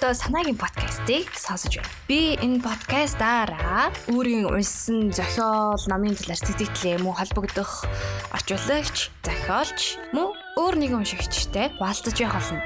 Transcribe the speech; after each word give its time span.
одоо 0.00 0.16
санаагийн 0.16 0.56
подкастыг 0.56 1.28
сонсож 1.36 1.76
байна. 1.76 1.92
Би 2.08 2.32
энэ 2.40 2.64
подкастаараа 2.64 3.92
өөрийн 4.08 4.48
уншсан 4.48 5.12
зохиол, 5.12 5.76
номын 5.92 6.16
талаар 6.16 6.40
сэтгэлээ 6.40 7.04
мөн 7.04 7.20
холбогдох 7.20 7.84
орчуулагч, 8.32 9.12
зохиолч 9.20 10.00
мөн 10.16 10.32
өөр 10.56 10.74
нэгэн 10.80 11.04
уншигчтай 11.04 11.68
хуваалцаж 11.76 12.16
явах 12.16 12.40
болно. 12.40 12.64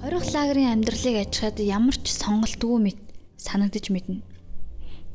Хорих 0.00 0.24
лагерын 0.32 0.72
амьдралыг 0.72 1.16
ажихад 1.20 1.60
ямар 1.60 2.00
ч 2.00 2.16
сонголтгүй 2.16 2.80
мэд 2.80 3.00
санагдаж 3.36 3.92
мэднэ. 3.92 4.35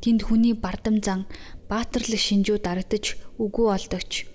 Тэнд 0.02 0.26
хүний 0.26 0.50
бардам 0.58 0.98
зан, 0.98 1.30
баатарлаг 1.70 2.18
шинжүү 2.18 2.58
дарагдаж 2.58 3.14
үгүй 3.38 3.70
олдогч. 3.70 4.26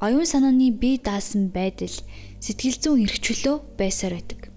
Оюун 0.00 0.24
санааны 0.24 0.72
бие 0.72 0.96
даасан 0.96 1.52
байдал 1.52 1.92
сэтгэл 2.40 2.80
зүйн 2.80 3.04
эрхчлөө 3.04 3.76
байсаар 3.76 4.16
байдаг. 4.16 4.48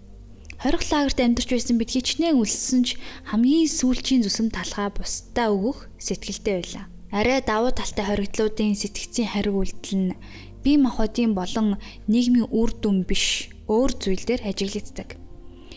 Хорих 0.63 0.87
лагерт 0.87 1.19
амьдарч 1.19 1.51
байсан 1.51 1.75
бид 1.75 1.91
хичнээн 1.91 2.39
үлссэн 2.39 2.81
ч 2.87 2.95
хамгийн 3.27 3.67
сүүлчийн 3.67 4.23
зүсэм 4.23 4.47
талхаа 4.55 4.95
бусдаа 4.95 5.51
өгөх 5.51 5.91
сэтгэлтэй 5.99 6.55
байлаа. 6.63 6.85
Арай 7.11 7.43
давуу 7.43 7.75
талтай 7.75 8.07
хоригдлуудын 8.07 8.79
сэтгцийн 8.79 9.27
хариг 9.27 9.59
үйлдэл 9.59 10.15
нь 10.15 10.17
бие 10.63 10.79
махбодын 10.79 11.35
болон 11.35 11.75
нийгмийн 12.07 12.47
үр 12.47 12.71
дүн 12.71 13.03
биш 13.03 13.51
өөр 13.67 13.91
зүйлээр 13.91 14.47
ажиглагддаг 14.47 15.24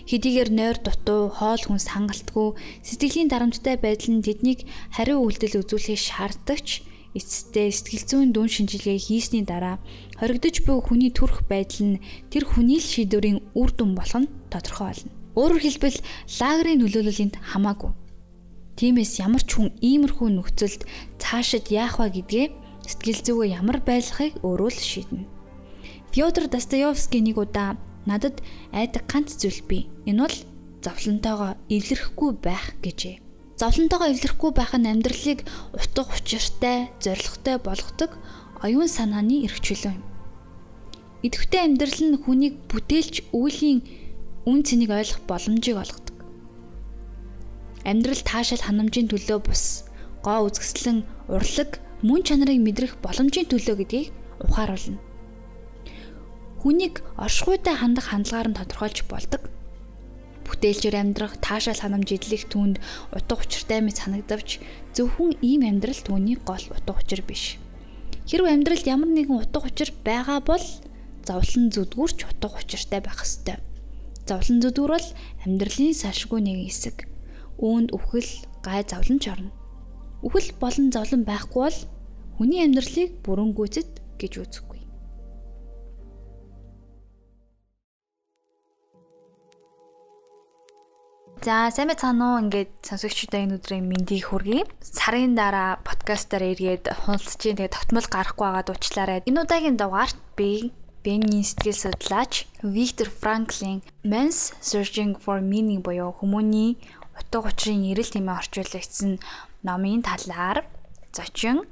хэдийгээр 0.09 0.51
нойр 0.51 0.77
дутуу, 0.81 1.29
хоол 1.29 1.61
хүнс 1.61 1.93
хангалтгүй, 1.93 2.57
сэтгэлийн 2.81 3.29
дарамттай 3.29 3.77
байдал 3.77 4.17
нь 4.17 4.25
тэднийг 4.25 4.65
хариу 4.97 5.21
үйлдэл 5.21 5.61
үзүүлэхийг 5.61 6.01
шаарддагч 6.01 6.69
эцэстээ 7.13 7.69
сэтгэл 7.73 8.05
зүйн 8.09 8.31
дүн 8.33 8.49
шинжилгээ 8.49 8.99
хийсний 9.01 9.45
дараа 9.45 9.77
хоригдож 10.21 10.65
буй 10.65 10.79
хүний 10.81 11.13
төрх 11.13 11.45
байдал 11.49 11.97
нь 11.97 12.01
тэр 12.33 12.45
хүний 12.45 12.81
л 12.81 12.85
шийдвэрийн 12.85 13.41
үр 13.57 13.71
дүн 13.73 13.93
болох 13.97 14.25
нь 14.25 14.33
тодорхой 14.53 14.93
болно. 14.93 15.13
Өөрөөр 15.37 15.63
хэлбэл 15.65 15.99
лагерийн 16.41 16.81
нөлөөлөлөнд 16.83 17.35
хамаагүй. 17.41 17.93
Тиймээс 18.79 19.13
ямар 19.25 19.43
ч 19.43 19.51
хүн 19.57 19.75
иймэрхүү 19.83 20.29
нөхцөлд 20.35 20.83
цаашид 21.19 21.67
яах 21.73 21.99
вэ 21.99 22.23
гэдгээ 22.23 22.47
сэтгэл 22.87 23.21
зүгээ 23.27 23.55
ямар 23.59 23.79
байлгахыг 23.83 24.39
өөрөө 24.45 24.71
л 24.71 24.81
шийднэ. 24.81 25.25
Фёдор 26.15 26.47
Достоевский 26.49 27.21
нэг 27.21 27.37
удаа 27.43 27.77
Надад 28.09 28.41
айдаг 28.73 29.05
ганц 29.05 29.37
зүйл 29.37 29.61
бий. 29.69 29.85
Энэ 30.09 30.25
бол 30.25 30.37
зовлонтойгоо 30.81 31.61
эвлэрэхгүй 31.69 32.31
байх 32.41 32.73
гэжээ. 32.81 33.21
Зовлонтойгоо 33.61 34.09
эвлэрэхгүй 34.17 34.51
байх 34.57 34.73
нь 34.81 34.89
амьдралыг 34.89 35.45
утга 35.77 36.09
учиртай, 36.09 36.89
зоригтой 37.05 37.61
болгодог 37.61 38.17
оюун 38.65 38.89
санааны 38.89 39.45
эрхчлөө 39.45 39.93
юм. 39.93 40.05
Идэвхтэй 41.21 41.61
амьдрал 41.69 42.01
нь 42.09 42.17
хүнийг 42.17 42.55
бүтээлч 42.73 43.29
үеийн 43.37 43.85
үн 44.49 44.65
цэнийг 44.65 44.89
ойлгох 44.89 45.21
боломжийг 45.29 45.77
олгодог. 45.77 46.17
Амьдрал 47.85 48.23
таашаал 48.25 48.65
ханамжийн 48.65 49.11
төлөө 49.13 49.39
бус, 49.45 49.85
гоо 50.25 50.49
үзэсгэлэн 50.49 51.05
урлаг, 51.29 51.77
мөн 52.07 52.23
чанарыг 52.25 52.57
мэдрэх 52.63 52.97
боломжийн 53.05 53.51
төлөө 53.51 53.77
гэдгийг 53.83 54.09
ухааруулна 54.47 55.08
хүнийг 56.63 57.07
оршихуйтай 57.15 57.75
хандах 57.79 58.11
хандлагаар 58.11 58.49
нь 58.51 58.59
тодорхойлж 58.59 58.99
болдог. 59.07 59.43
Бүтээлчээр 60.49 60.97
амьдрах 60.97 61.37
таашаал 61.39 61.79
ханамж 61.79 62.09
идэлх 62.09 62.49
түнд 62.49 62.77
утга 63.13 63.37
учиртай 63.37 63.85
мэт 63.85 64.01
санагдавч 64.01 64.59
зөвхөн 64.97 65.39
ийм 65.45 65.63
амьдрал 65.69 66.01
түүний 66.03 66.41
гол 66.41 66.65
утга 66.73 66.97
учир 66.97 67.21
биш. 67.23 67.61
Хэрвээ 68.27 68.57
амьдралд 68.57 68.87
ямар 68.89 69.11
нэгэн 69.13 69.39
утга 69.45 69.69
учир 69.69 69.93
байгаа 70.03 70.41
бол 70.41 70.65
зовлон 71.29 71.69
зүдгүүрч 71.69 72.19
утга 72.27 72.57
учиртай 72.57 73.01
байх 73.05 73.21
ёстой. 73.21 73.61
Зовлон 74.25 74.59
зүдгүүр 74.65 74.93
бол 74.97 75.09
амьдралын 75.45 75.95
салшгүй 75.95 76.41
нэгэн 76.43 76.65
хэсэг. 76.65 76.97
Үүнд 77.61 77.93
үхэл, 77.93 78.33
гай 78.65 78.85
зовлон 78.89 79.21
ч 79.21 79.29
орно. 79.29 79.53
Үхэл 80.25 80.57
болон 80.57 80.89
зовлон 80.91 81.23
байхгүй 81.29 81.63
бол 81.69 81.79
хүний 82.41 82.65
амьдралыг 82.65 83.21
бүрэн 83.25 83.53
гүйцэд 83.53 83.91
гэж 84.21 84.33
үзэх. 84.43 84.68
За 91.49 91.73
сайн 91.73 91.89
байцгаана 91.89 92.25
уу 92.37 92.41
ингээд 92.45 92.85
сонсогчдоо 92.85 93.41
энэ 93.41 93.57
өдрийн 93.57 93.89
мэндийг 93.89 94.29
хүргэе. 94.29 94.69
Сарын 94.85 95.33
дараа 95.33 95.81
подкастаар 95.81 96.45
эргээд 96.53 96.93
хулцж 97.09 97.41
чинь 97.41 97.57
тэгээ 97.57 97.73
тогтмол 97.73 98.05
гарахгүй 98.05 98.45
байгаад 98.45 98.69
уучлаарай. 98.69 99.25
Энэ 99.25 99.49
удаагийн 99.49 99.81
дугаарт 99.81 100.21
би 100.37 100.77
Бенни 101.01 101.41
сэтгэл 101.41 101.89
судлаач 101.89 102.45
Виктор 102.61 103.09
Франклин 103.09 103.81
Men's 104.05 104.53
Searching 104.61 105.17
for 105.17 105.41
Meaning 105.41 105.81
буюу 105.81 106.13
хүмүүний 106.21 106.77
утга 107.17 107.41
учирын 107.41 107.97
эрэл 107.97 108.13
тэмээ 108.13 108.45
орчуулагдсан 108.45 109.17
номын 109.65 110.05
талаар 110.05 110.69
зочин 111.17 111.65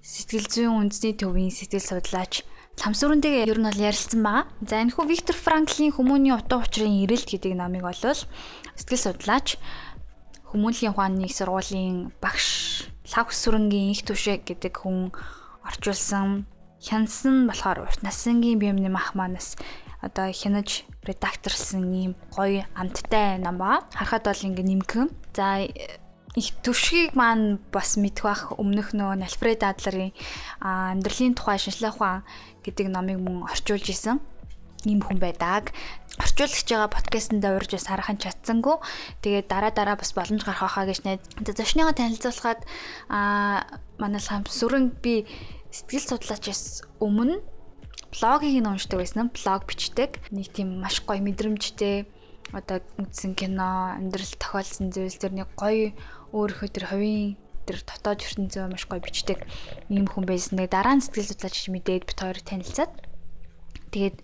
сэтгэл 0.00 0.48
зүйн 0.48 0.72
үндэсний 0.80 1.12
төвийн 1.12 1.52
сэтгэл 1.52 2.00
судлаач 2.00 2.40
Ламсүрэнтэйгээ 2.80 3.52
ер 3.52 3.60
нь 3.60 3.68
бол 3.68 3.84
ярилцсан 3.84 4.20
байгаа. 4.24 4.48
За 4.64 4.80
энэ 4.80 4.96
хүү 4.96 5.04
Виктор 5.12 5.36
Франклийн 5.36 5.92
Хүмүүний 5.92 6.32
утга 6.32 6.64
учирын 6.64 7.04
эрэлт 7.04 7.28
гэдэг 7.28 7.52
номыг 7.52 7.84
болвол 7.84 8.20
сэтгэл 8.76 9.04
судлаач 9.12 9.56
Хүмүүнлийн 10.52 10.92
ухааны 10.92 11.24
их 11.24 11.32
сургуулийн 11.32 12.12
багш 12.20 12.84
Лавх 13.12 13.32
сүрэнгийн 13.32 13.92
их 13.96 14.04
түвшээ 14.04 14.44
гэдэг 14.44 14.84
хүн 14.84 15.12
орчуулсан 15.64 16.44
хянсан 16.82 17.48
болохоор 17.48 17.88
урт 17.88 18.04
насангийн 18.04 18.60
биемний 18.60 18.92
мах 18.92 19.16
манаас 19.16 19.56
одоо 20.04 20.28
хянаж 20.28 20.84
редакторлсан 21.08 21.88
ийм 21.94 22.12
гоё 22.34 22.66
амттай 22.74 23.38
ном 23.38 23.56
ба. 23.58 23.86
Харахад 23.94 24.28
бол 24.28 24.46
ингээ 24.48 24.66
нимгэн. 24.66 25.08
За 25.32 25.64
их 26.34 26.48
төвшгийг 26.64 27.14
маань 27.14 27.60
бас 27.72 27.96
мэдэх 27.96 28.24
бах 28.24 28.42
өмнөх 28.58 28.92
нөгөө 28.92 29.22
Альфред 29.22 29.62
Адлерийн 29.62 30.12
амьдралын 30.60 31.36
тухай 31.38 31.58
шинжлэх 31.60 31.96
ухаан 31.96 32.24
гэдэг 32.64 32.92
номыг 32.92 33.20
мөн 33.20 33.46
орчуулж 33.46 33.86
исэн 33.88 34.18
ийм 34.86 35.00
хүн 35.02 35.18
байдаг. 35.22 35.72
Орчуулагч 36.20 36.68
байгаа 36.68 36.90
подкастт 36.92 37.32
урьж 37.32 37.70
бас 37.72 37.88
харахын 37.88 38.20
чадсангүй. 38.20 38.76
Тэгээд 39.24 39.46
дараа 39.48 39.72
дараа 39.72 39.96
бас 39.96 40.12
боломж 40.12 40.44
гарах 40.44 40.76
хаа 40.76 40.86
гэж 40.86 41.02
найд. 41.04 41.22
Зочныгоо 41.40 41.96
танилцуулахад 41.96 42.60
аа 43.08 43.64
манай 43.98 44.20
хам 44.20 44.44
сүрэн 44.44 44.92
би 45.02 45.24
сэтгэл 45.72 46.18
судлаачаас 46.18 46.84
өмнө 47.00 47.40
блогийг 48.12 48.60
нь 48.60 48.68
уншдаг 48.68 49.00
байсан. 49.00 49.32
Блог 49.32 49.64
бичдэг. 49.64 50.20
Нэг 50.30 50.52
тийм 50.52 50.80
маш 50.84 51.00
гоё 51.00 51.24
мэдрэмжтэй 51.24 52.04
одоо 52.52 52.84
үзсэн 53.00 53.32
кино, 53.32 53.96
амьдрал 53.96 54.36
тохиолдсон 54.36 54.92
зүйл 54.92 55.16
төр 55.16 55.32
нэг 55.32 55.48
гоё 55.56 55.96
өөрийнхөө 56.36 56.68
тэр 56.68 56.86
хувийн 56.92 57.40
тэр 57.64 57.80
дотоод 57.80 58.20
ертөнцөө 58.20 58.68
маш 58.68 58.84
гоё 58.84 59.00
бичдэг 59.00 59.40
ийм 59.88 60.04
хүн 60.04 60.28
байсан. 60.28 60.60
Тэгээ 60.60 60.76
дараа 60.76 61.00
нь 61.00 61.04
сэтгэл 61.04 61.32
судлаач 61.32 61.56
мэдээд 61.72 62.04
бит 62.04 62.18
хоёрыг 62.20 62.44
танилцаад 62.44 62.92
тэгээд 63.94 64.16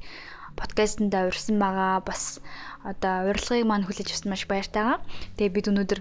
подкастт 0.59 0.99
урьсан 1.01 1.57
байгаа 1.63 2.03
бас 2.03 2.43
одоо 2.83 3.31
урилгыг 3.31 3.65
маань 3.65 3.87
хүлээж 3.87 4.11
авсан 4.13 4.31
маш 4.35 4.45
баяртай 4.51 4.83
байгаа. 4.83 5.01
Тэгээ 5.39 5.55
бид 5.55 5.71
өнөөдөр 5.71 6.01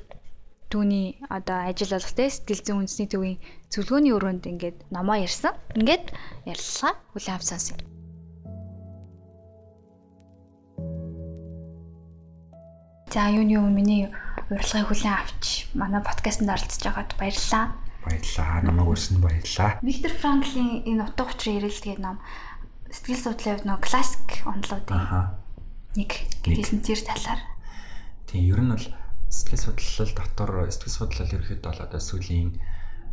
түүний 0.67 1.21
одоо 1.29 1.69
ажил 1.69 1.95
болох 1.95 2.11
те 2.11 2.27
сэтгэл 2.27 2.65
зүйн 2.65 2.79
үндэсний 2.83 3.07
төвийн 3.07 3.37
зөвлөгөөний 3.71 4.13
өрөөнд 4.17 4.43
ингээд 4.51 4.77
номоо 4.91 5.15
ярьсан. 5.23 5.55
Ингээд 5.79 6.11
ярилцлага 6.43 6.99
хүлээн 7.15 7.37
авсан. 7.39 7.79
За 13.07 13.31
юуны 13.31 13.55
юм 13.55 13.71
миний 13.71 14.11
урилгыг 14.51 14.91
хүлээн 14.91 15.15
авч 15.15 15.71
манай 15.73 16.03
подкастт 16.03 16.43
оролцож 16.43 16.83
байгаад 16.83 17.11
баярлалаа. 17.15 17.65
Баярлалаа. 18.03 18.61
Намайг 18.63 18.91
өрсөн 18.91 19.23
баярлалаа. 19.23 19.79
Виктор 19.81 20.11
Франклийн 20.11 20.83
энэ 20.83 21.03
утга 21.07 21.27
учирын 21.31 21.63
эрэлтгээд 21.63 21.99
ном 22.03 22.19
сэтгэл 22.91 23.23
судлалын 23.23 23.55
хувьд 23.59 23.67
нөө 23.67 23.79
классик 23.83 24.29
онолуудын 24.47 25.35
нэг 25.97 26.11
гэсэн 26.45 26.79
тэр 26.85 27.01
талаар. 27.03 27.41
Тийм 28.27 28.43
ер 28.47 28.61
нь 28.63 28.71
бол 28.71 28.87
сэтгэл 29.27 29.75
судлал 29.75 30.11
дотор 30.15 30.71
сэтгэл 30.71 30.97
судлал 30.97 31.33
ерөөхдөө 31.35 31.67
бол 31.67 31.83
одоо 31.83 31.99
сүүлийн 31.99 32.55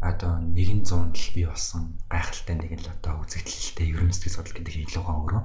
одоо 0.04 0.38
100 0.52 0.84
л 1.10 1.28
бий 1.34 1.46
болсон 1.48 1.98
гайхалтай 2.06 2.54
нэг 2.60 2.72
л 2.78 2.92
одоо 2.92 3.24
үзэгдэлтэй 3.24 3.88
ер 3.96 4.02
нь 4.04 4.14
сэтгэл 4.14 4.36
судлал 4.38 4.56
гэдэг 4.62 4.74
илүү 4.84 5.02
гоо 5.02 5.16
өөрөө. 5.24 5.44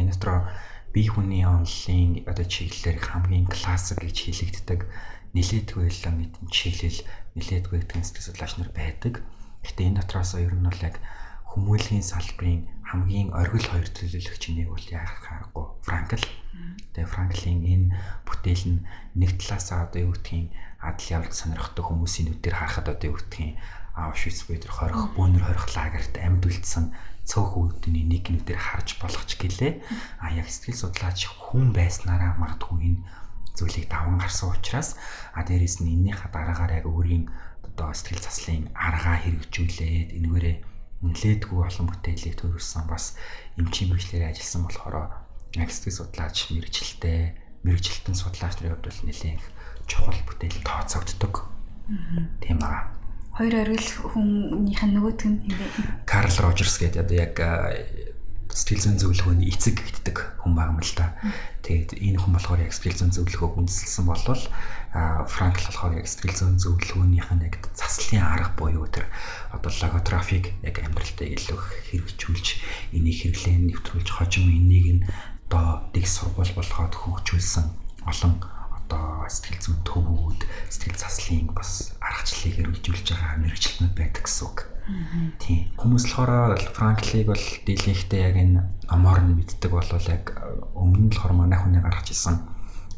Энэ 0.00 0.10
дотор 0.16 0.48
бие 0.96 1.08
хүний 1.12 1.44
онолын 1.44 2.24
одоо 2.24 2.46
чиглэлээр 2.48 2.98
хамгийн 2.98 3.46
классик 3.46 4.00
гэж 4.00 4.16
хэлэгддэг 4.32 4.80
нилээдгүй 5.36 5.86
л 5.88 6.04
мэдэн 6.08 6.46
чиглэл 6.48 7.00
нилээдгүй 7.36 7.78
гэдэг 7.84 8.00
сэтгэл 8.00 8.26
судлаач 8.32 8.52
нар 8.56 8.70
байдаг. 8.72 9.20
Гэхдээ 9.60 9.86
энэ 9.92 9.98
дотроос 10.00 10.40
ер 10.40 10.56
нь 10.56 10.64
бол 10.64 10.82
яг 10.82 10.96
хүмүүлийн 11.52 12.04
салбарын 12.04 12.64
хамгийн 12.92 13.32
оргил 13.32 13.64
хоёр 13.72 13.88
төлөөлөгч 13.88 14.42
нэг 14.52 14.68
бол 14.68 14.84
яах 14.92 15.16
харахгүй 15.24 15.64
Франкл. 15.80 16.28
Тэгээ 16.92 17.08
Франклин 17.08 17.60
энэ 17.64 17.86
бүтээл 18.28 18.64
нь 18.68 18.84
нэг 19.16 19.40
талаасаа 19.40 19.88
одоо 19.88 20.00
юу 20.04 20.12
гэдгийг 20.12 20.52
адал 20.76 21.08
явж 21.24 21.32
сонирхдаг 21.32 21.88
хүмүүсийн 21.88 22.28
нүдээр 22.28 22.52
харахад 22.52 22.92
одоо 22.92 23.08
юу 23.08 23.16
гэдгийг 23.16 23.56
Аушвиц 23.96 24.44
буюу 24.44 24.60
тэр 24.60 24.72
хорих 24.76 25.00
бөөнөр 25.16 25.40
хорих 25.40 25.66
лагерт 25.72 26.14
амьд 26.20 26.44
үлдсэн 26.44 26.92
цөөхөн 27.24 27.80
үдний 27.80 28.04
нэг 28.04 28.28
нүдээр 28.28 28.60
харж 28.60 29.00
болгоч 29.00 29.40
гэлээ. 29.40 29.80
А 30.20 30.36
яг 30.36 30.52
сэтгэл 30.52 30.92
судлаач 30.92 31.32
хүн 31.32 31.72
байснараа 31.72 32.36
магадгүй 32.36 32.92
энэ 32.92 33.00
зүйлийг 33.56 33.88
даван 33.88 34.20
гарсан 34.20 34.52
учраас 34.52 35.00
а 35.32 35.40
дээрэс 35.44 35.80
нь 35.80 35.92
эннийхээ 35.96 36.28
дараагаар 36.28 36.84
яг 36.84 36.86
өөрийн 36.88 37.32
одоо 37.64 37.92
сэтгэл 37.96 38.20
заслын 38.20 38.68
аргаа 38.76 39.16
хэрэгжүүлээд 39.24 40.08
энэгээрээ 40.20 40.56
нэлээдгүй 41.02 41.60
олон 41.66 41.86
бүтээлийг 41.90 42.38
төрүүлсэн 42.38 42.86
бас 42.86 43.18
эмчийн 43.58 43.90
мэрэгчлэрээ 43.90 44.30
ажилласан 44.30 44.62
болохоор 44.66 44.96
сэтгэл 45.52 45.98
судлаач 45.98 46.36
мэрэгчлээ 46.54 47.22
мэрэгчлэлтэн 47.66 48.16
судлаач 48.16 48.54
нарын 48.62 48.78
хувьд 48.78 48.86
бол 48.86 49.00
нэлээд 49.06 49.42
чухал 49.90 50.20
бүтээл 50.26 50.62
тооцогддог. 50.62 51.34
Тийм 52.40 52.58
аа 52.62 53.02
хоёр 53.32 53.64
оргил 53.64 53.88
хүнийх 54.12 54.82
нь 54.84 54.92
нөгөөдг 54.92 55.24
нь 55.24 55.40
Карл 56.04 56.36
Рожерс 56.36 56.76
гэдэг 56.76 57.00
одоо 57.00 57.16
яг 57.16 57.34
сэтгэл 58.52 58.84
зүйн 58.84 59.00
зөвлөгөөний 59.00 59.48
эцэг 59.48 59.80
гэдэг 59.80 60.44
хүн 60.44 60.52
байгаа 60.52 60.76
юм 60.76 60.80
л 60.84 60.94
да. 60.94 61.16
Тэгээд 61.64 61.90
энэ 61.96 62.20
хүн 62.20 62.32
болохоор 62.36 62.60
яг 62.60 62.72
сэтгэл 62.76 63.00
зүйн 63.00 63.12
зөвлөгөөг 63.16 63.54
үндэслэсэн 63.64 64.04
болвол 64.04 64.44
Франкл 64.92 65.64
болохоор 65.72 65.92
яг 65.96 66.06
сэтгэл 66.06 66.36
зүйн 66.36 66.56
зөвлөгөөнийх 66.60 67.28
нь 67.32 67.44
яг 67.48 67.54
заслын 67.72 68.20
арга 68.20 68.52
буюу 68.60 68.84
тэр 68.92 69.08
одоо 69.56 69.72
логотрафик 69.72 70.52
яг 70.60 70.76
амьдралтаа 70.84 71.28
илүү 71.32 71.60
хэрэгжүүлж 71.88 72.46
энийг 72.92 73.16
хэрэглэн 73.24 73.72
нэвтрүүлж 73.72 74.08
хожим 74.12 74.52
энийг 74.52 74.86
нь 75.00 75.04
одоо 75.48 75.88
дэг 75.96 76.04
сургууль 76.04 76.52
болгоод 76.52 76.92
хөгжүүлсэн 76.92 77.66
олон 78.04 78.36
одоо 78.92 79.24
сэтгэл 79.28 79.60
зүйн 79.62 79.80
төвүүд, 79.88 80.40
сэтгэл 80.68 81.00
заслын 81.00 81.48
бас 81.56 81.96
аргачлалыг 82.02 82.60
эрүүлжүүлж 82.60 83.06
байгаа 83.16 83.40
мэрэгчлэнүүд 83.40 83.94
байдаг 83.96 84.24
гэсэн 84.28 84.44
үг. 84.48 84.71
Тийм. 85.38 85.70
Хүмүүс 85.78 86.04
болохоор 86.10 86.58
Франклиг 86.74 87.30
бол 87.30 87.44
дийлэнхтэй 87.66 88.20
яг 88.26 88.36
энэ 88.36 88.60
амоор 88.90 89.22
нь 89.22 89.38
мэддэг 89.38 89.70
болвол 89.70 90.06
яг 90.10 90.34
өмнө 90.74 91.06
нь 91.06 91.10
болохоор 91.14 91.34
манай 91.38 91.58
хүний 91.62 91.78
гаргаж 91.78 92.10
ирсэн 92.10 92.42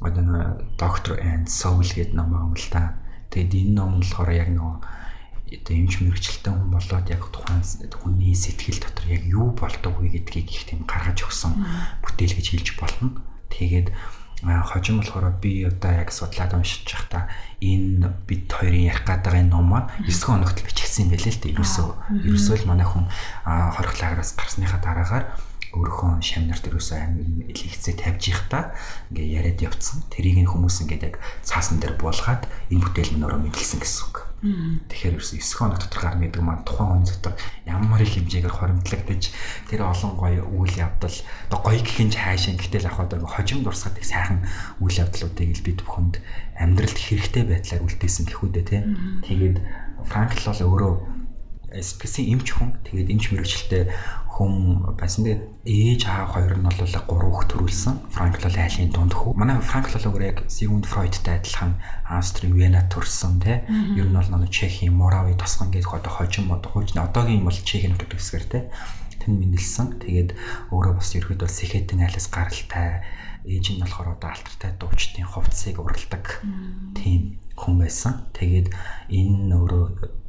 одоо 0.00 0.22
нэг 0.24 0.64
Doctor 0.80 1.20
and 1.20 1.48
Soul 1.48 1.84
гэдэг 1.84 2.16
ном 2.16 2.32
юм 2.32 2.54
л 2.56 2.68
да. 2.72 2.96
Тэгэд 3.28 3.52
энэ 3.52 3.74
ном 3.76 4.00
болохоор 4.00 4.30
яг 4.32 4.48
нөгөө 4.48 4.76
одоо 5.60 5.74
эмч 5.76 6.00
мэрэгчлэлтэй 6.00 6.52
хүн 6.56 6.72
болоод 6.72 7.06
яг 7.12 7.22
тухайн 7.30 7.62
хүний 7.62 8.34
сэтгэл 8.34 8.80
дотор 8.80 9.06
яг 9.12 9.22
юу 9.28 9.52
болдог 9.52 9.94
вэ 10.00 10.08
гэдгийг 10.18 10.48
их 10.50 10.64
тийм 10.64 10.88
гаргаж 10.88 11.20
өгсөн 11.28 11.52
бүтээл 12.00 12.36
гэж 12.36 12.46
хэлж 12.48 12.68
болно. 12.80 13.20
Тэгээд 13.52 13.92
хожим 14.64 15.00
болохоор 15.00 15.32
би 15.40 15.64
одоо 15.64 15.92
яг 15.92 16.12
судлаад 16.12 16.52
уншиж 16.54 16.84
байхдаа 16.84 17.28
энэ 17.60 18.12
бид 18.28 18.52
хоёрын 18.52 18.88
ярих 18.92 19.04
гээд 19.08 19.22
байгаа 19.24 19.40
энэ 19.40 19.52
ном 19.52 19.66
маань 19.68 19.88
9 20.04 20.12
хоногт 20.24 20.58
бичигдсэн 20.60 21.08
юм 21.08 21.10
байлээ 21.16 21.32
л 21.32 21.40
дээ. 21.40 21.54
Ерөөсөө 21.56 21.88
ерөөсөө 22.28 22.56
л 22.60 22.68
манай 22.68 22.86
хүн 22.86 23.04
хорих 23.48 23.94
лаграас 24.00 24.36
гарсныхаа 24.36 24.80
дараагаар 24.84 25.24
өөрийнхөө 25.74 26.22
шамнарт 26.22 26.64
ерөөсөө 26.70 26.98
амин 27.02 27.50
илгэцээ 27.50 27.94
тавьж 27.98 28.22
ихта 28.30 28.74
ингээ 29.10 29.26
яриад 29.42 29.60
явцсан. 29.66 30.06
Тэрийг 30.10 30.38
нь 30.42 30.50
хүмүүс 30.50 30.86
ингээд 30.86 31.06
яг 31.10 31.16
цаасан 31.42 31.82
дээр 31.82 31.98
буулгаад 31.98 32.46
энэ 32.70 32.82
бүтээл 32.82 33.12
минь 33.18 33.26
өөрөө 33.26 33.42
мэдлсэн 33.50 33.82
гэсэн 33.82 34.02
үг. 34.06 34.16
Тэгэхээр 34.44 35.16
ерөөсөө 35.16 35.40
9 35.40 35.56
хоног 35.56 35.78
дотор 35.80 36.00
гарна 36.04 36.28
гэдэг 36.28 36.42
маань 36.44 36.68
тухайн 36.68 37.00
хүн 37.00 37.08
дотор 37.08 37.34
ямар 37.64 38.00
их 38.04 38.12
хэмжээгээр 38.12 38.52
хоримтлагдаж 38.52 39.22
тэр 39.72 39.80
олон 39.88 40.12
гоё 40.20 40.44
үйл 40.44 40.74
явдал 40.76 41.16
одоо 41.48 41.60
гоё 41.64 41.80
гэхин 41.80 42.12
ч 42.12 42.20
хаашаа 42.20 42.52
гэтэл 42.60 42.84
яг 42.92 43.00
одоо 43.00 43.24
хожим 43.24 43.64
дурсаад 43.64 43.96
их 43.96 44.04
сайхан 44.04 44.44
үйл 44.84 45.00
явдлуудыг 45.00 45.48
л 45.48 45.64
бид 45.64 45.80
бүхэнд 45.88 46.20
амьдралд 46.60 46.98
хэрэгтэй 47.00 47.44
байдлаар 47.48 47.82
үлдээсэн 47.88 48.24
гэхүүдээ 48.28 48.64
тийм. 48.68 48.84
Тэгээд 49.24 49.56
Франкл 50.12 50.44
бол 50.44 50.60
өөрөө 50.60 50.92
специалист 51.80 52.30
эмч 52.30 52.48
хүн. 52.54 52.70
Тэгээд 52.84 53.10
эмч 53.10 53.24
мэрэгчлээ 53.32 53.84
хүм 54.34 54.94
байсан. 54.98 55.22
Тэгээд 55.22 55.42
ээж 55.62 56.02
аав 56.10 56.34
хоёр 56.34 56.58
нь 56.58 56.66
бол 56.66 56.74
гурван 57.06 57.30
хүүхд 57.30 57.50
төрүүлсэн. 57.54 57.94
Франкл 58.10 58.42
бол 58.42 58.58
айлын 58.58 58.90
дунд 58.90 59.14
хүү. 59.14 59.32
Манай 59.38 59.62
Франкл 59.62 59.94
бол 59.94 60.10
өөрөө 60.10 60.26
яг 60.26 60.38
Сигмунд 60.50 60.90
Фройдтай 60.90 61.38
адилхан 61.38 61.78
Австри 62.02 62.50
Вена 62.50 62.82
төрсэн 62.90 63.38
тий. 63.38 63.62
Ер 63.94 64.10
нь 64.10 64.18
бол 64.18 64.26
нэг 64.26 64.50
Чехийн 64.50 64.98
Мурави 64.98 65.38
тосгон 65.38 65.70
гэдэг 65.70 66.02
одоо 66.02 66.10
хожим 66.10 66.50
одоо 66.50 66.70
хуучны 66.74 66.98
одоогийн 66.98 67.46
бол 67.46 67.54
Чехийн 67.54 67.94
нутаг 67.94 68.10
дэвсгэр 68.10 68.44
тий. 68.50 68.62
Тэн 69.22 69.38
мэндэлсэн. 69.38 70.02
Тэгээд 70.02 70.34
өөрөө 70.74 70.94
бас 70.98 71.14
ерөөд 71.14 71.46
бол 71.46 71.54
Сэхэтэн 71.54 72.02
айлс 72.02 72.26
гаралтай 72.26 73.06
ээж 73.46 73.76
нь 73.76 73.80
болохоор 73.80 74.18
одоо 74.18 74.34
алтартай 74.34 74.72
дуучдын 74.80 75.30
хувцсыг 75.30 75.78
уралдаг 75.78 76.42
тийм 76.98 77.38
хүн 77.54 77.78
байсан. 77.78 78.26
Тэгээд 78.34 78.72
энэ 79.14 79.52
өөрөө 79.54 79.84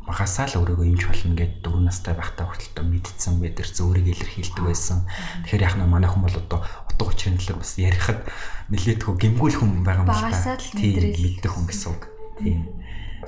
магасаа 0.05 0.45
л 0.45 0.61
өөрийгөө 0.61 0.85
юмч 0.85 1.03
болно 1.09 1.33
гэд 1.33 1.53
4 1.65 1.81
настай 1.81 2.13
байхдаа 2.13 2.45
хүртэл 2.45 2.85
мэдсэн 2.85 3.41
мэдэр 3.41 3.67
зөөрийг 3.73 4.07
илэрхийлдэг 4.13 4.63
байсан. 4.65 5.09
Тэгэхээр 5.49 5.65
яг 5.65 5.75
манай 5.81 6.09
хүн 6.09 6.23
бол 6.25 6.37
одоо 6.37 6.61
утга 6.61 7.09
учирын 7.09 7.41
талаар 7.41 7.59
бас 7.65 7.73
ярихад 7.81 8.21
нэлээдхүү 8.69 9.13
гимгүүл 9.17 9.57
хүн 9.57 9.81
байгаа 9.81 10.05
юм 10.05 10.09
байна. 10.13 10.57
Тийм 10.61 10.93
мэддэг 11.09 11.51
хүн 11.51 11.65
гэсэн 11.65 11.89
үг. 11.89 12.03
Тийм. 12.37 12.61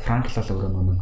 Франкл 0.05 0.37
бол 0.37 0.53
өөрөө 0.53 0.85
нэг 0.85 1.01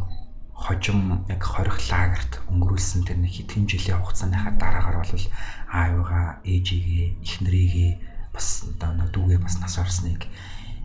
хожим 0.56 1.28
яг 1.28 1.42
хорих 1.44 1.76
лагерт 1.92 2.40
өнгөрүүлсэн 2.48 3.04
тэр 3.04 3.20
нэг 3.20 3.36
хэдхэн 3.36 3.68
жилийн 3.68 4.00
хугацааныхаа 4.00 4.56
дараагаар 4.56 5.04
бол 5.04 5.26
аавыгаа, 5.68 6.40
ээжигээ, 6.48 7.20
эхнэрийгээ 7.20 7.90
бас 8.32 8.64
одоо 8.64 9.04
дүүгээ 9.12 9.40
бас 9.44 9.60
нас 9.60 9.76
орсныг 9.76 10.24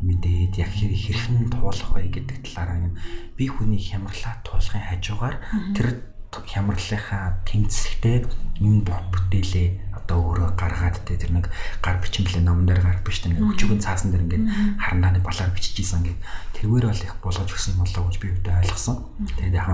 мэдээд 0.02 0.54
яг 0.58 0.72
хэрхэн 0.74 1.50
туулах 1.54 1.92
вэ 1.94 2.10
гэдэг 2.10 2.42
талаараа 2.42 2.90
юм 2.90 2.96
би 3.38 3.46
хүний 3.46 3.78
хямралаа 3.78 4.42
туулахын 4.42 4.82
хажуугаар 4.82 5.38
тэр 5.78 5.88
хямралынхаа 6.32 7.44
тэмцэлтэй 7.44 8.24
энэ 8.64 8.88
бүх 8.88 9.00
бүтээлээ 9.12 9.92
одоо 10.00 10.18
өөрөө 10.32 10.50
гаргаад 10.56 11.04
тэ 11.04 11.20
тэр 11.20 11.36
нэг 11.36 11.52
гар 11.84 12.00
бичмэлээ 12.00 12.44
номон 12.48 12.66
дээр 12.72 12.80
гар 12.80 13.00
биш 13.04 13.20
тэ 13.20 13.36
өчигөн 13.36 13.84
цаасан 13.84 14.16
дээр 14.16 14.26
ингээд 14.28 14.48
харнааны 14.80 15.20
балаар 15.20 15.52
биччихсэн 15.52 16.08
ингээд 16.08 16.20
тэрвэр 16.56 16.88
бол 16.88 17.04
их 17.04 17.16
болгож 17.20 17.52
өгсөн 17.52 17.76
юм 17.76 17.84
болоо 17.84 18.04
гэж 18.08 18.18
би 18.24 18.28
өвдө 18.32 18.52
ойлгосон. 18.64 18.98
Тэгээд 19.28 19.60
яг 19.60 19.70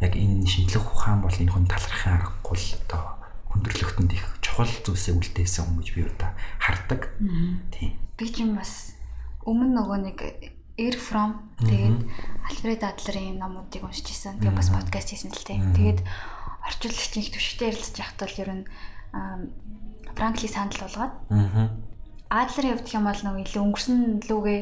яг 0.00 0.12
энэ 0.16 0.48
шинжлэх 0.48 0.88
ухаан 0.88 1.20
бол 1.20 1.36
энэ 1.36 1.52
хүн 1.52 1.68
талархын 1.68 2.16
аргагүй 2.16 2.56
л 2.56 2.68
одоо 2.88 3.02
хүндрэлтэнд 3.52 4.12
их 4.16 4.24
чухал 4.40 4.72
зүйлсээ 4.72 5.14
үлдээсэн 5.20 5.68
юм 5.68 5.84
гэж 5.84 5.88
би 5.94 6.00
өвдө 6.08 6.28
хардаг. 6.60 7.00
Тийм. 7.76 7.92
Би 8.16 8.24
ч 8.24 8.40
юм 8.40 8.56
бас 8.56 8.99
өмнө 9.46 9.72
нөгөө 9.76 9.98
нэг 10.04 10.18
Air 10.80 10.96
From 10.96 11.52
тэгээд 11.60 11.98
Альфред 12.48 12.82
Адлерийн 12.84 13.36
номуудыг 13.36 13.84
уншиж 13.84 14.08
исэн. 14.12 14.40
Тэгээд 14.40 14.56
бас 14.56 14.72
подкаст 14.72 15.12
хийсэн 15.12 15.32
л 15.32 15.44
тээ. 15.44 15.60
Тэгээд 15.76 16.00
орчуулагчийн 16.64 17.24
их 17.24 17.32
төвшгтэй 17.36 17.68
ярилцаж 17.68 17.96
яхад 18.00 18.20
бол 18.24 18.40
ер 18.40 18.50
нь 18.52 18.64
Франкли 20.16 20.48
санал 20.48 20.80
болгоод 20.80 21.14
Адлерийн 22.30 22.78
хувьд 22.78 22.94
юм 22.94 23.04
бол 23.10 23.22
нөгөө 23.26 23.42
илүү 23.42 23.62
өнгөрсөн 23.64 23.98
лүүгээ 24.30 24.60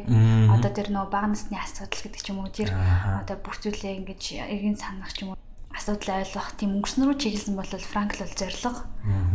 одоо 0.57 0.71
тэр 0.73 0.89
нөгөө 0.89 1.11
бага 1.13 1.29
насны 1.29 1.57
асуудал 1.61 2.01
гэдэг 2.01 2.23
ч 2.25 2.27
юм 2.33 2.41
уу 2.41 2.49
тэр 2.49 2.73
одоо 2.73 3.37
бүх 3.45 3.61
зүйлээ 3.61 3.99
ингэж 4.01 4.23
эргэн 4.41 4.79
санах 4.81 5.13
ч 5.13 5.29
юм 5.29 5.37
уу 5.37 5.39
асуудал 5.77 6.17
ойлгох 6.25 6.57
тийм 6.57 6.81
өнгөрсөн 6.81 7.05
рүү 7.05 7.17
чиглэсэн 7.21 7.55
бол 7.61 7.69
Франкл 7.69 8.25
бол 8.25 8.35
зориг. 8.41 8.77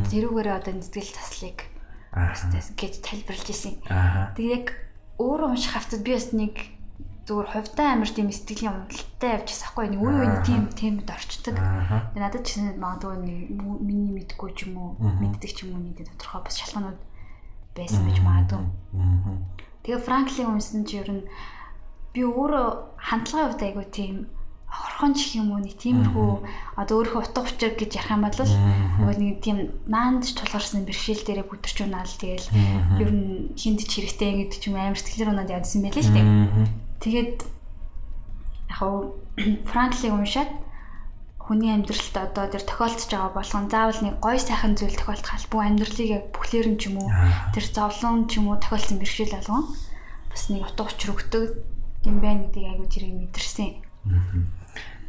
Тэрүүгээр 0.10 0.50
одоо 0.50 0.74
нэтгэл 0.74 1.14
таслыг 1.14 1.58
гэж 2.74 2.94
тайлбарлаж 3.06 3.48
ирсэн. 3.54 3.78
Тэгээд 4.34 4.50
яг 4.50 4.66
өөрөө 5.22 5.50
унших 5.54 5.74
хавцад 5.74 6.02
би 6.02 6.14
бас 6.18 6.34
нэг 6.34 6.56
зүгээр 7.24 7.50
хувьтай 7.56 7.88
амар 7.96 8.12
тийм 8.12 8.28
сэтгэлийн 8.28 8.76
уналттай 8.84 9.32
байгаа 9.40 9.48
байхгүй 9.48 9.86
нэг 9.96 10.02
үе 10.04 10.12
үений 10.12 10.42
тийм 10.44 10.64
тиймд 10.76 11.08
орчдөг. 11.08 11.56
Надад 12.20 12.44
ч 12.44 12.60
магадгүй 12.60 13.16
нэг 13.24 13.38
миний 13.80 14.12
мэдгүй 14.12 14.50
ч 14.52 14.68
юм 14.68 14.76
уу 14.76 14.92
мэддэг 15.00 15.52
ч 15.56 15.64
юм 15.64 15.80
уу 15.80 15.82
нэг 15.88 16.04
тодорхой 16.04 16.44
бас 16.44 16.60
шалгаанууд 16.60 17.00
байсан 17.78 18.04
гэж 18.04 18.18
магадгүй. 18.20 18.64
Тэгээ 19.88 20.04
Франклин 20.04 20.52
унсан 20.52 20.84
чи 20.84 21.00
ер 21.00 21.10
нь 21.16 21.24
би 22.12 22.28
өөрөө 22.28 22.68
хандлагын 23.00 23.56
хувьд 23.56 23.64
айгүй 23.72 23.86
тийм 23.88 24.16
хорхон 24.74 25.14
ч 25.14 25.38
юм 25.38 25.54
уу? 25.54 25.62
Нэг 25.62 25.78
тиймэрхүү 25.78 26.30
одоо 26.82 26.96
өөрөө 27.06 27.22
утга 27.22 27.46
учир 27.46 27.78
гэж 27.78 27.92
ярих 28.02 28.10
юм 28.10 28.26
бол 28.26 28.42
нөгөө 28.42 29.16
нэг 29.22 29.38
тийм 29.46 29.58
наанд 29.86 30.26
тулгарсан 30.34 30.84
бэрхшээл 30.90 31.24
дээрээ 31.30 31.46
бүдэрч 31.46 31.78
унаал 31.86 32.10
тэгэл 32.10 32.48
ер 32.98 33.12
нь 33.14 33.54
хинд 33.54 33.86
ч 33.86 34.02
хэрэгтэй 34.02 34.50
гэдэг 34.50 34.58
ч 34.58 34.64
юм 34.74 34.82
амар 34.82 34.98
сэтгэлээр 34.98 35.32
унаад 35.32 35.54
ядсан 35.54 35.86
байлээ 35.86 36.04
л 36.04 36.16
дээ. 36.18 36.28
Тэгээд 37.06 37.34
яг 38.74 38.78
хав 38.82 39.14
Франклиг 39.70 40.14
уншаад 40.14 40.52
хүний 41.38 41.76
амьдралд 41.76 42.16
одоо 42.16 42.46
тэр 42.48 42.64
тохиолдож 42.64 43.12
байгаа 43.12 43.32
болгон 43.36 43.68
заавал 43.68 44.00
нэг 44.00 44.16
гой 44.24 44.40
сайхан 44.40 44.80
зүйл 44.80 44.96
тохиолдох 44.96 45.36
албагүй 45.36 45.64
амьдралыг 45.68 46.10
яг 46.10 46.24
бүхлээр 46.32 46.68
нь 46.72 46.80
ч 46.80 46.88
юм 46.88 47.04
уу 47.04 47.12
тэр 47.52 47.66
зовлон 47.68 48.32
ч 48.32 48.40
юм 48.40 48.48
уу 48.48 48.58
тохиолдсон 48.64 48.98
бэрхшээл 49.04 49.36
болгон 49.36 49.64
бас 50.32 50.44
нэг 50.48 50.64
утга 50.64 50.88
учир 50.88 51.12
өгдөг 51.12 51.46
юм 52.08 52.18
байна 52.24 52.48
гэдгийг 52.48 52.72
айгу 52.72 52.88
тэрийг 52.88 53.14
мэдэрсэн 53.20 53.84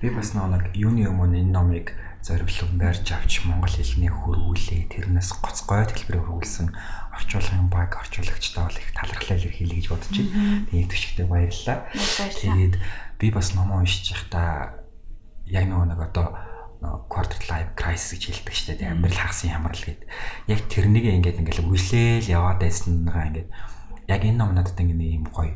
Би 0.00 0.10
бас 0.10 0.34
нэг 0.34 0.74
юуны 0.74 1.06
өмнө 1.06 1.38
энэ 1.42 1.52
номыг 1.54 1.86
зориглон 2.24 2.80
байрж 2.80 3.04
авч 3.12 3.44
монгол 3.44 3.68
хэлний 3.68 4.08
хөрвүүлээ 4.08 4.88
тэрнээс 4.96 5.44
гоцгой 5.44 5.84
хэлбэрээр 5.84 6.24
хөрвүүлсэн 6.24 6.72
орчуулгын 7.20 7.68
баг 7.68 7.92
орчуулагчтай 8.00 8.64
бол 8.64 8.80
их 8.80 8.90
талархлаа 8.96 9.36
илэрхийлье 9.36 9.76
гэж 9.76 9.86
бодож 9.92 10.16
байна. 10.16 10.64
Тэгээд 10.72 10.88
төшигтэй 10.88 11.26
баярлалаа. 11.28 11.78
Тэгээд 11.92 12.74
би 13.20 13.26
бас 13.28 13.52
номоо 13.52 13.84
уншиж 13.84 14.16
байхдаа 14.16 14.80
яг 15.52 15.64
нэг 15.68 16.00
одоо 16.00 16.26
quarter 17.12 17.40
life 17.52 17.76
crisis 17.76 18.16
гэж 18.16 18.22
хэлдэг 18.40 18.54
шүү 18.56 18.76
дээ. 18.80 18.92
Амьдрал 18.92 19.20
хагасан 19.20 19.52
ямар 19.52 19.76
л 19.76 19.84
гээд. 19.84 20.02
Яг 20.48 20.60
тэрнийг 20.72 21.04
ингээд 21.04 21.40
ингээд 21.44 21.60
үлээл 21.60 22.32
яваад 22.32 22.60
байсан 22.64 23.04
байгаа 23.04 23.28
ингээд 23.28 23.48
яг 24.08 24.20
энэ 24.24 24.38
ном 24.40 24.56
надад 24.56 24.80
ингээд 24.80 25.00
нэг 25.00 25.12
юм 25.20 25.26
гоё 25.28 25.54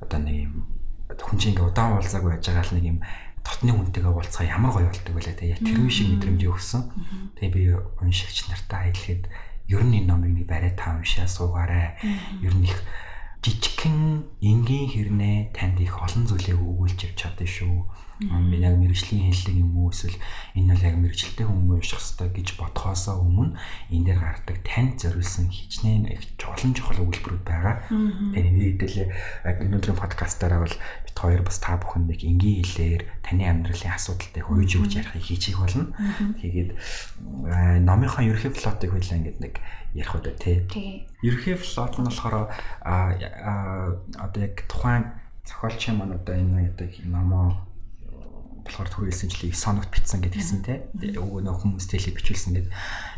одоо 0.00 0.20
нэг 0.20 0.36
юм 0.48 0.54
хүн 1.08 1.38
чинь 1.40 1.52
ингээд 1.56 1.68
удаан 1.72 1.96
уулзааг 1.96 2.24
байж 2.24 2.44
байгаа 2.44 2.64
л 2.68 2.76
нэг 2.76 2.84
юм 2.84 2.98
дотны 3.44 3.72
хүнтэйгээ 3.74 4.12
уулзгаа 4.12 4.46
ямар 4.46 4.72
гоё 4.72 4.88
болдог 4.88 5.14
вэ 5.14 5.22
те 5.34 5.52
яг 5.52 5.60
тэр 5.62 5.78
шиг 5.90 6.08
мэдрэмж 6.14 6.42
өгсөн. 6.48 6.82
Тэгээ 7.38 7.52
би 7.54 7.62
уншигч 8.02 8.48
нартаа 8.48 8.88
хэлэхэд 8.88 9.22
ер 9.70 9.82
нь 9.84 9.96
энэ 10.02 10.08
номыг 10.08 10.32
нэг 10.34 10.46
барай 10.48 10.72
та 10.74 10.96
уншаа 10.96 11.28
суугаарай. 11.28 11.98
Ер 12.40 12.54
нь 12.54 12.66
их 12.66 12.78
жижигхэн 13.44 14.26
энгийн 14.42 14.88
хэрнээ 14.90 15.54
танд 15.54 15.78
их 15.78 15.94
олон 15.94 16.26
зүйлийг 16.26 16.58
өгүүлж 16.58 16.98
явж 17.06 17.16
чадсан 17.16 17.46
шүү 17.46 17.76
яг 18.20 18.74
мэрэгжлийн 18.78 19.30
хэллэг 19.30 19.56
юм 19.62 19.70
уу 19.78 19.94
эсвэл 19.94 20.18
энэ 20.58 20.74
бол 20.74 20.86
яг 20.90 20.96
мэрэгчлээ 20.98 21.46
хүн 21.46 21.70
унших 21.70 22.02
хэрэгтэй 22.02 22.28
гэж 22.34 22.48
бодхоосоо 22.58 23.22
өмнө 23.22 23.54
энэ 23.94 24.04
дээр 24.10 24.18
гардаг 24.18 24.58
танд 24.66 24.98
зориулсан 24.98 25.46
хичнээн 25.46 26.10
их 26.10 26.22
олон 26.42 26.74
чухал 26.74 26.98
үйлдвэрүүд 26.98 27.44
байгаа. 27.46 27.86
Тэгээ 27.86 28.54
нийтдээ 28.58 29.06
өнөөдрийн 29.62 29.98
подкастаараа 30.02 30.66
бол 30.66 30.76
бит 31.06 31.18
хоёр 31.18 31.42
бас 31.46 31.58
та 31.62 31.78
бүхэн 31.78 32.10
нэг 32.10 32.20
энгийн 32.26 32.66
хэлээр 32.66 33.02
таны 33.22 33.44
амьдралын 33.46 33.94
асуудалтай 33.94 34.42
хөөж 34.42 34.70
өгч 34.82 34.92
ярихыг 34.98 35.22
хийчих 35.22 35.58
болно. 35.62 35.94
Тэгээд 36.42 36.70
номынхаа 37.86 38.26
ерхий 38.26 38.50
флотыг 38.50 38.90
хоёлаа 38.90 39.18
ингээд 39.22 39.38
нэг 39.38 39.54
ярих 39.94 40.14
удаа 40.14 40.34
тий. 40.34 40.66
Ерхий 41.22 41.54
флот 41.54 41.94
нь 42.02 42.08
болохоор 42.10 42.50
а 42.82 43.14
одоо 44.18 44.40
яг 44.42 44.66
тухайн 44.66 45.14
зохиолчийн 45.46 45.96
маань 45.96 46.18
одоо 46.18 46.34
энэ 46.34 46.74
одоо 46.74 46.88
номоо 47.06 47.67
болохоор 48.68 48.92
түрүүлсэнчлийг 48.92 49.56
соногт 49.56 49.88
битсэн 49.88 50.20
гэдгийгсэн 50.20 50.60
те. 50.62 50.86
Өвөө 50.94 51.40
нөх 51.42 51.64
хүмүүс 51.64 51.88
тэлийг 51.88 52.20
бичүүлсэн 52.20 52.52
гэд 52.54 52.68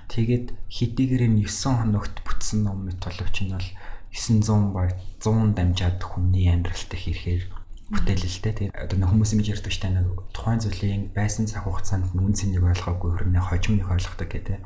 тэгээд 0.08 0.46
хэдийгээр 0.70 1.24
нь 1.26 1.42
9 1.42 1.50
хоногт 1.82 2.14
бүтсэн 2.22 2.62
ном 2.62 2.86
митологч 2.86 3.36
нь 3.42 3.52
бол 3.52 3.68
900 4.14 4.70
баг 4.70 4.94
100 5.18 5.58
дамжаад 5.58 5.98
хүний 5.98 6.46
амьдралтай 6.50 6.98
хийхээр 6.98 7.42
бүтээлэлтэй 7.90 8.70
тэгээд 8.70 8.74
одоо 8.78 9.06
хүмүүс 9.10 9.34
ингэж 9.34 9.48
ярьдаг 9.58 9.74
ч 9.74 9.78
тань 9.82 9.98
тухайн 10.30 10.62
зүйлийн 10.62 11.02
байсан 11.10 11.50
цаг 11.50 11.66
хугацаанд 11.66 12.14
нүн 12.14 12.38
цэнийг 12.38 12.62
ойлгоогүй 12.62 13.10
хөрнө 13.18 13.42
хожимныг 13.42 13.90
ойлгодог 13.90 14.30
гэдэг 14.30 14.62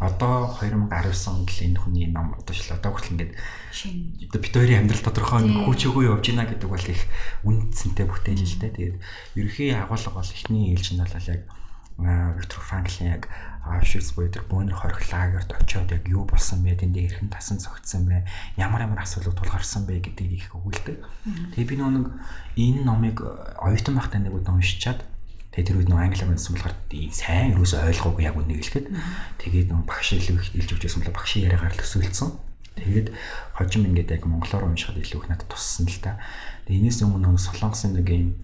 одоо 0.00 0.56
2019 0.56 1.28
онд 1.28 1.48
л 1.52 1.60
энэ 1.60 1.76
хүний 1.76 2.08
ном 2.08 2.32
одоо 2.32 2.56
шил 2.56 2.72
одоо 2.72 2.96
хүртэл 2.96 3.20
ингээд 3.20 3.36
бид 4.32 4.54
хоёрын 4.56 4.80
амьдрал 4.88 5.04
тодорхой 5.04 5.44
хүчээгүй 5.44 6.08
явж 6.08 6.24
байна 6.32 6.48
гэдэг 6.48 6.68
бол 6.72 6.86
их 6.88 7.04
үндсэнтэй 7.44 8.08
бүтээл 8.08 8.40
л 8.40 8.60
дээ. 8.64 8.96
Тэгээд 8.96 8.96
ерөнхий 9.36 9.76
агуулга 9.76 10.16
бол 10.16 10.32
эхний 10.32 10.72
ээлж 10.72 10.96
нь 10.96 11.04
бол 11.04 11.28
яг 11.28 11.44
Виктор 12.00 12.64
Франклин 12.64 13.12
яг 13.12 13.28
Auschwitz 13.60 14.16
буюу 14.16 14.32
тэр 14.32 14.48
бөөнөр 14.48 14.72
хорих 14.72 15.04
лагерт 15.12 15.52
очиод 15.52 15.92
яг 15.92 16.08
юу 16.08 16.24
болсон 16.24 16.64
бэ? 16.64 16.80
Тэнд 16.80 16.96
хэрхэн 16.96 17.28
тасан 17.28 17.60
цогцсон 17.60 18.08
бэ? 18.08 18.24
Ямар 18.56 18.88
ямар 18.88 19.04
асуудлууд 19.04 19.36
тулгарсан 19.36 19.84
бэ 19.84 20.00
гэдгийг 20.08 20.48
их 20.48 20.56
өгүүлдэг. 20.56 20.96
Тэгээ 21.60 21.68
би 21.68 21.76
нэг 21.76 22.08
энэ 22.56 22.88
номыг 22.88 23.20
оюутан 23.60 24.00
байхдаа 24.00 24.24
нэг 24.24 24.32
удаа 24.32 24.56
уншичаад 24.56 25.04
Тэгээ 25.50 25.66
тэр 25.66 25.78
үед 25.82 25.90
нөө 25.90 25.98
англи 25.98 26.22
хэлсэн 26.22 26.54
болохоор 26.54 26.74
сайн 27.10 27.58
юус 27.58 27.74
ойлгоогүй 27.74 28.22
яг 28.22 28.38
үнийг 28.38 28.62
хэлэхэд 28.62 28.86
тэгээд 29.42 29.68
нөө 29.74 29.82
багш 29.82 30.14
илүү 30.14 30.36
их 30.38 30.54
илж 30.54 30.70
өгчсэн 30.78 31.02
бол 31.02 31.18
багшийн 31.18 31.50
яриагаар 31.50 31.74
л 31.74 31.82
өсвөлдсөн. 31.82 32.30
Тэгээд 32.78 33.08
хожим 33.58 33.82
ингээд 33.90 34.14
яг 34.14 34.22
монголоор 34.30 34.70
уншихад 34.70 35.02
илүү 35.02 35.26
их 35.26 35.28
надад 35.28 35.50
туссан 35.50 35.90
л 35.90 35.98
та. 35.98 36.22
Тэгээ 36.70 36.86
энэс 36.86 37.02
өмнө 37.02 37.34
нөө 37.34 37.42
солонгосын 37.50 37.98
нэг 37.98 38.06
юм 38.14 38.38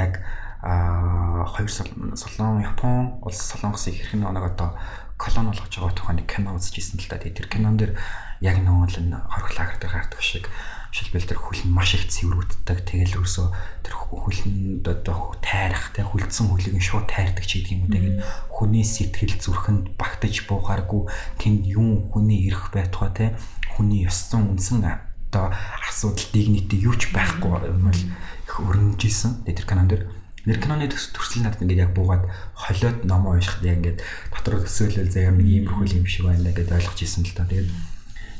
яг 0.00 0.24
а 0.64 1.44
хоёр 1.44 1.68
солон 1.68 2.64
Япон 2.64 3.20
улс 3.20 3.44
солонгосыг 3.44 4.00
хэрхэн 4.00 4.24
нэг 4.24 4.48
одоо 4.48 4.80
колон 5.20 5.52
болгож 5.52 5.68
байгаа 5.68 5.92
тухайн 5.92 6.24
кино 6.24 6.56
үзчихсэн 6.56 7.04
л 7.04 7.08
та. 7.12 7.20
Тэр 7.20 7.52
кинон 7.52 7.76
дээр 7.76 7.92
яг 8.40 8.64
нөгөө 8.64 8.96
л 8.96 9.12
хорх 9.28 9.50
лагер 9.60 9.76
дээр 9.76 9.92
гардаг 9.92 10.24
шиг 10.24 10.48
Жишээлбэл 10.94 11.26
тэр 11.26 11.40
хөл 11.42 11.58
нь 11.66 11.74
маш 11.74 11.98
их 11.98 12.06
цэврүүддэг. 12.06 12.86
Тэгэл 12.86 13.18
ерөөсөө 13.18 13.46
тэр 13.82 13.94
хөлөнд 13.98 14.86
одоо 14.86 15.34
тайрах, 15.42 15.90
тэ 15.90 16.06
хүлдсэн 16.06 16.54
хөлийг 16.54 16.78
нь 16.78 16.86
шууд 16.86 17.10
тайрдаг 17.10 17.42
ч 17.42 17.58
гэдэг 17.58 17.74
юм 17.74 17.82
уу. 17.82 17.90
Тэгээд 17.90 18.16
хүний 18.46 18.86
сэтгэл 18.86 19.34
зүрхэнд 19.42 19.98
багтаж 19.98 20.46
буухааргүй 20.46 21.10
тэнд 21.42 21.66
юм 21.66 22.14
хүний 22.14 22.46
ирэх 22.46 22.70
байтугай 22.70 23.10
тэ 23.10 23.26
хүний 23.74 24.06
ёс 24.06 24.30
зүйн 24.30 24.54
үндсэн 24.54 24.86
одоо 24.86 25.50
асуудал 25.82 26.30
дигнити 26.30 26.78
юу 26.78 26.94
ч 26.94 27.10
байхгүй 27.10 27.74
юм 27.74 27.90
бол 27.90 27.98
их 28.46 28.54
өрнөж 28.54 29.02
исэн. 29.02 29.42
Тэр 29.42 29.66
канон 29.66 29.90
дээр 29.90 30.06
нэр 30.46 30.62
киноны 30.62 30.86
төрсөл 30.86 31.42
надад 31.42 31.58
ингээд 31.58 31.90
яг 31.90 31.92
буугаад 31.98 32.30
холиод 32.54 33.02
номоо 33.02 33.34
уншихад 33.34 33.66
яг 33.66 33.82
ингээд 33.82 33.98
дотор 34.30 34.62
төсөөлөл 34.62 35.10
заяа 35.10 35.34
нэг 35.34 35.66
иймэрхүү 35.66 35.98
юм 35.98 36.06
шиг 36.06 36.30
байна 36.30 36.54
гэдээ 36.54 36.78
ойлгож 36.78 37.00
исэн 37.02 37.26
л 37.26 37.34
та. 37.34 37.50
Тэгээд 37.50 37.93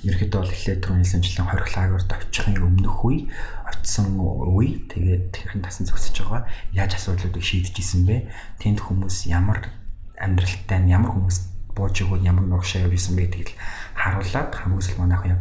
ерөөхдөө 0.05 0.41
бол 0.41 0.53
эхлээд 0.53 0.81
түрүүний 0.85 1.09
сэнчлэн 1.09 1.49
хорих 1.49 1.69
лагерт 1.73 2.11
очихын 2.13 2.61
өмнөх 2.61 2.99
үе 3.05 3.29
очисон 3.65 4.21
үе. 4.21 4.85
Тэгээд 4.93 5.25
тэрхэн 5.33 5.65
тасан 5.65 5.89
зогсож 5.89 6.17
байгаа 6.21 6.45
яаж 6.77 6.93
асуудлуудыг 7.01 7.41
шийдэж 7.41 7.75
исэн 7.81 8.05
бэ? 8.05 8.29
Тэнд 8.61 8.85
хүмүүс 8.85 9.29
ямар 9.33 9.73
амьдралтай 10.21 10.85
ямар 10.89 11.17
хүмүүс 11.17 11.55
бууж 11.75 11.97
өгөөд 12.07 12.23
ямар 12.23 12.47
нургашаа 12.47 12.87
явуулсан 12.87 13.19
бэ 13.19 13.25
гэдгийг 13.27 13.51
харуулад 13.99 14.51
хамгийн 14.55 14.99
манайх 14.99 15.25
яг 15.27 15.41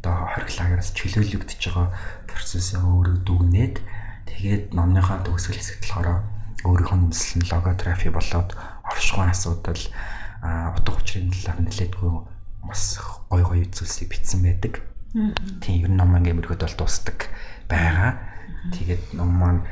одоо 0.00 0.14
хорих 0.32 0.50
лагераас 0.56 0.94
чөлөөлөгдөж 0.96 1.60
байгаа 1.68 1.88
процессыг 2.30 2.80
өөрөө 2.80 3.16
дүгнээд 3.28 3.76
тэгээд 4.30 4.64
номныхаа 4.72 5.20
төгсгөл 5.26 5.60
хэсэгт 5.60 5.84
болохоор 5.84 6.24
өөрийнх 6.64 6.92
нь 6.96 7.04
үндэслэн 7.10 7.42
логотрафи 7.52 8.08
болоод 8.08 8.50
оршихуйн 8.88 9.34
асуудал 9.34 9.82
утга 10.78 10.92
учирын 10.96 11.34
талаар 11.34 11.60
нэлээдгүй 11.60 12.35
бас 12.68 13.00
гой 13.30 13.42
гой 13.42 13.64
зүйлсийг 13.70 14.10
бичсэн 14.10 14.42
байдаг. 14.42 14.82
Тийм 15.64 15.86
ер 15.86 15.90
нь 15.90 15.96
ном 15.96 16.12
ингээ 16.16 16.36
мөргөд 16.36 16.62
бол 16.62 16.76
дуустдаг 16.76 17.30
байгаа. 17.70 18.20
Тэгээд 18.74 19.14
ном 19.16 19.30
маань 19.32 19.62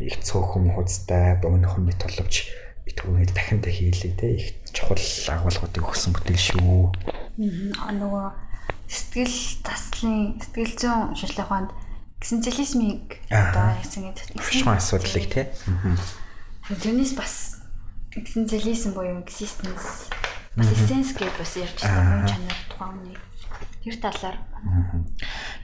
их 0.00 0.20
цөөхөн 0.22 0.72
хузтай 0.76 1.40
богинохон 1.42 1.88
металловч 1.88 2.48
итгүүгээ 2.86 3.34
дахин 3.34 3.60
дахин 3.60 3.92
хийлээ 3.92 4.14
те 4.16 4.26
их 4.36 4.46
чухал 4.72 4.98
агуулгуудыг 4.98 5.84
өгсөн 5.84 6.12
бүтээл 6.12 6.38
шүү. 6.38 6.92
Аа 7.82 7.92
нөгөө 7.92 8.26
сэтгэл 8.88 9.38
таслын 9.64 10.36
сэтгэл 10.40 10.74
зүйн 10.76 11.16
шинжилгээ 11.16 11.46
ухаанд 11.46 11.70
экзистенциализмыг 12.20 13.18
одоо 13.32 13.74
гэдэг. 13.82 14.38
Ашигын 14.38 14.76
асуудлыг 14.78 15.26
те. 15.26 15.42
Тэрнээс 16.68 17.12
бас 17.18 17.64
экзистенциализм 18.14 18.94
буюу 18.94 19.24
existence 19.24 20.12
бас 20.56 20.68
эссенс 20.72 21.12
гэж 21.16 21.32
бас 21.38 21.52
ярьж 21.56 21.78
байгаа 21.80 22.28
чанар 22.28 22.58
тухайн 22.68 22.96
үнийг 23.00 23.20
тэр 23.82 23.96
талаар. 23.98 24.38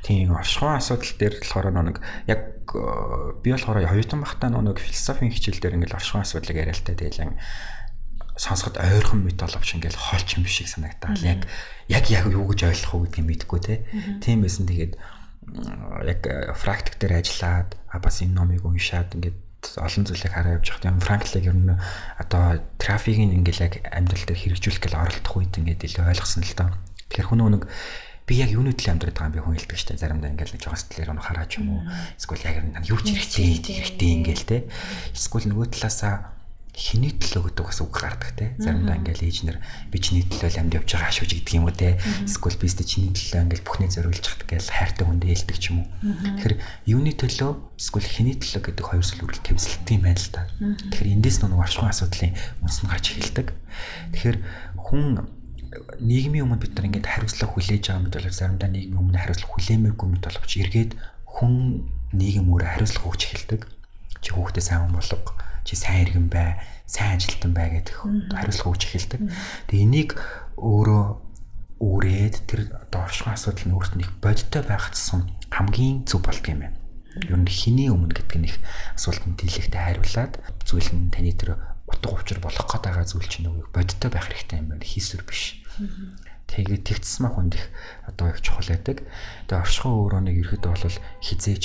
Тийм 0.03 0.35
оршихуйн 0.35 0.79
асуудал 0.83 1.15
дээр 1.19 1.35
болохоор 1.39 1.71
нэг 1.71 1.99
яг 2.27 2.43
э, 2.75 3.39
би 3.43 3.55
болохоор 3.55 3.87
хоёртон 3.87 4.27
бахтаа 4.27 4.51
нэг 4.51 4.83
философийн 4.83 5.31
хичээл 5.31 5.63
дээр 5.63 5.77
ингээл 5.79 5.99
оршихуйн 5.99 6.27
асуудлыг 6.27 6.59
яриа 6.59 6.75
л 6.75 6.83
та 6.83 6.99
тэгэл 6.99 7.39
сонсоход 8.39 8.79
ойрхон 8.79 9.23
металловч 9.27 9.75
ингээл 9.75 9.99
хоолч 9.99 10.39
юм 10.39 10.47
шиг 10.47 10.67
санагдаа. 10.67 11.15
Яг 11.23 11.47
яг 11.87 12.05
яг 12.11 12.27
юу 12.31 12.47
гэж 12.51 12.71
ойлгох 12.71 12.95
уу 12.95 13.03
гэдгийг 13.07 13.27
мэдэхгүй 13.27 13.61
те. 13.63 13.87
Тийм 14.23 14.43
байсан. 14.43 14.67
Тэгээд 14.67 14.95
яг 16.07 16.21
практик 16.59 16.99
э, 16.99 17.01
дээр 17.03 17.15
ажиллаад 17.23 17.75
а 17.91 17.99
бас 17.99 18.23
энэ 18.23 18.35
номыг 18.35 18.63
уншаад 18.67 19.15
ингээд 19.15 19.39
олон 19.77 20.05
зүйлийг 20.07 20.33
хараа 20.33 20.57
явж 20.59 20.71
байгаа 20.71 20.93
юм. 20.95 21.03
Франклиг 21.03 21.45
ер 21.45 21.57
нь 21.57 21.75
одоо 22.19 22.63
трафикийг 22.79 23.35
ингээл 23.35 23.65
яг 23.67 23.75
амьдрал 23.91 24.25
дээр 24.25 24.39
хэрэгжүүлэх 24.39 24.83
гэл 24.87 25.01
оролдох 25.03 25.35
үед 25.35 25.55
ингээд 25.59 25.87
илүү 25.87 26.05
ойлгосон 26.07 26.43
л 26.47 26.55
доо. 26.55 26.71
Тэгэхээр 27.11 27.29
хүн 27.29 27.43
нэг 27.59 27.65
би 28.29 28.35
яг 28.39 28.51
юуны 28.53 28.77
төлөө 28.77 28.93
амьдраад 28.93 29.17
байгаа 29.17 29.29
юм 29.29 29.37
би 29.37 29.43
хүн 29.43 29.57
хэлдэг 29.57 29.79
штэ. 29.81 29.99
Заримдаа 29.99 30.31
ингээл 30.31 30.55
нэг 30.55 30.63
жоон 30.63 30.79
сэтгэлээр 30.79 31.13
өнө 31.17 31.25
хараач 31.25 31.53
юм 31.59 31.67
уу? 31.75 31.83
Эсвэл 32.21 32.47
яг 32.47 32.57
нь 32.61 32.77
юу 32.87 33.01
ч 33.01 33.17
хэрэгтэй. 33.17 33.75
хэрэгтэй 33.83 34.11
ингээл 34.21 34.45
те. 34.45 34.59
Эсвэл 35.17 35.49
нөгөө 35.49 35.67
талаасаа 35.73 36.38
хиний 36.79 37.11
төлөө 37.11 37.51
гэдэг 37.51 37.65
бас 37.67 37.83
үг 37.83 37.91
гардаг 37.91 38.31
те. 38.39 38.55
Заримдаа 38.63 39.03
ингээл 39.03 39.27
ээжнэр 39.27 39.59
би 39.91 39.99
чиний 39.99 40.23
төлөө 40.23 40.63
амьд 40.63 40.79
явж 40.79 40.95
байгаа 40.95 41.11
ашууж 41.11 41.35
гэдэг 41.35 41.55
юм 41.59 41.67
уу 41.67 41.75
те. 41.75 41.99
Эсвэл 42.23 42.55
би 42.55 42.71
сте 42.71 42.87
чиний 42.87 43.11
төлөө 43.11 43.51
ингээл 43.51 43.67
бүхнээ 43.67 43.91
зориулж 43.99 44.23
хат 44.23 44.47
гээл 44.47 44.71
хайртай 44.71 45.03
хүндээ 45.03 45.31
хэлдэг 45.35 45.59
ч 45.59 45.65
юм 45.75 45.83
уу. 45.83 45.91
Тэгэхээр 46.39 46.55
юуны 46.87 47.13
төлөө 47.19 47.51
эсвэл 47.83 48.07
хиний 48.07 48.37
төлөө 48.39 48.63
гэдэг 48.63 48.85
хоёр 48.87 49.03
зүйл 49.03 49.27
үргэлж 49.27 49.43
тэмцэлтэй 49.43 49.95
юм 49.99 50.05
байна 50.07 50.23
л 50.23 50.31
та 50.31 50.43
тэгэхээр 50.55 51.13
эндээс 51.19 51.39
нэг 51.43 51.59
аршгүй 51.59 51.91
асуудлын 51.91 52.33
үнс 52.63 52.79
нь 52.79 52.91
гарч 52.95 53.07
эхэлдэг. 53.11 53.49
Тэгэхээр 54.15 54.39
хүн 54.79 55.03
нийгмийн 55.99 56.47
өмнө 56.47 56.63
бид 56.63 56.79
нар 56.79 56.87
ингээд 56.87 57.11
хариуцлага 57.11 57.59
хүлээж 57.59 57.91
байгаа 57.91 58.03
мэт 58.07 58.15
бол 58.23 58.39
заримдаа 58.39 58.71
нийгмийн 58.71 59.03
өмнө 59.03 59.19
хариуцлага 59.19 59.51
хүлээмээгүй 59.51 60.09
мэт 60.15 60.25
боловч 60.31 60.53
эргээд 60.63 60.93
хүн 61.27 61.55
нийгэм 62.15 62.47
өөрөө 62.49 62.71
хариуцлага 62.71 63.09
өгч 63.11 63.23
эхэлдэг. 63.27 63.63
Чи 64.23 64.31
хүүхдээ 64.33 64.65
сайн 64.65 64.95
болго 64.95 65.37
чи 65.69 65.77
сайн 65.77 66.09
иргэн 66.09 66.33
бай 66.33 66.57
сайн 66.89 67.21
ажилтан 67.21 67.53
бай 67.53 67.69
гэдэг 67.69 68.33
хариуцлага 68.33 68.73
өгч 68.73 68.83
эхэлдэг. 68.89 69.21
Тэгээ 69.69 69.85
энийг 69.85 70.11
өөрөө 70.57 71.05
үрээд 71.85 72.37
тэр 72.49 72.61
одоо 72.89 73.05
оршихуй 73.05 73.37
асуудал 73.37 73.69
нь 73.69 73.77
өөрт 73.77 73.93
нь 74.01 74.03
их 74.09 74.11
бодиттой 74.25 74.65
байхцсан 74.65 75.29
хамгийн 75.53 76.09
зөв 76.09 76.25
болдго 76.25 76.49
юм 76.57 76.65
байна. 76.65 76.79
Ер 77.21 77.37
нь 77.37 77.45
хиний 77.45 77.93
өмнө 77.93 78.17
гэдэг 78.17 78.39
нь 78.41 78.49
их 78.49 78.57
асуултанд 78.97 79.37
дийлэгтэй 79.37 79.77
хариулаад 79.77 80.41
зүйл 80.65 80.89
нь 80.97 81.13
таны 81.13 81.37
тэр 81.37 81.61
утга 81.85 82.17
учир 82.17 82.41
болох 82.41 82.65
гээд 82.65 82.89
байгаа 82.89 83.05
зүйл 83.05 83.29
чинь 83.29 83.47
нөгөө 83.53 83.69
бодиттой 83.69 84.09
байх 84.09 84.27
хэрэгтэй 84.27 84.59
юм 84.65 84.73
байна. 84.73 84.89
Хийсвэр 84.89 85.23
биш. 85.29 85.61
Тэгээд 86.49 86.89
тэгтсэн 86.89 87.21
мах 87.29 87.37
хүнд 87.37 87.61
их 87.61 87.69
одоо 88.09 88.33
их 88.33 88.41
чухал 88.41 88.73
байдаг. 88.73 89.05
Тэгээ 89.47 89.63
оршихуй 89.63 89.93
өөрөө 89.93 90.21
нэг 90.25 90.37
ирэхэд 90.41 90.65
бол 90.65 90.97
хизээч 91.21 91.65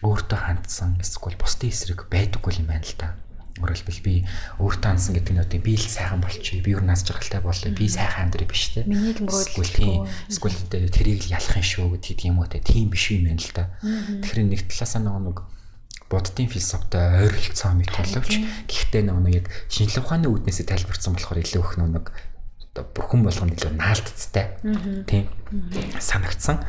өөртөө 0.00 0.38
хандсан 0.38 0.96
эсвэл 1.02 1.36
бусдын 1.36 1.68
эсрэг 1.68 2.08
байдаггүй 2.08 2.62
юм 2.62 2.70
байна 2.70 2.86
л 2.86 2.96
да. 2.96 3.18
Өөрөөр 3.60 3.76
хэлбэл 3.76 4.02
би 4.02 4.14
өөртөө 4.58 4.88
хандсан 4.90 5.14
гэдэг 5.14 5.32
нь 5.36 5.42
одоо 5.44 5.60
би 5.60 5.76
л 5.76 5.84
сайхан 5.84 6.20
болчих, 6.24 6.64
би 6.64 6.72
юу 6.72 6.80
нас 6.80 7.04
жаргалтай 7.04 7.44
болъё, 7.44 7.70
би 7.76 7.86
сайхан 7.86 8.32
амьдрий 8.32 8.48
биш 8.48 8.72
те. 8.72 8.88
Миний 8.88 9.12
мөрөөдөл. 9.12 10.08
Эсвэл 10.32 10.56
тэрийг 10.88 11.28
л 11.28 11.32
ялах 11.36 11.56
юм 11.60 11.64
шүү 11.64 11.86
гэдэг 12.00 12.18
юм 12.26 12.40
уу 12.40 12.48
те. 12.48 12.64
Тийм 12.64 12.88
биш 12.88 13.12
юм 13.12 13.28
байна 13.28 13.40
л 13.40 13.52
да. 13.52 13.68
Тэгэхээр 13.84 14.48
нэг 14.48 14.64
талаасаа 14.66 15.04
нэг 15.04 15.38
буддын 16.10 16.50
философитой 16.50 17.30
ойролцоо 17.30 17.70
мэт 17.78 17.94
боловч 17.94 18.42
гэхдээ 18.66 19.02
нэг 19.06 19.30
яг 19.30 19.46
шинжлэх 19.70 20.10
ухааны 20.10 20.26
үүднээсээ 20.26 20.66
тайлбарсан 20.66 21.14
болохоор 21.14 21.38
илүү 21.38 21.62
их 21.62 21.74
нэг 21.78 22.10
одоо 22.74 22.84
бүхэн 22.98 23.22
болгонд 23.22 23.54
илүү 23.54 23.78
наалтцтай 23.78 24.58
тийм 25.06 25.30
санагдсан. 26.02 26.66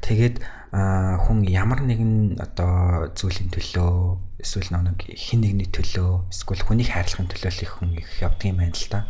Тэгээд 0.00 0.40
хүн 0.70 1.42
ямар 1.50 1.82
нэгэн 1.82 2.38
одоо 2.38 3.10
зүйлийн 3.18 3.50
төлөө 3.50 4.38
эсвэл 4.38 4.70
нэг 4.70 5.02
хин 5.18 5.42
нэгний 5.42 5.66
төлөө 5.66 6.30
эсвэл 6.30 6.62
хүнийг 6.62 6.94
хайрлахын 6.94 7.26
төлөө 7.26 7.50
л 7.50 7.64
их 7.66 7.72
хүн 7.82 7.90
их 7.98 8.10
явдаг 8.22 8.46
юм 8.46 8.62
байна 8.62 8.78
л 8.78 8.86
да. 8.86 9.00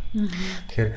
Тэгэхээр 0.73 0.91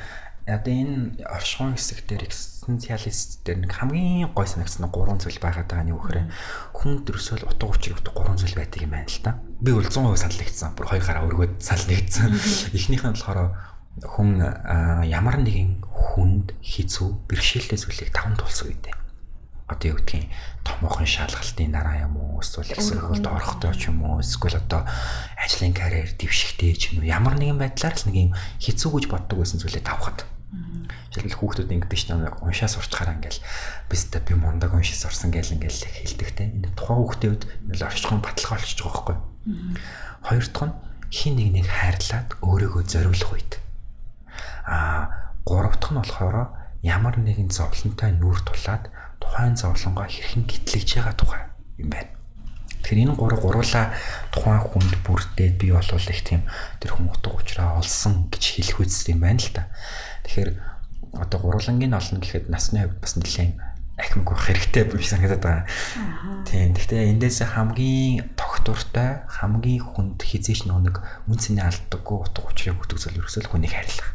одоо 0.48 0.72
энэ 0.72 1.20
оршихуйн 1.20 1.76
хэсэг 1.76 2.08
дээр 2.08 2.24
экзистенциалист 2.24 3.44
дээр 3.44 3.60
нэг 3.60 3.76
хамгийн 3.76 4.32
гой 4.32 4.48
санагдсан 4.48 4.88
гурван 4.88 5.20
зүйл 5.20 5.36
байгаад 5.36 5.68
байгаа 5.68 5.84
нь 5.84 5.92
юу 5.92 6.00
гэхээр 6.00 6.32
хүн 6.72 6.92
төрсөөл 7.04 7.44
утга 7.44 7.68
учир 7.68 8.00
өгдөг 8.00 8.16
гурван 8.16 8.40
зүйл 8.40 8.56
байдаг 8.56 8.80
юм 8.80 8.92
байна 8.96 9.08
л 9.08 9.20
да. 9.20 9.36
Би 9.60 9.68
бол 9.68 9.84
100% 9.84 10.16
санал 10.16 10.40
нэгдсэн. 10.40 10.72
Бүр 10.80 10.88
хоёр 10.88 11.04
гараа 11.04 11.28
өргөд 11.28 11.60
санал 11.60 11.88
нэгдсэн. 11.92 12.28
Эхнийх 12.72 13.04
нь 13.04 13.12
болохоор 13.12 13.52
хүн 14.00 14.40
ямар 15.12 15.36
нэгэн 15.44 15.84
хүнд 15.92 16.56
хизүү 16.64 17.28
бэрхшээлтэй 17.28 17.76
зүйлийг 17.80 18.16
таван 18.16 18.36
тулсан 18.40 18.72
үедээ 18.72 19.03
одоо 19.64 19.96
юу 19.96 19.96
гэдгийг 19.96 20.28
томоохон 20.60 21.08
шалгалтын 21.08 21.72
дараа 21.72 22.04
юм 22.04 22.20
уу 22.20 22.40
эсвэл 22.44 22.68
их 22.68 22.84
сургуульд 22.84 23.24
орохдоо 23.24 23.72
ч 23.72 23.88
юм 23.88 24.04
уу 24.04 24.20
эсвэл 24.20 24.60
одоо 24.60 24.84
ажлын 25.40 25.72
карьер 25.72 26.12
дэвшигтэй 26.20 26.76
ч 26.76 26.92
юм 26.92 27.00
уу 27.00 27.08
ямар 27.08 27.40
нэгэн 27.40 27.56
байдлаар 27.56 27.96
л 27.96 28.06
нэг 28.12 28.16
юм 28.28 28.32
хэцүү 28.60 28.90
гэж 28.92 29.04
боддог 29.08 29.40
байсан 29.40 29.64
зүйлээ 29.64 29.88
тавхад. 29.88 30.28
Жишээлбэл 31.10 31.38
хүүхдүүд 31.40 31.72
ингэдэг 31.72 31.98
ч 31.98 32.12
нэг 32.12 32.44
уншаа 32.44 32.68
сурчхаараа 32.68 33.16
ингээл 33.16 33.40
бистэ 33.88 34.20
би 34.20 34.36
мундаг 34.36 34.76
уншиж 34.76 35.00
сурсан 35.00 35.32
гэл 35.32 35.56
ингээл 35.56 35.80
хэлдэг 35.80 36.30
те. 36.36 36.44
Энэ 36.52 36.76
тухайн 36.76 37.00
хүүхдийн 37.00 37.32
үед 37.32 37.44
ингээл 37.64 37.88
орчхон 37.88 38.20
баталгаа 38.20 38.58
олчиж 38.60 38.78
байгаа 38.84 38.92
байхгүй. 38.92 39.16
Хоёр 40.28 40.44
дахь 40.44 40.66
нь 40.68 40.76
хин 41.08 41.34
нэг 41.40 41.48
нэг 41.56 41.66
хайрлаад 41.70 42.28
өөрийгөө 42.44 42.82
зориулах 42.84 43.32
үед. 43.32 43.52
Аа 44.68 45.32
гурав 45.46 45.74
дахь 45.80 45.92
нь 45.94 45.98
болохоор 46.02 46.36
ямар 46.84 47.16
нэгэн 47.16 47.48
зовлонтой 47.48 48.12
нүүр 48.12 48.44
тулаад 48.44 48.92
тухайн 49.16 49.56
зовлонгоо 49.56 50.04
хэрхэн 50.04 50.44
гэтлэж 50.44 51.00
байгаа 51.00 51.16
тухай 51.16 51.42
юм 51.80 51.88
байна. 51.96 52.12
Тэгэхээр 52.84 53.02
энэ 53.08 53.16
гурав 53.16 53.40
гуруула 53.40 53.96
тухайн 54.28 54.60
хүнд 54.60 54.92
бүрдээд 55.08 55.56
би 55.56 55.72
болвол 55.72 56.12
их 56.12 56.20
тийм 56.20 56.44
тэр 56.84 56.92
хүн 56.92 57.08
утга 57.08 57.32
учраа 57.32 57.80
олсон 57.80 58.28
гэж 58.28 58.44
хэлэх 58.60 58.84
үст 58.84 59.08
юм 59.08 59.24
байна 59.24 59.40
л 59.40 59.48
та. 59.56 59.72
Тэгэхээр 60.28 60.50
одоо 61.16 61.38
гурлангийн 61.40 61.96
олно 61.96 62.20
гэхэд 62.20 62.52
насны 62.52 62.84
хувьд 62.84 63.00
бас 63.00 63.16
нэлээд 63.16 63.56
ахимг 63.96 64.28
байх 64.28 64.44
хэрэгтэй 64.44 64.84
биш 64.84 65.08
санагдаад 65.08 65.40
байгаа. 65.40 65.66
Тийм. 66.44 66.76
Гэхдээ 66.76 67.16
эндээс 67.16 67.48
хамгийн 67.48 68.36
тогтвортой, 68.36 69.24
хамгийн 69.32 69.80
хүнд 69.80 70.20
хизээч 70.20 70.68
нэг 70.68 71.00
үн 71.00 71.38
цэний 71.40 71.64
алддаггүй 71.64 72.16
утга 72.28 72.44
учрыг 72.44 72.76
өгдөг 72.82 72.98
зүйл 73.00 73.24
ерөөсөө 73.24 73.48
хүнийг 73.48 73.72
хайрлах 73.72 74.12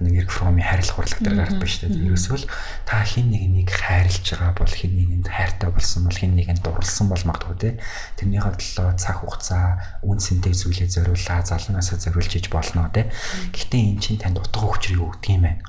нэг 0.00 0.26
Эрик 0.26 0.32
Фромын 0.34 0.64
хайрлах 0.64 0.98
урлаг 0.98 1.20
дээр 1.22 1.36
гардаг 1.38 1.68
шүү 1.70 1.86
дээ. 1.86 2.08
Ерөөсөө 2.10 2.38
л 2.42 2.50
та 2.88 3.04
хин 3.06 3.30
нэг 3.30 3.44
нэг 3.46 3.68
хайрлаж 3.70 4.26
байгаа 4.26 4.52
бол 4.58 4.74
хин 4.74 4.92
нэгэнд 4.98 5.26
хайртай 5.30 5.70
болсон 5.70 6.02
бол 6.08 6.18
хин 6.18 6.34
нэгэнд 6.34 6.62
дурлсан 6.66 7.06
бол 7.06 7.22
магадгүй 7.22 7.56
те. 7.62 7.70
Тэрний 8.18 8.42
хөдлөө 8.42 8.98
цаг 8.98 9.22
хугацаа 9.22 10.02
үн 10.02 10.18
цэнтэй 10.18 10.54
зүйлээ 10.54 10.90
зориулаа 10.90 11.46
залуунаасаа 11.46 11.98
зориулж 12.02 12.32
иж 12.34 12.46
болно 12.50 12.90
те. 12.90 13.14
Гэхдээ 13.54 13.82
эн 13.94 13.98
чинь 14.02 14.18
танд 14.18 14.42
утга 14.42 14.66
учрыг 14.66 14.98
өгдөг 14.98 15.30
юм 15.30 15.46
байна. 15.46 15.62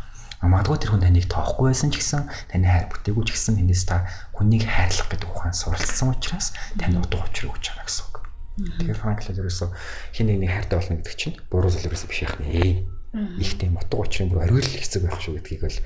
Магадгүй 0.45 0.77
тэр 0.77 0.91
хүн 0.93 1.05
таныг 1.05 1.25
тоохгүй 1.25 1.73
байсан 1.73 1.89
ч 1.89 2.01
гэсэн 2.01 2.29
таны 2.53 2.69
хайр 2.69 2.85
бүтээгүй 2.91 3.23
ч 3.25 3.29
гэсэн 3.33 3.61
энэс 3.65 3.89
та 3.89 4.05
хүнийг 4.37 4.69
хайрлах 4.69 5.09
гэдэг 5.09 5.29
ухаан 5.31 5.57
суралцсан 5.57 6.13
учраас 6.13 6.53
танд 6.77 7.01
утга 7.01 7.25
учир 7.25 7.49
өгч 7.49 7.73
байгаа 7.73 7.87
гэсэн 7.89 8.05
үг. 8.05 8.15
Тэгэхээр 8.55 9.01
Франкл 9.01 9.31
ерөөсөө 9.41 9.69
хин 10.13 10.27
нэг 10.29 10.37
нэг 10.45 10.51
хайртай 10.53 10.77
болно 10.77 10.97
гэдэг 11.01 11.15
чинь 11.17 11.35
буруу 11.49 11.71
зүйл 11.73 11.89
ерөөсөө 11.89 12.09
биш 12.13 12.21
нэ 12.45 12.94
их 13.39 13.57
тийм 13.57 13.77
утга 13.79 14.03
учирын 14.03 14.29
бүр 14.29 14.43
оргил 14.43 14.65
хэцэг 14.65 15.07
байх 15.07 15.19
шүү 15.23 15.39
гэдгийг 15.39 15.61
бол 15.63 15.79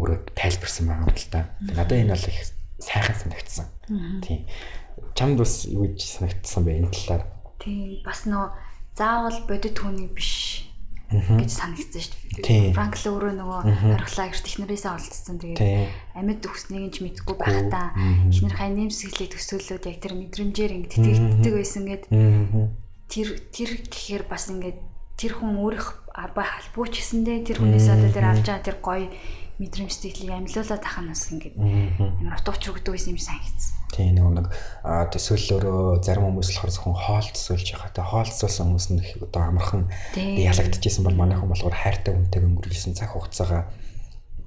өөрөө 0.00 0.18
тайлбарсан 0.32 0.84
байгаа 0.88 1.06
юм 1.06 1.14
л 1.14 1.28
та. 1.28 1.40
Надад 1.60 1.92
энэ 1.92 2.14
бол 2.16 2.26
их 2.32 2.40
сайхан 2.80 3.16
санагдсан. 3.16 3.66
Тийм. 4.24 4.40
Чамд 5.14 5.36
бас 5.38 5.68
юу 5.68 5.84
гэж 5.84 6.00
санагдсан 6.00 6.62
бэ 6.64 6.80
энэ 6.80 6.90
талаар? 6.90 7.22
Тийм. 7.60 8.00
Бас 8.04 8.24
нөө 8.24 8.48
заавал 8.96 9.38
бодит 9.44 9.76
хүний 9.76 10.08
биш 10.08 10.70
гэж 11.10 11.50
санагдсан 11.50 12.02
шүү 12.06 12.42
дээ. 12.46 12.70
Франкл 12.70 13.10
өөрөө 13.10 13.34
нөгөө 13.34 13.60
орхлаа 13.98 14.30
гэрт 14.30 14.46
ихнэрээсээ 14.46 14.92
олдсон. 14.94 15.36
Тэгээд 15.42 15.60
амьд 16.14 16.46
нь 16.46 16.92
ч 16.94 16.96
мэдгүй 17.02 17.34
байхдаа 17.34 17.92
ихнэрхээ 18.30 18.70
нэмсгэлийг 18.78 19.34
төсөөлөөд 19.34 19.84
яг 19.90 19.98
тэр 19.98 20.14
мэдрэмжээр 20.14 20.72
ингэ 20.78 20.90
тэтгэлдэг 20.94 21.54
байсан 21.58 21.82
гэд 21.90 22.04
тэр 23.10 23.28
тэр 23.50 23.70
гэхээр 23.90 24.24
бас 24.30 24.54
ингэ 24.54 24.78
тэр 25.18 25.32
хүн 25.34 25.58
өөрөх 25.58 25.99
арба 26.14 26.42
халбууч 26.42 26.94
гэсэндээ 26.98 27.38
тэр 27.46 27.58
хүнээс 27.62 27.88
одоо 27.90 28.10
тэр 28.10 28.26
авч 28.30 28.46
байгаа 28.46 28.66
тэр 28.66 28.78
гоё 28.82 29.06
мэдрэмж 29.60 29.92
сэтгэлийг 29.92 30.36
амьлуулаад 30.40 30.80
тахах 30.80 31.04
нь 31.04 31.12
бас 31.12 31.24
ингээд 31.28 31.56
амар 31.60 32.40
утгач 32.40 32.64
өгдөг 32.64 32.92
байсан 32.96 33.12
юм 33.12 33.20
санагдсан. 33.20 33.74
Тийм 33.92 34.16
нэг 34.16 34.26
нэг 34.32 34.46
төсөөллөөрөө 35.12 36.00
зарим 36.00 36.24
хүмүүс 36.32 36.48
болохоор 36.48 36.72
зөвхөн 36.72 36.96
хоол 36.96 37.28
төсөөлж 37.36 37.68
байгаа. 37.76 37.92
Тэгээ 37.92 38.10
хоол 38.10 38.30
төсөөлсөн 38.32 38.66
хүмүүс 38.70 38.88
нь 38.88 39.00
одоо 39.20 39.42
амархан 39.44 39.82
ялагдчихсан 40.16 41.04
бол 41.04 41.20
манайхан 41.20 41.50
болохоор 41.52 41.76
хайртай 41.76 42.12
хүнтэйг 42.16 42.44
өнгөрүүлсэн 42.48 42.96
цаг 42.96 43.12
хугацаагаа 43.12 43.68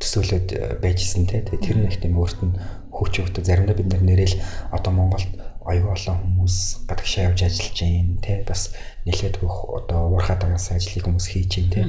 төсөөлөд 0.01 0.47
э, 0.49 0.59
байжсэн 0.81 1.29
те. 1.29 1.45
Тэгээ 1.45 1.61
тэр 1.61 1.77
нэг 1.77 1.95
тийм 2.01 2.17
өөрт 2.17 2.39
нь 2.41 2.57
хүч 2.89 3.13
өгдөг. 3.21 3.45
Заримдаа 3.45 3.77
бид 3.77 3.93
нэрэл 3.93 4.35
одоо 4.73 4.91
Монголд 4.91 5.29
аюу 5.65 5.91
олон 5.95 6.17
хүмүүс 6.23 6.57
гадагшаа 6.89 7.31
явж 7.31 7.39
ажиллаж 7.43 7.77
байна 7.79 8.21
те 8.21 8.33
бас 8.47 8.75
нэлээд 9.05 9.39
бүх 9.41 9.55
одоо 9.71 10.11
уурхаад 10.11 10.43
байгаас 10.43 10.71
ажлыг 10.71 11.05
хүмүүс 11.05 11.27
хийж 11.31 11.51
байна 11.57 11.73
те 11.73 11.81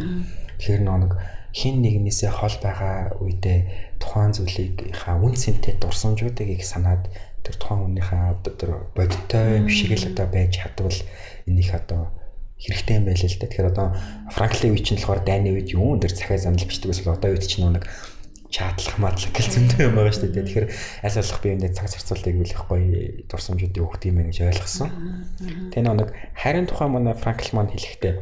тэгэхээр 0.58 0.82
нэг 0.84 1.12
хин 1.54 1.82
нэгнээсээ 1.82 2.30
хол 2.34 2.56
байгаа 2.58 3.14
үедээ 3.22 3.58
тухайн 4.02 4.34
зүйлийг 4.34 4.90
хаа 4.90 5.22
үн 5.22 5.38
цэнтэй 5.38 5.78
дурсамжуудыг 5.78 6.50
их 6.50 6.66
санаад 6.66 7.06
тэр 7.46 7.54
тухайн 7.60 7.94
хүнийхээ 7.94 8.42
тэр 8.58 8.70
бодиттой 8.96 9.62
юм 9.62 9.68
шиг 9.70 9.94
л 9.94 10.08
одоо 10.10 10.26
байж 10.26 10.58
чадвал 10.58 10.98
энийг 11.46 11.70
одоо 11.70 12.10
хэрэгтэй 12.58 12.96
юм 12.96 13.04
байл 13.04 13.22
л 13.22 13.38
да. 13.38 13.46
Тэгэхээр 13.46 13.70
одоо 13.70 13.87
Франклийн 14.32 14.72
үе 14.74 14.82
чинь 14.82 14.98
болохоор 14.98 15.22
дайны 15.22 15.52
үед 15.52 15.68
юун 15.76 16.00
дээр 16.00 16.14
захиа 16.16 16.38
замл 16.40 16.64
бичдэг 16.64 16.90
бол 16.90 17.14
одоо 17.14 17.30
үед 17.30 17.44
чинь 17.44 17.68
нэг 17.68 17.84
чаатлах 18.54 18.98
мадлах 19.02 19.34
гэл 19.34 19.50
зөндөө 19.50 19.82
юм 19.82 19.94
байгаа 19.98 20.14
шүү 20.14 20.30
дээ. 20.30 20.46
Тэгэхээр 20.46 20.68
аль 21.02 21.18
болох 21.18 21.40
би 21.42 21.48
энэ 21.58 21.74
цаг 21.74 21.90
зарцуулалтыг 21.90 22.36
үл 22.38 22.54
их 22.54 22.62
гоё 22.70 23.26
дурсамжуудыг 23.26 23.82
өгөх 23.82 24.06
юм 24.06 24.22
байна 24.22 24.30
гэж 24.30 24.38
ойлгосон. 24.46 24.90
Тэгээ 25.74 25.90
нэг 25.90 26.10
харин 26.38 26.66
тухайн 26.70 26.94
манай 26.94 27.14
Франкл 27.18 27.50
маань 27.50 27.74
хэлэхдээ 27.74 28.14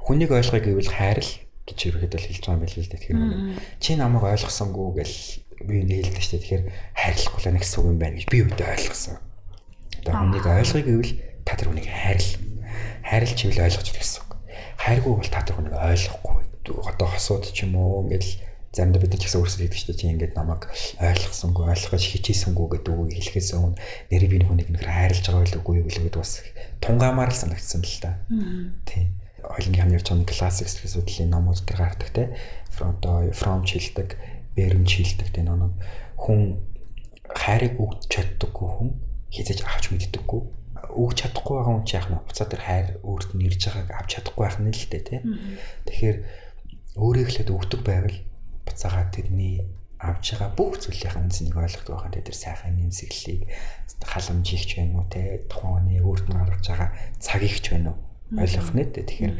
хүнийг 0.00 0.32
ойлгохыг 0.32 0.64
гэвэл 0.72 0.88
хайрл 0.88 1.32
гэж 1.68 1.78
ерөөхдөө 1.84 2.20
хэлж 2.24 2.44
байгаа 2.48 2.56
юм 2.56 2.62
байл 2.64 2.76
л 2.80 2.88
дээ. 2.88 3.00
Тэгэхээр 3.04 3.20
чи 3.76 3.90
намайг 4.00 4.24
ойлгосонгүй 4.24 4.88
гэл 5.04 5.16
би 5.68 5.74
энэ 5.84 5.94
хэлдэг 6.00 6.24
шүү 6.24 6.32
дээ. 6.32 6.42
Тэгэхээр 6.48 6.64
хайрлахгүй 6.96 7.40
л 7.44 7.52
нэгс 7.52 7.72
үг 7.76 7.86
юм 7.92 7.98
байна 8.00 8.16
гэж 8.16 8.26
би 8.32 8.38
үүдээ 8.48 8.68
ойлгосон. 8.72 9.16
Одоо 10.00 10.12
хүнийг 10.16 10.46
ойлгохыг 10.48 10.86
гэвэл 10.88 11.12
та 11.44 11.52
тэр 11.60 11.68
хүнийг 11.68 11.88
хайрл. 11.92 12.30
Хайрлж 13.04 13.38
ивэл 13.44 13.64
ойлгож 13.68 13.88
гэсэн 13.92 14.20
үг. 14.24 14.30
Хайргүй 14.80 15.12
бол 15.12 15.28
та 15.28 15.44
тэр 15.44 15.60
хүнийг 15.60 15.76
ойлгохгүй. 15.76 16.40
Одоо 16.88 17.08
хосууд 17.12 17.44
ч 17.52 17.68
юм 17.68 17.76
уу 17.76 18.08
ингээл 18.08 18.47
заримдаа 18.72 19.00
бид 19.00 19.12
нар 19.12 19.20
ч 19.20 19.24
гэсэн 19.26 19.40
өөрсдөө 19.40 19.62
хэлдэг 19.64 19.80
шүү 19.80 19.88
дээ 19.88 20.00
чи 20.00 20.06
ингээд 20.12 20.34
намайг 20.36 20.62
ойлгосонгүй 21.00 21.64
ойлгож 21.72 22.04
хичээсэнгүй 22.04 22.66
гэдэг 22.68 22.92
үг 22.92 23.10
хэлэхээс 23.16 23.50
өмнө 23.56 23.80
нэр 24.12 24.24
би 24.28 24.36
хүнийг 24.44 24.68
нөхөр 24.68 24.90
хайрлаж 24.92 25.24
байгаа 25.24 25.42
байл 25.44 25.60
үгүй 25.60 25.74
юу 25.80 25.86
гэдэг 25.88 26.20
бас 26.20 26.32
тунгаамаар 26.84 27.30
л 27.32 27.40
санагдсан 27.40 27.82
л 27.82 28.00
та. 28.02 28.10
Тийм. 28.84 29.16
Хойлонгийн 29.38 29.82
хамнаар 29.88 30.04
ч 30.04 30.10
классик 30.12 30.68
сэсвэдлийн 30.68 31.32
номууд 31.32 31.64
дээр 31.64 31.80
гардаг 31.80 32.10
те. 32.12 32.24
Одоо 32.78 33.32
from 33.32 33.64
чилдэг, 33.64 34.20
бэрм 34.52 34.84
чилдэг 34.84 35.32
те 35.32 35.42
нэг 35.42 35.72
хүн 36.18 36.60
хайрыг 37.28 37.74
өгч 37.80 38.08
чаддаггүй 38.12 38.68
хүн 38.68 38.90
хизэж 39.32 39.64
авч 39.64 39.92
мэддэггүй 39.92 40.40
өгч 40.88 41.16
чадахгүй 41.20 41.54
байгаа 41.58 41.74
хүн 41.76 41.84
чи 41.84 41.94
яах 41.96 42.08
нь 42.08 42.18
буцаа 42.18 42.48
тэр 42.48 42.62
хайр 42.64 42.86
өөрт 43.04 43.30
нь 43.36 43.44
ирж 43.44 43.62
байгааг 43.68 43.90
авч 43.92 44.10
чадахгүй 44.16 44.42
байх 44.42 44.56
нь 44.58 44.72
л 44.72 44.86
дээ 44.88 45.02
тий. 45.04 45.20
Тэгэхээр 45.86 46.16
өөрөө 46.96 47.22
ихлэд 47.28 47.50
өгдөг 47.52 47.80
байвал 47.84 48.16
буцаага 48.68 49.08
тэрний 49.10 49.64
авч 49.98 50.38
байгаа 50.38 50.54
бүх 50.54 50.78
зүйлийн 50.78 51.26
үнцнийг 51.26 51.58
ойлгох 51.58 51.88
байх 51.90 52.06
нь 52.06 52.22
тэр 52.22 52.36
сайхан 52.38 52.78
нэмсэглэлийг 52.78 53.50
халамж 54.06 54.46
ихч 54.54 54.70
байна 54.78 55.02
уу 55.02 55.06
те? 55.10 55.42
Тухайн 55.50 55.90
оны 55.90 55.98
өөрт 55.98 56.30
нь 56.30 56.38
гаргаж 56.38 56.66
байгаа 56.70 56.90
цаг 57.18 57.42
ихч 57.42 57.64
байна 57.74 57.90
уу? 57.90 57.98
Ойлгох 58.38 58.70
нь 58.78 58.86
те. 58.94 59.02
Тэгэхээр 59.02 59.34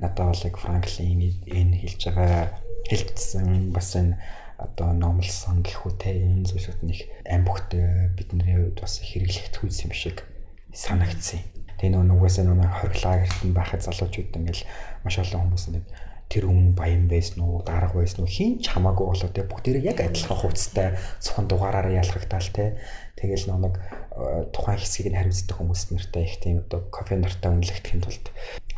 надад 0.00 0.26
бол 0.32 0.46
яг 0.48 0.56
Франклин 0.56 1.20
энэ 1.44 1.76
хэлж 1.84 2.00
байгаа 2.08 2.56
хэлсэн 2.88 3.68
бас 3.76 3.90
энэ 4.00 4.16
одоо 4.56 4.96
номлосон 4.96 5.60
гэхүү 5.60 5.92
те? 6.00 6.16
Энэ 6.24 6.48
зүйлүүд 6.48 6.80
нэг 6.88 6.98
амбухтай 7.28 8.08
бидний 8.16 8.56
хувьд 8.56 8.80
бас 8.80 9.04
хэрэглэх 9.04 9.52
төвс 9.52 9.84
юм 9.84 9.92
шиг 9.92 10.24
санагдсан. 10.72 11.44
Тэгээ 11.76 11.94
нөгөө 11.94 12.08
нугасаа 12.10 12.44
нөгөө 12.48 12.70
хориглагерт 12.80 13.40
нь 13.44 13.54
байхад 13.54 13.84
залуучууд 13.84 14.34
ингээл 14.34 14.64
маш 15.04 15.14
олон 15.20 15.52
хүмүүс 15.52 15.64
нэг 15.68 15.84
тэр 16.28 16.44
хүн 16.44 16.76
баян 16.76 17.08
байсан 17.08 17.40
уу, 17.40 17.64
дарга 17.64 18.04
байсан 18.04 18.24
уу 18.24 18.28
хин 18.28 18.60
ч 18.60 18.68
хамаагүй 18.68 19.06
болоо 19.08 19.30
те 19.32 19.48
бүгдээрээ 19.48 19.88
яг 19.88 19.98
адилхан 20.04 20.36
хувцастай 20.36 21.00
зөвхөн 21.24 21.48
дугаараараа 21.48 22.04
ялгагдаал 22.04 22.48
те 22.52 22.76
тэгэл 23.16 23.48
нэг 23.48 23.74
э, 24.12 24.44
тухайн 24.52 24.78
хэсгийг 24.78 25.08
нь 25.08 25.18
хариуцдаг 25.18 25.56
хүмүүс 25.56 25.82
нэртэй 25.88 26.24
их 26.28 26.36
тийм 26.38 26.60
одоо 26.68 26.84
кофе 26.92 27.16
нартаа 27.16 27.56
үнэлэгдэхин 27.56 28.04
тулд 28.04 28.28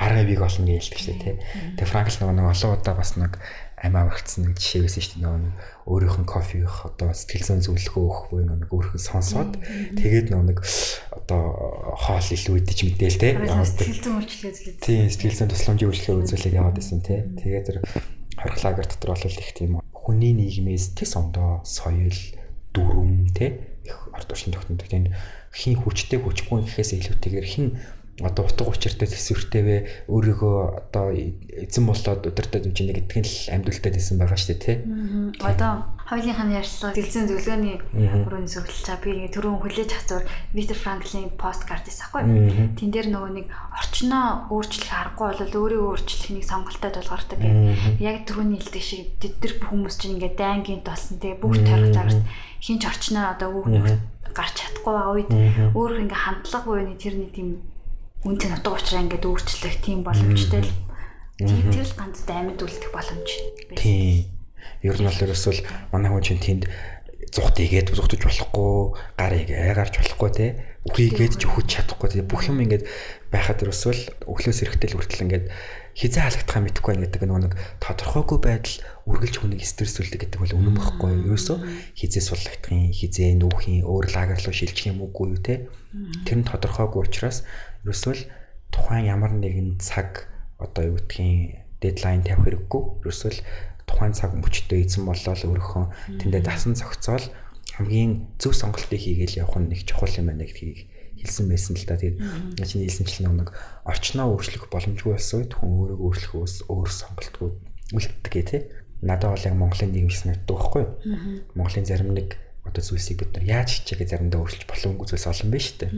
арга 0.00 0.24
бийг 0.24 0.40
олно 0.40 0.64
гэж 0.64 0.94
хэлдэг 0.94 1.00
шүү 1.04 1.16
те. 1.20 1.30
Тэгээ 1.76 1.90
Франкл 1.92 2.16
нөгөө 2.24 2.54
олон 2.54 2.72
удаа 2.72 2.94
бас 2.96 3.20
нэг 3.20 3.36
амиа 3.80 4.04
урагцсан 4.06 4.44
нэг 4.44 4.60
жишээ 4.60 4.84
байсан 4.84 5.00
шүү 5.00 5.16
дээ 5.16 5.24
нөгөө 5.24 5.52
өөрийнх 5.88 6.18
нь 6.20 6.28
кофе 6.28 6.60
их 6.60 6.76
одоо 6.84 7.10
сэтгэл 7.16 7.48
зүйн 7.48 7.64
зөвлөгөө 7.64 8.04
өгөх 8.04 8.20
буюу 8.28 8.56
нэг 8.60 8.68
өөрийнх 8.68 8.96
нь 9.00 9.08
сонсоод 9.08 9.52
тэгээд 9.96 10.26
нөгөө 10.28 10.46
нэг 10.52 10.58
одоо 11.16 11.42
хоол 11.96 12.28
илүү 12.28 12.56
идэж 12.60 12.78
мэдээл 12.84 13.20
те 13.24 13.28
сэтгэл 13.40 14.04
зүйн 14.04 14.16
үйлчлэгээ 14.20 14.52
үзлээ. 14.52 14.84
Тийм 14.84 15.08
сэтгэл 15.08 15.38
зүйн 15.40 15.52
тусламжийн 15.56 15.90
үйлчлэгээ 15.90 16.20
үзүүлэх 16.20 16.58
яваад 16.60 16.76
байсан 16.76 17.00
те 17.00 17.16
тэгээд 17.40 17.64
тэр 17.64 17.78
хорхлагер 18.36 18.86
дотор 18.88 19.10
бол 19.16 19.40
их 19.40 19.52
тийм 19.56 19.72
хүний 19.96 20.32
нийгмээс 20.36 20.96
тэс 21.00 21.16
ондоо 21.16 21.64
соёл 21.64 22.16
дүрм 22.76 23.32
те 23.32 23.80
их 23.84 23.96
ард 24.12 24.28
туршин 24.28 24.52
тогтнодог 24.52 24.88
тийм 24.88 25.08
хин 25.52 25.74
хүчтэй 25.80 26.20
хүчгүй 26.20 26.68
гэхээс 26.68 27.00
илүүтэйгээр 27.00 27.48
хин 27.48 27.66
одоо 28.22 28.44
утга 28.44 28.68
учиртай 28.68 29.08
төсвөртэй 29.08 29.62
вэ? 29.64 29.76
Өөрийгөө 30.08 30.56
одоо 30.76 31.12
эзэн 31.12 31.84
болоод 31.88 32.28
удирдах 32.28 32.62
хэмжээний 32.64 32.96
гэдгийг 33.00 33.26
л 33.26 33.52
амьдултаад 33.56 33.96
исэн 33.96 34.20
байгаа 34.20 34.38
шүү 34.38 34.50
дээ 34.54 34.60
тий. 34.60 34.76
Одоо 35.40 35.72
хоёулынх 36.10 36.42
нь 36.42 36.56
ярьсан 36.58 36.90
дэлзэн 36.90 37.30
зөвлөгөөний 37.30 37.76
өрөөний 38.26 38.50
зөвлөлч 38.50 38.82
чаа 38.82 38.98
би 38.98 39.30
түрүүн 39.30 39.62
хүлээж 39.62 39.90
хацуур 39.94 40.26
Виктор 40.50 40.74
Франклин 40.74 41.30
пост 41.38 41.62
карт 41.62 41.86
хийсэхгүй. 41.86 42.74
Тэн 42.74 42.90
дээр 42.90 43.08
нөгөө 43.14 43.30
нэг 43.30 43.46
орчноо 43.78 44.50
өөрчлөх 44.50 44.90
аргагүй 44.90 45.38
бол 45.38 45.58
өөрийгөө 45.70 45.90
өөрчлөх 45.94 46.34
нэг 46.34 46.44
сонголттой 46.50 46.90
тулгардаг. 46.90 47.38
Яг 48.02 48.26
түрүүний 48.26 48.58
хэлдэг 48.58 48.82
шиг 48.82 49.14
тэд 49.22 49.38
нар 49.38 49.54
хүмүүс 49.70 49.94
чинь 50.02 50.18
ингээд 50.18 50.34
дайнгийн 50.34 50.82
толсон 50.82 51.22
тий 51.22 51.38
бүх 51.38 51.62
тархлагт 51.62 52.26
хинч 52.58 52.82
орчноо 52.90 53.30
одоо 53.38 53.54
өөр 53.62 53.94
гарч 54.34 54.54
чадахгүй 54.58 54.94
байгаа 54.94 55.14
үед 55.14 55.30
өөр 55.78 55.92
ингээ 56.10 56.24
хандлага 56.26 56.66
буюу 56.66 56.98
тэр 56.98 57.14
нэг 57.22 57.30
тийм 57.34 57.69
үнтэй 58.24 58.48
нутаг 58.52 58.76
уучраа 58.76 59.00
ингээд 59.00 59.24
өөрчлөх 59.24 59.76
тийм 59.80 60.04
боломжтой 60.04 60.60
л 60.60 60.72
тийм 61.40 61.72
л 61.72 61.96
ганц 61.96 62.20
даймд 62.28 62.60
үлдэх 62.60 62.92
боломж 62.92 63.28
байсан. 63.72 63.76
Тийм. 63.80 64.28
Ер 64.84 64.96
нь 64.96 65.08
бол 65.08 65.24
ерөөсөл 65.24 65.60
манай 65.92 66.12
хүн 66.12 66.24
чинь 66.24 66.40
тэнд 66.40 66.64
зүхт 67.32 67.56
игээд 67.62 67.96
зүхтэж 67.96 68.26
болохгүй, 68.26 68.96
гар 69.16 69.32
игээ 69.38 69.72
гарч 69.72 69.94
болохгүй 70.00 70.30
те. 70.36 70.46
Үхийгээд 70.88 71.36
ч 71.36 71.44
өхөж 71.44 71.66
чадахгүй 71.68 72.08
те. 72.10 72.24
Бүх 72.24 72.48
юм 72.48 72.64
ингээд 72.64 72.88
байхад 73.28 73.60
ерөөсөл 73.60 74.24
өглөөс 74.24 74.60
эрэхтэл 74.64 74.96
хүртэл 74.96 75.24
ингээд 75.28 75.46
хизээ 75.94 76.22
халагдахаа 76.24 76.64
мэдэхгүй 76.64 76.90
байна 76.96 77.04
гэдэг 77.04 77.22
нэг 77.28 77.54
тодорхойгүй 77.84 78.38
байдал 78.40 78.76
үргэлж 79.04 79.36
хүнийг 79.36 79.62
стрессүүлдэг 79.68 80.20
гэдэг 80.26 80.40
бол 80.40 80.56
үнэн 80.56 80.74
бохгүй 80.80 81.10
юу? 81.12 81.36
Ерөөсөө 81.36 81.58
хизээ 82.00 82.24
суллагдахын, 82.24 82.88
хизээ 82.96 83.36
нүүхийн, 83.36 83.84
өөр 83.84 84.06
лагер 84.16 84.40
руу 84.40 84.54
шилжих 84.56 84.88
юм 84.88 85.04
уугүй 85.04 85.36
юу 85.36 85.40
те. 85.44 85.68
Тэр 86.24 86.40
нь 86.40 86.48
тодорхойгүй 86.48 87.04
учраас 87.04 87.44
ерөөсөө 87.84 88.14
тухайн 88.70 89.04
ямар 89.08 89.32
нэгэн 89.34 89.80
цаг 89.80 90.30
одоо 90.60 90.94
юу 90.94 90.96
гэдгийг 91.00 91.64
дедлайн 91.80 92.22
тавих 92.22 92.44
хэрэггүй. 92.44 92.82
Ерөөсөө 93.04 93.32
тухайн 93.88 94.12
цаг 94.14 94.36
мөчтөө 94.36 94.78
эзэн 94.84 95.04
болоод 95.08 95.40
өөрийнхөө 95.40 95.84
тэндээ 96.20 96.42
дасан 96.44 96.76
зохицоол 96.76 97.26
хамгийн 97.74 98.28
зөв 98.38 98.52
сонголтыг 98.54 99.00
хийгээл 99.00 99.40
явах 99.42 99.58
нь 99.58 99.72
нэг 99.72 99.88
чухал 99.88 100.12
юм 100.20 100.28
байна 100.28 100.44
гэдгийг 100.44 100.86
хэлсэн 101.20 101.46
байсан 101.48 101.74
л 101.76 101.86
да. 101.88 101.96
Тэгээд 101.96 102.16
чиний 102.68 102.86
хэлсэнчлэн 102.86 103.34
нэг 103.40 103.50
орчноо 103.88 104.36
өөрчлөх 104.36 104.68
боломжгүй 104.68 105.12
болсон 105.16 105.36
үед 105.40 105.52
хүн 105.56 105.70
өөрийгөө 105.80 106.06
өөрчлөхөөс 106.06 106.54
өөр 106.68 106.90
сонголтгүй 106.92 107.48
үлддэг 107.96 108.34
тээ. 108.46 108.62
Надад 109.00 109.32
бол 109.32 109.48
яг 109.48 109.56
Монголын 109.56 109.92
нийгэм 109.96 110.12
санагддаг 110.12 110.56
байхгүй 110.56 110.82
юу? 110.84 110.92
Монголын 111.56 111.88
зарим 111.88 112.12
нэг 112.12 112.36
одоо 112.64 112.82
зүйлсийг 112.84 113.24
бид 113.24 113.32
нар 113.32 113.44
яаж 113.48 113.80
хичээгээ 113.80 114.12
заримдаа 114.12 114.44
өөрчилж 114.44 114.68
боломжгүй 114.68 115.06
зүйлс 115.08 115.28
олон 115.32 115.48
байна 115.48 115.64
шүү 115.64 115.78
дээ. 115.80 115.92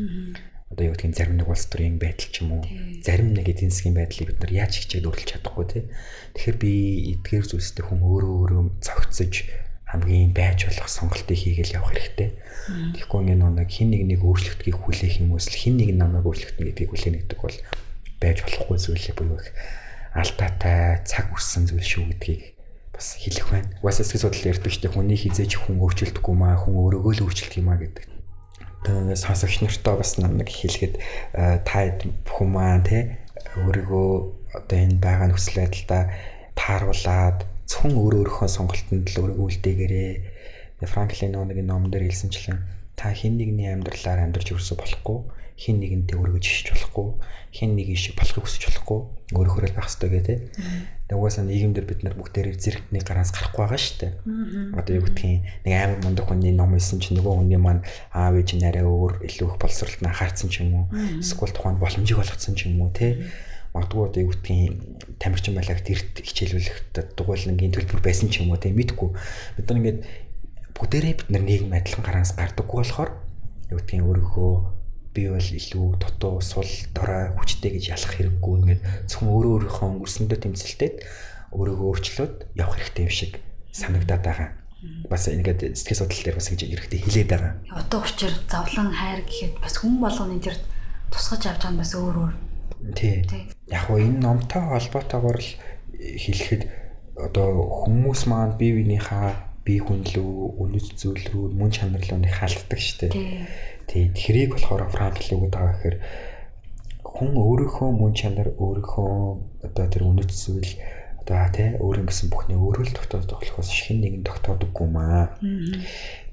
Одоо 0.73 0.89
юу 0.89 0.97
гэдгийг 0.97 1.13
зарим 1.15 1.37
нэг 1.37 1.49
улс 1.53 1.69
төрийн 1.69 2.01
байдал 2.01 2.29
ч 2.33 2.41
юм 2.41 2.57
уу, 2.57 2.65
зарим 3.05 3.37
нэг 3.37 3.47
эдийн 3.53 3.69
засгийн 3.69 3.93
байдлыг 3.93 4.33
бид 4.33 4.41
нар 4.41 4.53
яаж 4.57 4.73
хичээд 4.81 5.05
өөрчилж 5.05 5.31
чадахгүй 5.37 5.67
тий. 5.69 5.85
Тэгэхээр 6.33 6.57
би 6.57 6.73
эдгээр 7.13 7.45
зүйлстэй 7.45 7.85
хүн 7.85 8.01
өөрөө 8.01 8.33
өөрөө 8.41 8.63
зохицож 8.81 9.35
хамгийн 9.93 10.33
байж 10.33 10.65
болох 10.65 10.89
сонголтыг 10.89 11.37
хийгээл 11.37 11.77
явах 11.77 11.93
хэрэгтэй. 11.93 12.31
Тэгэхгүй 12.97 13.21
ингээ 13.21 13.37
нэг 13.53 13.69
хин 13.69 13.93
нэг 13.93 14.03
нэг 14.09 14.21
өөрчлөлтгийг 14.25 14.79
хүлээх 14.81 15.21
юм 15.21 15.37
уус 15.37 15.53
хин 15.53 15.77
нэг 15.77 15.93
намайг 15.93 16.25
өөрчлөлтөн 16.25 16.65
гэдгийг 16.73 16.91
хүлээнэ 16.97 17.19
гэдэг 17.29 17.41
бол 17.45 17.59
байж 18.17 18.39
болохгүй 18.41 18.79
зүйлээ 18.81 19.15
буюу 19.21 19.37
их 19.37 19.53
алдаатай 20.17 21.05
цаг 21.05 21.29
үрсэн 21.37 21.69
зүйл 21.69 21.85
шүү 21.85 22.05
гэдгийг 22.09 22.57
бас 22.97 23.21
хэлэх 23.21 23.49
байна. 23.53 23.69
Угаасаа 23.85 24.09
сэтгэл 24.09 24.25
судлал 24.33 24.51
ярьдаг 24.57 24.73
дээ 24.73 24.93
хүний 24.97 25.19
хизээж 25.21 25.53
хүн 25.61 25.77
өөрчлөлдөхгүй 25.77 26.35
маа 26.41 26.57
хүн 26.57 26.73
өөрөөгөө 26.73 27.13
л 27.13 27.25
өөрчлөлт 27.29 27.61
юм 27.61 27.69
а 27.69 27.77
гэдэг. 27.77 28.12
Сонсогч 28.83 29.63
нартаа 29.63 30.01
бас 30.01 30.19
нэг 30.19 30.51
хэлэхэд 30.51 30.99
та 31.63 31.79
хүмүүс 32.27 32.83
те 32.89 33.23
өөрийгөө 33.63 34.11
одоо 34.59 34.79
энэ 34.79 34.99
байгаа 34.99 35.31
нөхцөл 35.31 35.63
байдлаа 35.63 36.03
тааруулаад 36.59 37.39
зөвхөн 37.71 37.95
өөр 37.95 38.15
өөрийнхөө 38.27 38.49
сонголтонд 38.51 39.07
л 39.07 39.21
өөрийгөө 39.23 39.47
үлдээгээрээ. 39.49 40.13
Франклин 40.83 41.39
нэг 41.47 41.63
ном 41.63 41.95
дээр 41.95 42.11
хэлсэнчлэн 42.11 42.59
та 42.99 43.15
хин 43.15 43.39
нэгний 43.39 43.71
амьдралаар 43.71 44.27
амьдарч 44.27 44.51
өрсө 44.51 44.75
болохгүй 44.75 45.42
хин 45.63 45.79
нэгэнтэй 45.79 46.19
өөрийгөө 46.19 46.43
жишж 46.43 46.75
болохгүй 46.75 47.07
хин 47.55 47.77
нэг 47.77 47.95
шиг 47.95 48.17
болохыг 48.19 48.43
хүсэж 48.43 48.63
болохгүй 48.67 48.99
өөрөөхөө 49.37 49.63
л 49.71 49.77
байх 49.77 49.87
хэрэгтэй 49.87 50.11
гэдэг. 50.11 50.39
Тэгээ 51.07 51.21
угаасаа 51.21 51.45
нийгэмдэр 51.45 51.85
бид 51.85 52.01
нар 52.01 52.17
бүгдээрээ 52.17 52.57
зэрэгтний 52.57 53.05
гараас 53.05 53.31
гарахгүй 53.31 53.61
байгаа 53.61 53.81
шүү 53.81 53.97
дээ. 54.01 54.13
Одоо 54.73 54.93
юу 54.97 55.05
гэдгийг 55.05 55.41
нэг 55.69 55.75
амар 55.77 56.01
мундаг 56.01 56.27
хүний 56.33 56.53
ном 56.57 56.73
исэн 56.81 57.05
чинь 57.05 57.21
нөгөө 57.21 57.45
хүний 57.45 57.61
маань 57.61 57.85
аав 58.17 58.41
ээж 58.41 58.57
нарай 58.57 58.89
өөр 58.89 59.21
илүү 59.29 59.49
их 59.53 59.57
боловсролт 59.61 60.01
анхаарсан 60.01 60.49
ч 60.49 60.65
юм 60.65 60.73
уу 60.73 60.85
эсвэл 61.21 61.53
тухайн 61.53 61.77
боломжийг 61.77 62.25
олгоцсон 62.25 62.57
ч 62.57 62.73
юм 62.73 62.81
уу 62.81 62.91
те 62.97 63.29
магадгүй 63.77 64.01
одоо 64.09 64.21
юу 64.25 64.33
гэдгийг 64.33 65.21
тамирчин 65.21 65.57
байлаагт 65.57 65.89
эрт 65.93 66.13
хичээлүүлэхэд 66.25 67.17
дугуйлангийн 67.17 67.73
төлбөр 67.73 68.01
байсан 68.01 68.33
ч 68.33 68.41
юм 68.41 68.53
уу 68.53 68.61
тийм 68.61 68.77
мэдгүй. 68.81 69.13
Бид 69.61 69.69
нар 69.69 69.81
ингээд 69.81 70.01
бүгдээрээ 70.77 71.17
бид 71.21 71.29
нар 71.29 71.45
нийгэм 71.45 71.73
адилхан 71.77 72.05
гараас 72.05 72.33
гардаггүй 72.37 72.81
болохоор 72.81 73.11
юу 73.73 73.81
гэдгийг 73.81 74.05
өөрийнхөө 74.05 74.82
би 75.15 75.29
бол 75.29 75.49
илүү 75.61 75.87
дутуу 76.01 76.41
сул 76.41 76.69
дорой 76.97 77.33
хүчтэй 77.37 77.77
гэж 77.77 77.85
ялах 77.93 78.13
хэрэггүй 78.17 78.55
ингээд 78.59 78.83
зөвхөн 79.09 79.29
өөрөө 79.29 79.53
өөрийнхөө 79.53 79.89
өнгөрсөндөө 79.93 80.39
тэмцэлтэд 80.41 80.95
өөрийгөө 81.53 81.89
өөрчлөөд 81.93 82.35
явах 82.57 82.77
хэрэгтэй 82.81 83.05
юм 83.05 83.13
шиг 83.13 83.33
санагдаад 83.77 84.25
байгаа 84.25 84.49
бас 85.07 85.29
ингээд 85.29 85.77
сэтгэл 85.77 86.01
судлал 86.03 86.25
дээр 86.25 86.39
бас 86.41 86.49
ингэж 86.51 86.61
хэрэгтэй 86.67 87.01
хилээд 87.07 87.31
байгаа. 87.31 87.53
Одоо 87.71 88.01
учир 88.03 88.33
завлан 88.51 88.91
хайр 88.91 89.21
гэхэд 89.23 89.55
бас 89.63 89.75
хүн 89.79 90.01
болгоны 90.03 90.41
тэр 90.43 90.57
тусгаж 91.13 91.45
авч 91.47 91.63
байгаа 91.63 91.73
нь 91.77 91.81
бас 91.85 91.93
өөр 91.95 92.17
өөр 92.19 92.33
Тий. 92.99 93.23
Яг 93.71 93.87
гоо 93.87 94.03
энэ 94.03 94.19
номтой 94.19 94.63
холбоотойгоор 94.67 95.39
л 95.39 95.51
хэлэхэд 95.95 96.63
одоо 97.15 97.63
хүмүүс 97.87 98.27
маань 98.27 98.59
бие 98.59 98.75
биенийхээ 98.75 99.63
бие 99.63 99.79
хүнлүү, 99.87 100.59
үнэт 100.59 100.99
зүйл 100.99 101.23
рүү, 101.31 101.55
мөн 101.55 101.71
чанар 101.71 102.03
руу 102.03 102.19
нэг 102.19 102.35
халддаг 102.35 102.81
штэ. 102.83 103.15
Тий. 103.93 104.09
Тэрийг 104.17 104.57
болохоор 104.57 104.89
Франкл 104.89 105.37
өгöd 105.37 105.53
байгаа 105.53 105.77
гэхээр 105.77 105.97
хүн 107.05 107.31
өөрийнхөө 107.37 107.89
мөн 107.93 108.13
чанар, 108.17 108.49
өөрийнхөө 108.57 109.13
одоо 109.69 109.87
тэр 109.93 110.09
үнэт 110.09 110.33
зүйл 110.33 110.73
одоо 111.21 111.45
тий 111.53 111.77
өөр 111.77 112.09
ингэсэн 112.09 112.33
бүхний 112.33 112.57
өөрөө 112.57 112.89
л 112.89 112.97
тогтоодох 112.97 113.45
болохоос 113.45 113.69
шин 113.69 114.01
нэгэн 114.01 114.25
тогтоодоггүй 114.25 114.89
маа. 114.89 115.37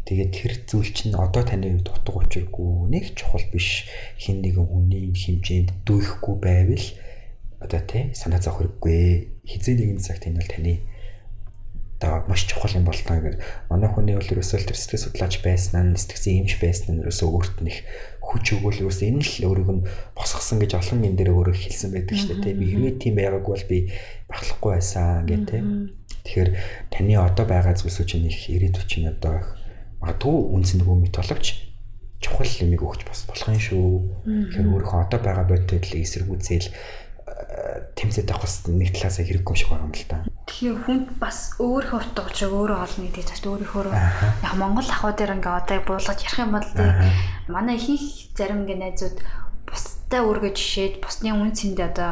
Тэгээд 0.08 0.32
тэр 0.32 0.54
зүйл 0.66 0.90
чинь 0.96 1.20
одоо 1.20 1.44
таны 1.44 1.78
хувьд 1.78 1.92
утга 1.92 2.24
учиргүй 2.24 2.90
нэг 2.90 3.14
чухал 3.14 3.46
биш 3.52 3.92
хин 4.18 4.40
нэгэн 4.40 4.66
хүний 4.66 5.12
хэмжээнд 5.14 5.84
дүүхгүй 5.86 6.36
байвал 6.40 6.86
одоо 7.62 7.82
тий 7.86 8.16
санаа 8.16 8.42
зовх 8.42 8.64
хэрэггүй 8.64 9.44
хизээ 9.46 9.76
нэгэн 9.78 10.02
цагт 10.02 10.26
энэ 10.26 10.40
бол 10.42 10.50
таны 10.50 10.74
одоо 12.00 12.24
маш 12.32 12.48
чухал 12.48 12.72
юм 12.72 12.88
болтоо 12.88 13.20
гэдэг 13.20 13.44
манай 13.68 13.90
хүний 13.92 14.16
бол 14.16 14.24
ерөөсөө 14.24 14.72
тэр 14.72 14.80
сэтгэл 14.80 15.04
судлаач 15.12 15.44
байсан 15.44 15.92
нь 15.92 16.00
сэтгцэн 16.00 16.48
эмч 16.48 16.56
байсан 16.64 16.96
нь 16.96 17.02
ерөөсөө 17.04 17.28
өөрт 17.28 17.58
нь 17.60 17.70
их 17.76 17.84
хүч 18.24 18.46
өгвөл 18.56 18.88
юус 18.88 19.04
энэ 19.04 19.20
л 19.20 19.52
өөрийг 19.52 19.70
нь 19.70 19.86
босгосон 20.16 20.64
гэж 20.64 20.80
олон 20.80 21.04
юм 21.04 21.16
дээр 21.20 21.36
өөрөө 21.36 21.56
хэлсэн 21.60 21.92
байдаг 21.92 22.16
шүү 22.16 22.40
дээ. 22.40 22.56
Би 22.56 22.66
хэрвээ 22.72 22.96
тийм 23.04 23.14
байгаагүй 23.20 23.52
бол 23.52 23.68
би 23.68 23.80
баглахгүй 24.32 24.72
байсан 24.80 25.28
гэх 25.28 25.44
тээ. 25.50 25.64
Тэгэхээр 26.24 26.50
таны 26.94 27.14
одоо 27.20 27.46
байгаа 27.50 27.76
зүйлсөө 27.76 28.06
чинь 28.08 28.30
их 28.32 28.48
ирээдүйн 28.48 28.88
чинь 28.88 29.12
одоо 29.12 29.44
магадгүй 30.00 30.38
үнс 30.56 30.78
нөгөө 30.78 30.96
мэт 31.04 31.16
боловч 31.20 31.46
чухал 32.22 32.54
юмыг 32.64 32.82
өгч 32.86 33.02
бас 33.08 33.26
болох 33.28 33.50
юм 33.50 33.60
шүү. 33.60 33.88
Тэгэхээр 34.24 34.72
өөрөө 34.72 34.96
одоо 35.04 35.20
байгаа 35.20 35.46
бодит 35.50 35.72
байдлыг 35.74 36.04
эсэргүүцээл 36.06 36.68
тэмцээд 37.50 38.30
авах 38.30 38.46
бас 38.46 38.56
нэг 38.70 38.94
талаасаа 38.94 39.26
хэрэггүй 39.26 39.56
шиг 39.58 39.70
байгаа 39.74 39.88
юм 39.90 39.96
л 39.98 40.06
да. 40.06 40.18
Тэгэхээр 40.46 40.78
хүнд 40.86 41.08
бас 41.18 41.58
өөрийнхөө 41.58 42.00
утга 42.00 42.22
учирыг 42.30 42.54
өөрөө 42.54 42.80
олно 42.86 43.10
гэдэг 43.10 43.26
чинь 43.26 43.50
өөрийнхөө 43.50 43.90
яг 43.90 44.54
Монгол 44.54 44.90
ахуй 44.90 45.14
дээр 45.18 45.36
ингээ 45.42 45.58
одоо 45.58 45.80
буулгаж 45.82 46.20
ярих 46.22 46.40
юм 46.40 46.54
бол 46.54 46.70
тий. 46.70 46.90
Манай 47.50 47.76
ихэнх 47.82 48.38
зарим 48.38 48.70
ингээ 48.70 48.80
найзууд 48.86 49.18
бусдаа 49.66 50.22
өөргөө 50.30 50.52
жишээд 50.54 50.96
бусдын 51.02 51.42
үн 51.42 51.54
цэндээ 51.58 51.90
одоо 51.90 52.12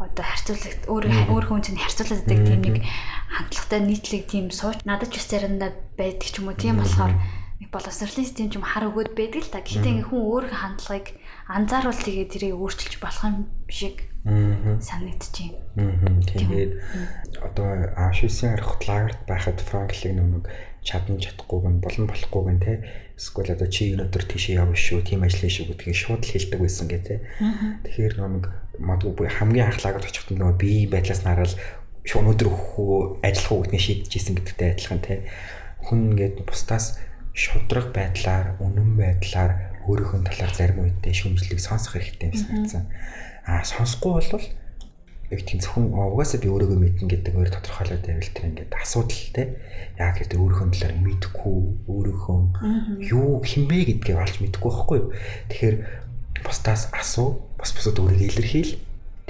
одоо 0.00 0.24
харьцуулах 0.24 0.76
өөрөө 0.88 1.12
өөрийнхөө 1.28 1.56
үн 1.60 1.66
цэнд 1.68 1.80
харьцуулаад 1.84 2.24
байдаг 2.24 2.48
тийм 2.48 2.62
нэг 2.64 2.76
хандлагатай 3.28 3.80
нийтлэг 3.84 4.24
тийм 4.32 4.46
сууч 4.48 4.80
надад 4.88 5.12
ч 5.12 5.20
бас 5.20 5.28
заримдаа 5.28 5.70
байдаг 6.00 6.24
ч 6.24 6.40
юм 6.40 6.48
уу. 6.48 6.56
Тийм 6.56 6.80
болохоор 6.80 7.12
нэг 7.60 7.68
боловсролын 7.68 8.24
систем 8.24 8.48
ч 8.48 8.56
юм 8.56 8.64
хар 8.64 8.88
өгөөд 8.88 9.12
байдаг 9.12 9.44
л 9.44 9.52
та. 9.52 9.60
Гэхдээ 9.60 10.00
ингээ 10.00 10.08
хүн 10.08 10.24
өөрийнхөө 10.24 10.60
хандлагыг 10.64 11.06
анзааруул 11.50 11.98
тэгээд 11.98 12.30
тэрийг 12.30 12.54
өөрчилж 12.54 13.02
болох 13.02 13.24
юм 13.26 13.36
шиг 13.66 14.06
санагдчих 14.22 15.58
юм. 15.74 16.22
Тэгээд 16.22 16.78
одоо 17.42 17.90
Auschwitz-ийн 17.96 18.54
архут 18.54 18.86
лагерт 18.86 19.20
байхад 19.26 19.58
Франклиг 19.58 20.14
нэг 20.14 20.46
чадна 20.84 21.16
чадахгүйг 21.18 21.64
нь 21.66 21.80
болон 21.80 22.06
болохгүйг 22.06 22.46
нь 22.54 22.62
те 22.62 22.72
эсвэл 23.16 23.56
одоо 23.56 23.68
чи 23.68 23.96
өнөөдөр 23.96 24.24
тийшээ 24.28 24.60
явна 24.60 24.76
шүү 24.76 25.04
тийм 25.04 25.24
ажил 25.24 25.48
шүү 25.48 25.72
гэдгийг 25.72 25.96
шууд 25.96 26.22
л 26.24 26.32
хэлдэг 26.32 26.60
байсан 26.60 26.86
гэ 26.88 26.98
те. 27.04 27.16
Тэгэхээр 27.84 28.14
нэг 28.20 28.44
магадгүй 28.80 29.28
хамгийн 29.28 29.68
анх 29.68 29.80
лагерт 29.84 30.08
очиход 30.08 30.36
нөгөө 30.36 30.56
бие 30.56 30.88
байдлаас 30.88 31.24
нараад 31.24 31.52
шууд 32.04 32.24
өнөөдөр 32.24 32.48
хөө 32.48 33.24
ажиллах 33.24 33.52
уу 33.52 33.62
гэдгийг 33.64 33.84
шийдчихсэн 34.08 34.34
гэдэгтэй 34.36 34.68
адилхан 34.72 35.00
те. 35.04 35.28
Хүн 35.84 36.16
ингээд 36.16 36.44
бусдаас 36.44 37.00
шудраг 37.32 37.92
байдлаар, 37.92 38.56
үнэн 38.60 38.96
байдлаар 38.96 39.69
өөрийнхөө 39.90 40.22
талаар 40.30 40.54
зарим 40.54 40.78
үедээ 40.86 41.14
шүмжлэлийг 41.18 41.60
сонсох 41.60 41.98
хэрэгтэй 41.98 42.30
юм 42.30 42.36
санагдсан. 42.38 42.84
Аа 43.44 43.66
сонсохгүй 43.66 44.12
бол 44.14 44.46
яг 45.30 45.40
тийм 45.46 45.62
зөвхөн 45.62 45.94
угаасаа 45.94 46.42
би 46.42 46.50
өөрийгөө 46.50 46.78
мэднэ 46.78 47.06
гэдэг 47.06 47.34
өөр 47.38 47.50
тодорхойлоод 47.54 48.02
байвал 48.02 48.34
тэр 48.34 48.46
ингээд 48.50 48.74
асуудал 48.74 49.24
те. 49.30 49.42
Яг 49.94 50.18
тэр 50.18 50.42
өөрийнхөө 50.42 50.68
талаар 50.74 50.94
мэдэхгүй 50.98 51.58
өөрийнхөө 51.86 52.38
юу 53.14 53.38
хинбэ 53.38 53.78
гэдгийг 53.94 54.18
олж 54.18 54.36
мэдэхгүй 54.42 54.70
байхгүй 54.74 54.98
юу? 54.98 55.10
Тэгэхээр 55.54 55.76
бусдаас 56.42 56.90
асуу 56.90 57.46
бас 57.54 57.70
бусад 57.70 58.02
өөрийгөө 58.02 58.26
илэрхийл. 58.26 58.72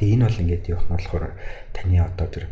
Тэгээ 0.01 0.14
энэ 0.16 0.25
бол 0.25 0.40
ингээд 0.40 0.64
явах 0.73 0.88
нь 0.88 0.94
болохоор 0.96 1.25
таны 1.77 2.01
одоо 2.01 2.29
тэр 2.33 2.44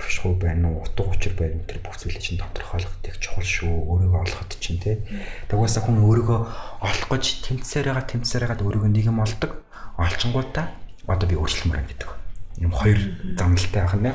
оршихуй 0.00 0.34
байна 0.40 0.72
уу 0.72 0.82
утга 0.88 1.04
учир 1.12 1.36
байна 1.36 1.60
тэр 1.68 1.84
бүх 1.84 2.00
зүйлийг 2.00 2.24
чинь 2.24 2.40
тодорхойлох 2.40 2.96
тэг 3.04 3.20
чухал 3.20 3.44
шүү 3.44 3.68
өөрийгөө 3.68 4.20
олоход 4.24 4.50
чинь 4.56 4.80
те 4.80 5.04
тэгвээсээ 5.52 5.84
хүн 5.84 6.00
өөрийгөө 6.00 6.40
олох 6.80 7.08
гэж 7.12 7.24
тэмцсээр 7.44 7.92
байгаа 7.92 8.08
тэмцсээр 8.08 8.44
байгаа 8.48 8.64
өөрийгөө 8.64 8.90
нэг 8.90 9.06
юм 9.06 9.20
олдог 9.20 9.52
олчингуудаа 10.00 10.66
одоо 11.04 11.26
би 11.28 11.36
өөрчлөмөр 11.36 11.84
гэдэг 11.84 12.10
юм 12.60 12.72
хоёр 12.72 12.98
замналтай 13.36 13.82
байх 13.82 13.96
нь 13.96 14.08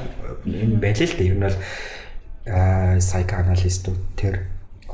энэ 0.45 0.78
байлээ 0.78 1.08
л 1.10 1.17
дээ. 1.17 1.30
Ер 1.34 1.38
нь 1.38 1.45
бол 1.45 1.58
аа 2.45 2.98
psychoanalyst-ууд 3.02 4.02
тэр 4.13 4.36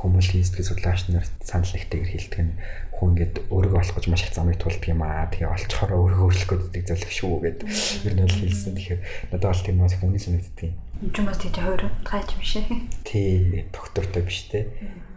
хүмүүлийн 0.02 0.44
сэтгэл 0.44 0.70
судлаач 0.74 1.00
нар 1.08 1.26
санал 1.40 1.70
нэгтэйгээр 1.70 2.10
хэлдэг 2.10 2.40
нь 2.42 2.52
хүн 2.92 3.08
ингээд 3.14 3.34
өөрийгөө 3.48 3.80
олох 3.80 3.96
гэж 3.96 4.06
маш 4.10 4.22
их 4.26 4.34
замыг 4.34 4.58
туулдаг 4.58 4.90
юм 4.90 5.02
аа. 5.06 5.30
Тэгээ 5.30 5.54
олцохороо 5.54 5.98
өөрийгөө 6.02 6.26
өөрчлөх 6.26 6.60
гэдэг 6.74 6.82
зөвлөх 6.90 7.12
шүү 7.14 7.34
гэд 7.42 7.58
ер 8.06 8.14
нь 8.18 8.24
бол 8.26 8.38
хэлсэн. 8.42 8.74
Тэгэхээр 8.74 9.00
надад 9.30 9.48
бол 9.50 9.62
тийм 9.62 9.76
маш 9.78 9.94
хүмүүний 9.98 10.22
санагддаг 10.22 10.64
юм. 10.66 10.74
Энд 11.02 11.14
ч 11.14 11.18
бас 11.22 11.38
тийч 11.38 11.56
хоёр 11.58 11.82
гайч 12.02 12.28
юм 12.34 12.42
шиг. 12.42 12.66
Тий, 13.06 13.66
доктортой 13.70 14.22
биш 14.26 14.50
те. 14.50 14.66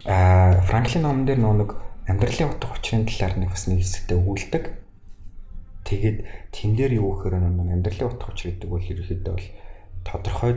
Аа 0.06 0.62
Франклин 0.66 1.02
номон 1.02 1.26
дээр 1.26 1.42
нэг 1.42 1.70
амьдралын 2.06 2.54
утга 2.54 2.74
учирын 2.74 3.06
талаар 3.06 3.34
нэг 3.38 3.50
бас 3.50 3.66
нэг 3.66 3.82
хэсэгтээ 3.82 4.18
өгүүлдэг 4.18 4.64
Тэгээд 5.86 6.50
тэн 6.50 6.74
дээр 6.74 6.98
юу 6.98 7.14
гэхээр 7.14 7.46
нэг 7.46 7.70
амьдралын 7.78 8.10
утга 8.10 8.34
учир 8.34 8.58
гэдэг 8.58 8.66
бол 8.66 8.82
ерөөхдөө 8.82 9.22
бол 9.22 9.46
тодорхой 10.02 10.52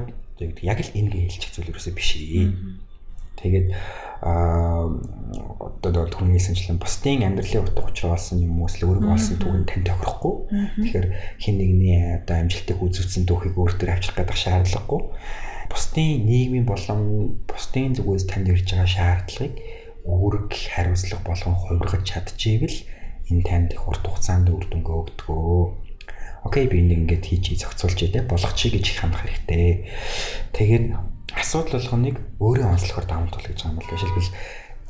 яг 0.65 0.79
л 0.81 0.93
энэ 0.97 1.09
гэж 1.13 1.37
хэлчих 1.37 1.53
зүйл 1.53 1.69
ерөөсөө 1.77 1.93
биш 1.93 2.09
ээ. 2.17 2.49
Тэгээд 3.39 3.67
аа 4.19 4.91
одоо 5.79 6.11
түрүүний 6.11 6.35
хэлсэнчлэн 6.35 6.79
бусдын 6.79 7.23
амьдралын 7.23 7.63
утга 7.63 7.87
учир 7.87 8.11
болсон 8.11 8.43
юм 8.43 8.59
уу 8.59 8.67
эсвэл 8.67 8.91
өөрийгөө 8.91 9.15
олсон 9.15 9.37
түүх 9.39 9.63
тань 9.63 9.87
тохирохгүй. 9.87 10.35
Тэгэхээр 10.83 11.07
хин 11.39 11.55
нэгний 11.55 12.19
одоо 12.19 12.35
амжилтыг 12.43 12.83
үзүүлсэн 12.83 13.23
түүхийг 13.23 13.55
өөртөө 13.55 13.87
авчрах 13.87 14.17
гэдэг 14.19 14.35
шаардлагагүй. 14.35 15.01
Бусдын 15.71 16.27
нийгмийн 16.27 16.67
болон 16.67 17.01
бусдын 17.47 17.95
зүгээс 17.95 18.25
танд 18.27 18.51
ирж 18.51 18.67
байгаа 18.67 18.89
шаардлагыг 18.91 19.55
үүрэг 20.03 20.51
хариуцлага 20.51 21.23
болгон 21.23 21.55
хувиргаж 21.55 22.03
чадчихвэл 22.03 22.77
энэ 23.29 23.45
танд 23.45 23.69
их 23.77 23.87
урт 23.87 24.03
хугацаанд 24.03 24.49
үр 24.49 24.65
дүнгээ 24.67 24.97
өгдөгөө. 24.99 25.63
Окей 26.43 26.65
би 26.65 26.81
энийг 26.81 27.05
ингээд 27.05 27.23
хийж 27.29 27.61
зохицуулж 27.61 27.99
идэ 28.03 28.25
болгочих 28.25 28.73
гэж 28.73 28.85
их 28.89 28.97
хандах 28.99 29.23
хэрэгтэй. 29.27 29.85
Тэгээд 30.55 30.85
асуудал 31.35 31.77
болгоныг 31.77 32.17
өөрөө 32.39 32.67
онцлохоор 32.73 33.05
тул 33.05 33.45
гэж 33.45 33.57
байгаа 33.61 33.71
юм 33.73 33.77
бол 33.77 33.91
жишээлбэл 33.91 34.31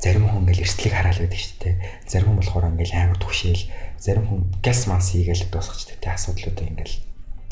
зарим 0.00 0.24
хүн 0.24 0.40
ингээл 0.48 0.64
эрсдлийг 0.64 0.94
хараал 0.96 1.20
байдаг 1.20 1.40
шүү 1.40 1.58
дээ. 1.60 1.74
Зарим 2.08 2.28
хүн 2.32 2.38
болохоор 2.40 2.70
ингээл 2.72 2.96
амар 2.96 3.18
түгшээл, 3.20 3.64
зарим 4.00 4.24
хүн 4.24 4.40
газ 4.64 4.80
манс 4.88 5.12
хийгээл 5.12 5.52
дуусгач 5.52 5.80
тэ 6.00 6.08
асуудлуудыг 6.08 6.66
ингээл 6.72 6.96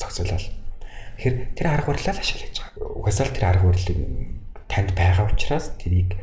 зохицуулаад. 0.01 0.45
Тэгэхээр 1.21 1.37
тэр 1.53 1.67
арга 1.69 1.91
барилаа 1.93 2.15
л 2.17 2.23
ашиглаж 2.25 2.57
байгаа. 2.57 2.89
Угаасаа 2.97 3.27
л 3.29 3.37
тэр 3.37 3.47
арга 3.53 3.69
барилыг 3.69 3.99
танд 4.65 4.91
байгаа 4.97 5.27
учраас 5.29 5.77
тэрийг 5.77 6.17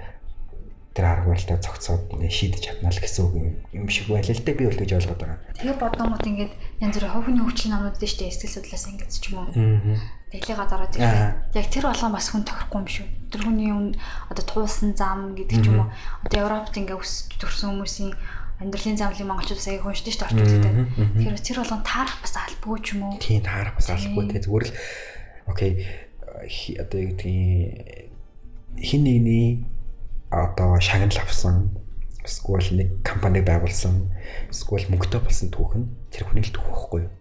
тэр 0.95 1.06
арга 1.12 1.28
барилтаа 1.36 1.60
ингээ 1.60 2.32
шийдэж 2.32 2.62
чадна 2.63 2.88
л 2.88 3.04
гэсэн 3.04 3.28
үг 3.28 3.36
юм 3.75 3.86
шиг 3.91 4.08
байлаа 4.08 4.32
л 4.32 4.45
дээ 4.47 4.56
би 4.56 4.63
бол 4.63 4.80
гэж 4.80 4.91
ойлгоод 4.95 5.19
байгаа. 5.19 5.39
Тэгээ 5.60 5.75
бодонгууд 5.84 6.25
ингээд 6.25 6.54
янз 6.80 6.95
бүр 6.95 7.06
ховхны 7.12 7.41
хөгжлийн 7.43 7.71
намнууд 7.75 7.99
дээ 7.99 8.12
штэ 8.15 8.32
сэтгэл 8.32 8.56
судлаас 8.63 8.86
ингээд 8.88 9.12
ч 9.12 9.25
юм 9.28 9.43
уу. 9.43 9.51
Дэлхийгаа 10.36 10.67
дараад 10.67 10.95
яг 11.00 11.67
тэр 11.71 11.88
болгон 11.88 12.12
бас 12.12 12.28
хүн 12.30 12.43
тохирохгүй 12.43 12.80
юм 12.84 12.89
шүү. 12.91 13.08
Тэр 13.32 13.41
хүний 13.48 13.71
одоо 14.28 14.43
туулсан 14.43 14.91
зам 15.00 15.32
гэдэг 15.34 15.63
ч 15.63 15.71
юм 15.71 15.88
уу. 15.88 15.89
Одоо 16.28 16.38
Европт 16.43 16.76
ингээ 16.76 17.00
өсөж 17.00 17.39
төрсэн 17.39 17.71
хүмүүсийн 17.71 18.12
амьдралын 18.60 19.00
замлын 19.00 19.28
монголчууд 19.32 19.60
сая 19.60 19.80
хүншдэж 19.80 20.13
штэ 20.15 20.28
орчуулдаг. 20.32 20.76
Тэгэхээр 20.95 21.39
тэр 21.39 21.58
болгон 21.60 21.84
таарах 21.84 22.19
бас 22.19 22.36
албагүй 22.36 22.80
ч 22.84 22.88
юм 22.95 23.02
уу. 23.08 23.19
Тийм 23.19 23.43
таарах 23.43 23.76
бас 23.76 23.88
албагүй 23.91 24.32
те 24.32 24.43
зүгээр 24.43 24.65
л 24.67 24.76
окей 25.48 25.71
одоо 26.80 27.00
юу 27.00 27.12
гэдгийг 27.15 28.12
хин 28.80 29.04
нэгний 29.04 29.65
одоо 30.32 30.80
шагнал 30.80 31.19
авсан 31.19 31.71
эсвэл 32.24 32.76
нэг 32.76 32.89
компани 33.04 33.41
байгуулсан 33.41 34.12
эсвэл 34.50 34.89
мөнгөтэй 34.89 35.21
болсон 35.21 35.50
түүх 35.52 35.74
нь 35.78 35.88
тэр 36.12 36.28
хүний 36.28 36.43
л 36.43 36.54
түүх 36.56 36.67
байхгүй 36.67 37.02
юу? 37.06 37.12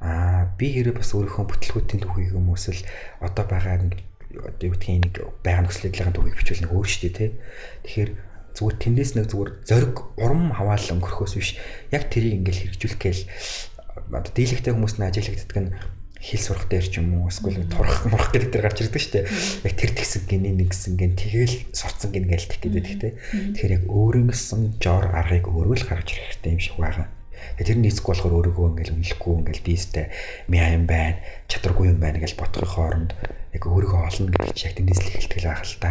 Аа 0.00 0.48
би 0.56 0.72
хэрэг 0.72 1.00
бас 1.00 1.12
өөрийнхөө 1.12 1.44
бүтлгүүтийн 1.52 2.00
түүхийг 2.00 2.32
юм 2.32 2.48
эсвэл 2.56 2.82
одоо 3.20 3.44
байгаа 3.44 3.76
нэг 3.84 4.00
одоо 4.32 4.64
юу 4.68 4.74
гэдгийг 4.76 5.04
нэг 5.04 5.14
байгаа 5.44 5.62
нөхцөл 5.68 5.88
байдлын 5.92 6.16
түүхийг 6.16 6.36
бичвэл 6.40 6.62
нэг 6.64 6.72
өөр 6.72 6.88
шүү 6.88 7.02
дээ 7.04 7.16
тий. 7.16 7.30
Тэгэхээр 7.84 8.10
зүгээр 8.56 8.76
тэндээс 8.82 9.12
нэг 9.14 9.26
зүгээр 9.28 9.50
зориг 9.68 9.96
урам 10.16 10.52
хаваал 10.56 10.86
өнгөрөхөөс 10.96 11.34
биш 11.36 11.50
яг 11.92 12.08
тэрийг 12.08 12.40
ингээл 12.42 12.62
хэрэгжүүлэх 12.72 12.98
гээл 12.98 13.22
одоо 14.12 14.32
дийлэгтэй 14.32 14.72
хүмүүс 14.72 14.94
нь 14.96 15.06
ажиглагддаг 15.06 15.58
нь 15.62 15.72
хэл 16.18 16.42
сурах 16.42 16.66
дээр 16.66 16.86
ч 16.90 16.98
юм 16.98 17.22
уу 17.22 17.30
эсвэл 17.30 17.62
турах 17.70 18.02
мурах 18.10 18.34
гэдэг 18.34 18.50
дээр 18.50 18.64
гарч 18.66 18.78
ирдэг 18.82 19.02
шүү 19.02 19.14
дээ. 19.22 19.26
Яг 19.62 19.74
тэр 19.78 19.92
тэгсэн 19.94 20.22
гинэ 20.26 20.50
нэг 20.58 20.74
гэсэн 20.74 20.98
гин 20.98 21.14
тэгэл 21.14 21.56
сурцсан 21.70 22.10
гин 22.10 22.26
гээл 22.26 22.50
тэх 22.50 22.58
гэдэг 22.58 22.84
тийм. 22.98 23.14
Тэгэхээр 23.54 23.76
яг 23.78 23.84
өөрөнгөсөн 23.86 24.82
жор 24.82 25.06
аргыг 25.14 25.46
өөрөө 25.46 25.76
л 25.78 25.86
гаргаж 25.86 26.08
ирэх 26.18 26.26
хэрэгтэй 26.34 26.52
юм 26.58 26.62
шиг 26.62 26.74
байгаа. 26.74 27.06
Тэгээ 27.56 27.68
тэр 27.68 27.78
нийцэх 27.78 28.04
болохоор 28.04 28.36
өөрийгөө 28.38 28.66
ингээл 28.74 28.94
үнэлэхгүй 28.98 29.32
ингээл 29.38 29.66
биестэй 29.66 30.06
мяа 30.48 30.68
юм 30.74 30.84
байна, 30.88 31.18
чадваргүй 31.50 31.86
юм 31.92 31.98
байна 32.02 32.18
гэж 32.18 32.32
бодохын 32.38 32.68
хооронд 32.68 33.10
яг 33.54 33.62
өөрийгөө 33.66 34.00
олно 34.02 34.28
гэж 34.34 34.56
яг 34.66 34.74
тэндээс 34.76 35.00
л 35.02 35.10
эхэлдэг 35.14 35.40
л 35.42 35.50
байх 35.50 35.62
л 35.64 35.76
та. 35.78 35.90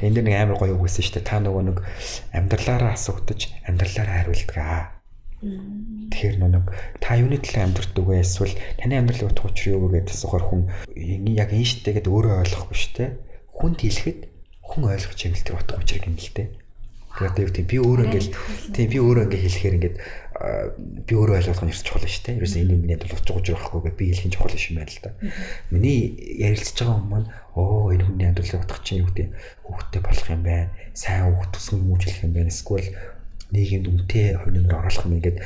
Тэгээ 0.00 0.08
энэ 0.08 0.16
дэр 0.20 0.26
нэг 0.26 0.36
амар 0.36 0.56
гоё 0.56 0.74
үг 0.76 0.86
байсан 0.86 1.02
шүү 1.02 1.14
дээ. 1.20 1.26
Та 1.26 1.38
нөгөө 1.42 1.62
нэг 1.66 1.78
амьдралаараа 2.32 2.92
асуугдаж 2.94 3.40
амьдралаараа 3.66 4.16
хариулдаг 4.22 4.58
аа 4.62 4.96
Тэгэхээр 5.36 6.36
нэг 6.40 6.64
та 6.96 7.20
юуны 7.20 7.36
төлөө 7.36 7.60
амьдрэх 7.60 7.92
вэ 7.92 8.24
эсвэл 8.24 8.56
таны 8.80 8.96
амьдралын 8.96 9.28
утга 9.28 9.52
учир 9.52 9.76
юу 9.76 9.92
вэ 9.92 10.00
гэдэг 10.00 10.16
асуухаар 10.16 10.44
хүн 10.48 10.62
яг 11.36 11.52
энэ 11.52 11.68
штэ 11.68 11.92
гэдэг 11.92 12.08
өөрөө 12.08 12.40
ойлгохгүй 12.40 12.78
штэ. 12.80 13.04
Хүн 13.52 13.76
хэлэхэд 13.76 14.20
хүн 14.64 14.82
ойлгож 14.88 15.20
юм 15.28 15.34
л 15.36 15.44
тэр 15.44 15.60
утга 15.60 15.76
учирыг 15.76 16.08
юм 16.08 16.16
л 16.16 16.32
дээ. 16.32 16.48
Юу 17.16 17.32
тийм 17.32 17.66
би 17.66 17.76
өөрөө 17.80 18.06
ингээл 18.06 18.30
тийм 18.76 18.88
би 18.92 18.98
өөрөө 19.00 19.24
ингээ 19.24 19.42
хэлэхээр 19.48 19.76
ингээд 19.76 19.96
би 21.08 21.12
өөрөө 21.16 21.36
ойлгох 21.40 21.62
нь 21.64 21.72
ерөөс 21.72 21.84
чухал 21.86 22.04
шүү 22.04 22.24
дээ. 22.28 22.38
Ерөөс 22.44 22.54
энэ 22.60 22.76
миний 22.76 22.96
учир 23.40 23.56
байхгүй 23.56 23.80
гэдэг 23.88 23.96
би 23.96 24.04
хэлэх 24.12 24.26
нь 24.28 24.34
чухал 24.36 24.52
юм 24.52 24.76
байна 24.76 24.92
л 24.92 25.00
да. 25.00 25.10
Миний 25.72 26.00
ярилцж 26.44 26.76
байгаа 26.76 26.96
хүмүүс 27.00 27.08
маань 27.08 27.28
оо 27.56 27.88
энэ 27.88 28.04
хүний 28.04 28.28
амьдралын 28.28 28.60
утга 28.60 28.84
чинь 28.84 29.00
юу 29.00 29.08
гэдэг 29.08 29.28
хүүхдтэй 29.64 30.00
болох 30.04 30.28
юм 30.28 30.42
байна. 30.44 30.68
Сайн 30.92 31.24
хүүхд 31.32 31.50
тусган 31.56 31.80
хүмүүжлэх 31.80 32.20
юм 32.20 32.32
байна. 32.36 32.52
Эсвэл 32.52 32.88
нийгэмд 33.56 33.86
үнэтэй 33.88 34.26
хувь 34.36 34.52
нэмэр 34.52 34.76
оруулах 34.76 35.06
юм 35.08 35.16
ингээд 35.16 35.38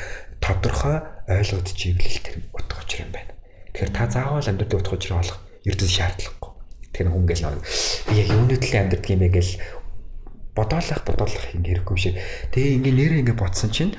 тодорхой 0.42 0.96
ойлгогдчихвэл 1.30 2.18
тэр 2.26 2.36
утга 2.50 2.82
учир 2.82 3.06
юм 3.06 3.12
байна. 3.14 3.30
Тэгэхээр 3.70 3.94
та 3.94 4.10
заавал 4.10 4.42
амьдрал 4.42 4.80
утга 4.80 4.96
учир 4.98 5.14
олох 5.20 5.38
ердөө 5.62 5.86
шаардлагагүй. 5.86 6.50
Тэгэхээр 6.90 7.12
хүн 7.14 7.26
гэл 7.28 7.44
би 7.46 7.62
яг 8.16 8.28
юуны 8.32 8.56
төлөө 8.58 8.80
амьдрдаг 8.80 9.10
юм 9.12 9.20
бэ 9.22 9.28
гэл 9.30 9.52
бодоолах 10.54 11.02
бодоолах 11.06 11.54
юм 11.54 11.64
хэрэггүй 11.64 11.98
шиг. 11.98 12.14
Тэгээ 12.54 12.76
ингээ 12.80 12.94
нэр 12.94 13.12
ингээ 13.24 13.36
бодсон 13.38 13.70
чинь 13.70 13.94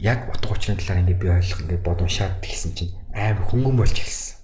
яг 0.00 0.28
утга 0.28 0.54
учирын 0.54 0.78
талаар 0.80 1.02
ингээ 1.04 1.20
би 1.20 1.28
ойлгох 1.30 1.60
ингээ 1.64 1.80
бодомшаад 1.84 2.40
тэгсэн 2.42 2.72
чинь 2.74 2.92
амар 3.14 3.44
хөнгөн 3.46 3.76
болж 3.78 3.96
ирсэн. 3.98 4.34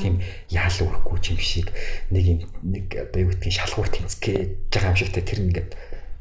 Тийм 0.00 0.24
яал 0.48 0.78
өрөхгүй 0.80 1.36
юм 1.36 1.40
шиг 1.40 1.68
нэг 2.08 2.24
юм 2.24 2.40
нэг 2.64 2.86
одоо 2.88 3.20
юу 3.20 3.30
гэдгийг 3.36 3.52
шалгуур 3.52 3.88
тэнцгээд 3.92 4.72
байгаа 4.72 4.92
юм 4.92 4.96
шигтэй 4.96 5.24
тэр 5.28 5.40
ингээд 5.44 5.70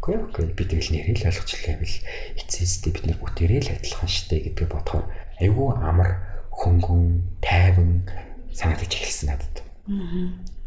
үгүй 0.03 0.15
үгүй 0.27 0.45
би 0.51 0.63
тэгэл 0.67 0.91
нэрээ 0.91 1.15
л 1.15 1.29
ойлгочлаа 1.31 1.79
байвал 1.79 1.97
эцээстэй 2.41 2.91
бид 2.91 3.05
нар 3.07 3.19
бүгдээрээ 3.23 3.62
л 3.63 3.73
адилхан 3.77 4.10
штэ 4.12 4.36
гэдгээ 4.51 4.67
бодохоор 4.67 5.05
айгүй 5.39 5.69
амар 5.79 6.12
хөнгөн 6.51 7.03
тайван 7.39 8.03
санагдаж 8.51 8.91
эхэлсэн 8.99 9.31
надад. 9.31 9.70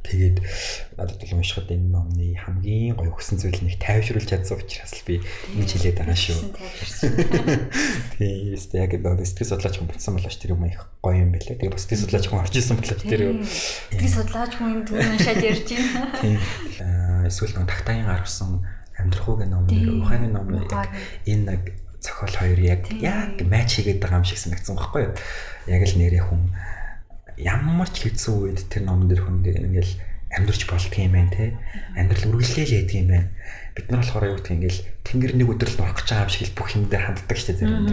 Тэгээд 0.04 0.36
надад 1.00 1.16
бол 1.16 1.32
уншихад 1.40 1.72
энэ 1.72 1.88
номны 1.88 2.36
хамгийн 2.36 2.92
гоё 2.92 3.08
өгсөн 3.08 3.40
зүйл 3.40 3.56
нэг 3.64 3.80
тайвшруулж 3.80 4.28
чадсан 4.28 4.60
учраас 4.60 4.92
л 5.00 5.08
би 5.08 5.24
ингэж 5.56 5.70
хэлээд 5.80 5.96
байгаа 5.96 6.18
шүү. 6.20 6.40
Тийм 8.20 8.52
ээ 8.52 8.84
яг 8.84 8.92
нэг 9.00 9.24
сэтгэл 9.24 9.56
судлаач 9.56 9.80
хүн 9.80 9.88
болсон 9.88 10.20
болооч 10.20 10.36
тэр 10.36 10.52
юм 10.52 10.68
их 10.68 10.92
гоё 11.00 11.24
юм 11.24 11.32
байлаа. 11.32 11.56
Тэгээд 11.56 11.72
бас 11.72 11.88
сэтгэл 11.88 12.04
судлаач 12.04 12.26
хүн 12.28 12.42
орж 12.44 12.52
исэн 12.52 12.76
болооч 12.76 13.00
тэр 13.00 13.22
сэтгэл 13.96 14.16
судлаач 14.20 14.52
хүн 14.60 14.84
түүн 14.84 15.08
уншаад 15.08 15.40
ярьж 15.40 15.68
байна. 15.72 16.04
Тийм. 16.20 16.36
Эсвэл 17.24 17.56
нэг 17.56 17.68
тагтагийн 17.72 18.04
гаргасан 18.12 18.60
амьдрахуугийн 19.00 19.50
ном, 19.56 19.64
ухааны 20.04 20.28
ном 20.28 20.52
яг 20.52 20.92
энэ 21.24 21.48
нэг 21.48 21.62
зохиол 22.04 22.36
хоёр 22.44 22.60
яг 22.60 22.92
яг 23.00 23.40
матч 23.48 23.80
хийгээд 23.80 24.04
байгаа 24.04 24.20
юм 24.20 24.28
шиг 24.28 24.36
санагдсан 24.36 24.76
байхгүй 24.76 25.08
юу? 25.08 25.14
Яг 25.72 25.82
л 25.88 25.96
нэрээ 25.96 26.22
хүн 26.28 26.52
ямар 27.38 27.88
ч 27.90 28.06
хэцүү 28.06 28.34
үед 28.34 28.60
тэр 28.70 28.86
ном 28.86 29.08
дээр 29.10 29.26
хүн 29.26 29.42
ингээл 29.42 29.94
амьдрч 30.34 30.66
болдго 30.66 30.98
юм 30.98 31.14
байна 31.14 31.30
те. 31.30 31.54
Амьдрал 31.94 32.30
үргэлжлээл 32.34 32.76
яадаг 32.82 32.94
юм 32.98 33.08
байна. 33.10 33.28
Бид 33.74 33.86
нар 33.90 34.00
болохоор 34.02 34.26
юу 34.34 34.38
гэх 34.38 34.54
ингээл 34.54 34.80
тэнгэр 35.06 35.32
нэг 35.38 35.48
өдөр 35.54 35.70
л 35.70 35.82
орох 35.82 35.98
гэж 36.02 36.08
байгаа 36.10 36.26
юм 36.26 36.34
шиг 36.34 36.46
л 36.50 36.56
бүх 36.58 36.68
юм 36.74 36.84
дээр 36.90 37.04
ханддаг 37.06 37.36
шүү 37.38 37.48
дээ 37.54 37.58
зэрэг. 37.58 37.86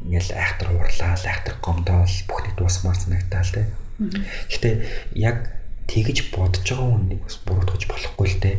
Ингээл 0.00 0.30
айхтар 0.34 0.68
уурлаа, 0.70 1.12
айхтар 1.18 1.54
гомдоол 1.60 2.16
бүх 2.30 2.40
нэг 2.46 2.54
дуусмаар 2.56 2.98
санагтаал 2.98 3.50
те. 3.50 3.62
Гэхдээ 3.98 4.74
яг 5.18 5.38
тэгж 5.90 6.30
бодож 6.30 6.62
байгаа 6.62 6.88
хүнийг 6.94 7.20
бас 7.26 7.36
буруутгаж 7.42 7.82
болохгүй 7.90 8.26
л 8.30 8.38
дээ. 8.40 8.56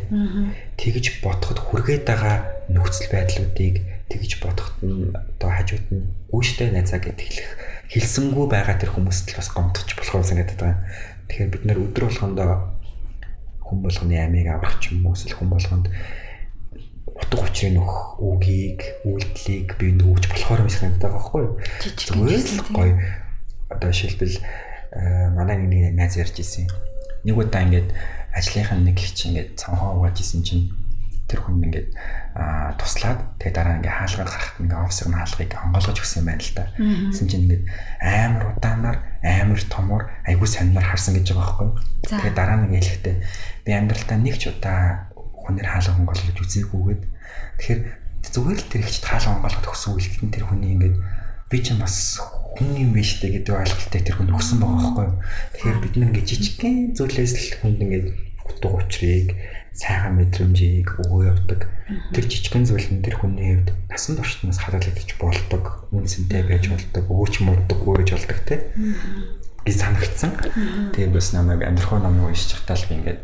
Тэгж 0.76 1.06
бодоход 1.24 1.58
хүргээд 1.58 2.04
байгаа 2.04 2.36
нөхцөл 2.68 3.08
байдлуудыг 3.08 3.74
тэгж 4.12 4.32
бодоход 4.44 4.76
нь 4.84 5.10
одоо 5.16 5.50
хажууд 5.50 5.86
нь 5.88 6.12
үүштэй 6.28 6.68
найзаа 6.76 7.00
гэд 7.00 7.18
хэлэх 7.18 7.50
хэлсэнгүй 7.92 8.46
байгаа 8.48 8.80
тэр 8.80 8.96
хүмүүст 8.96 9.32
л 9.32 9.38
бас 9.38 9.48
гомдож 9.52 9.88
болох 9.92 10.24
санагдаад 10.24 10.60
байгаа. 10.60 10.80
Тэгэхээр 11.28 11.52
бид 11.52 11.64
нэр 11.68 11.78
өдөр 11.84 12.04
болгондоо 12.08 12.50
хүн 13.60 13.78
болгоны 13.84 14.16
амийг 14.16 14.48
аврах 14.48 14.80
ч 14.80 14.96
юм 14.96 15.04
уу 15.04 15.12
эсвэл 15.12 15.36
хүн 15.36 15.52
болгонд 15.52 15.86
утга 17.12 17.44
учирын 17.44 17.76
нөх 17.76 18.16
үгийг, 18.16 18.80
үйлдэлийг 19.04 19.76
би 19.76 19.92
нөөж 19.92 20.24
болохоор 20.32 20.64
юм 20.64 20.72
санагдаад 20.72 21.04
байгаа 21.04 21.20
байхгүй 21.20 21.42
юу? 21.44 21.54
Зүгээр 21.92 22.40
л 22.40 22.60
гоё. 22.72 22.94
Одоо 23.68 23.88
жишээлбэл 23.92 24.36
манай 25.36 25.56
нэг 25.60 25.92
найз 25.92 26.16
ярьж 26.16 26.40
ирсэн. 26.40 26.72
Нэг 27.24 27.36
удаа 27.36 27.64
ингээд 27.64 27.92
ажлынхаа 28.32 28.80
нэг 28.80 28.96
чинь 28.96 29.36
ингээд 29.36 29.60
цанхаа 29.60 30.00
угааж 30.00 30.20
исэн 30.20 30.40
чинь 30.40 30.72
тэр 31.32 31.40
хүн 31.40 31.64
ингээд 31.64 31.88
туслаад 32.76 33.20
тэгээ 33.40 33.54
дараа 33.56 33.74
ингээ 33.80 33.96
хаалгаар 33.96 34.28
гарахт 34.28 34.56
ингээ 34.60 34.84
офисыг 34.84 35.08
нь 35.08 35.16
хаалгыг 35.16 35.52
онгойлгож 35.56 35.98
өгсөн 36.04 36.20
юм 36.20 36.28
байна 36.28 36.44
л 36.44 36.52
да. 36.52 36.64
Гэсэн 36.76 37.26
чинь 37.32 37.44
ингээд 37.48 37.64
амар 38.04 38.44
удаанаар 38.52 38.98
амар 39.24 39.60
томор 39.72 40.02
айгүй 40.28 40.48
саннаар 40.48 40.84
харсан 40.84 41.16
гэж 41.16 41.32
байгаа 41.32 41.56
байхгүй. 41.56 41.68
Тэгээ 42.12 42.34
дараа 42.36 42.56
нь 42.60 42.68
хэлэхдээ 42.76 43.16
би 43.64 43.70
амьдралтаа 43.72 44.18
нэг 44.20 44.36
ч 44.36 44.52
удаа 44.52 45.08
хүнээр 45.40 45.68
хаалга 45.72 45.96
онгойлгож 45.96 46.38
үзээгүйгээд 46.38 47.02
тэгэхээр 47.56 47.80
зүгээр 48.22 48.60
л 48.60 48.70
тэр 48.70 48.82
ихч 48.84 49.02
хаалга 49.02 49.34
онгойлгоход 49.40 49.70
өгсөн 49.72 49.92
үйлдэл 49.96 50.34
тэр 50.36 50.44
хүний 50.46 50.70
ингээд 50.76 50.96
би 51.50 51.58
ч 51.64 51.74
бас 51.80 52.20
хүн 52.56 52.70
юм 52.76 52.90
биш 52.92 53.18
үү 53.24 53.40
гэдэг 53.40 53.54
ойлголтыг 53.56 54.02
тэр 54.04 54.16
хүн 54.20 54.32
өгсөн 54.36 54.58
байгаа 54.60 54.76
байхгүй. 54.78 55.08
Тэгэхээр 55.56 55.78
бид 55.82 55.94
нэг 55.96 56.12
жижигхэн 56.20 56.76
зүйлээс 56.96 57.32
л 57.32 57.56
хүнд 57.64 57.80
ингээд 57.80 58.06
утга 58.44 58.68
учирыг 58.76 59.36
сайхан 59.72 60.20
мэдрэмжийг 60.20 60.88
өгөө 61.00 61.22
явдаг. 61.32 61.68
Тэр 62.12 62.24
жижигхэн 62.28 62.68
зүйл 62.68 62.88
нь 62.92 63.04
тэр 63.04 63.16
хүний 63.16 63.56
хувьд 63.56 63.72
насан 63.88 64.20
туршдаас 64.20 64.60
хараалагдаж 64.60 65.10
болдог, 65.16 65.88
үнсэнтэй 65.90 66.42
байж 66.44 66.68
болдог, 66.68 67.04
өөч 67.08 67.34
мурдаггүй 67.40 67.94
байж 68.04 68.10
болдог 68.12 68.38
те. 68.44 68.56
Би 69.64 69.72
санагдсан. 69.72 70.36
Тэгээ 70.92 71.12
бас 71.12 71.32
намайг 71.32 71.64
амьдрахуу 71.64 72.00
номыг 72.04 72.32
уншиж 72.32 72.52
чахтаа 72.52 72.76
л 72.76 72.88
би 72.88 72.94
ингээд 73.00 73.20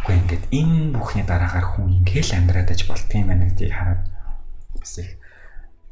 үгүй 0.00 0.16
ингээд 0.16 0.44
энэ 0.50 0.96
бүхний 0.96 1.24
дараагаар 1.28 1.66
хүн 1.76 2.00
ингээл 2.00 2.34
амьдраад 2.40 2.72
аж 2.72 2.80
болдгийм 2.88 3.28
байна 3.28 3.46
гэдгийг 3.52 3.74
хараад 3.76 4.02
бас 4.80 4.98
их 4.98 5.20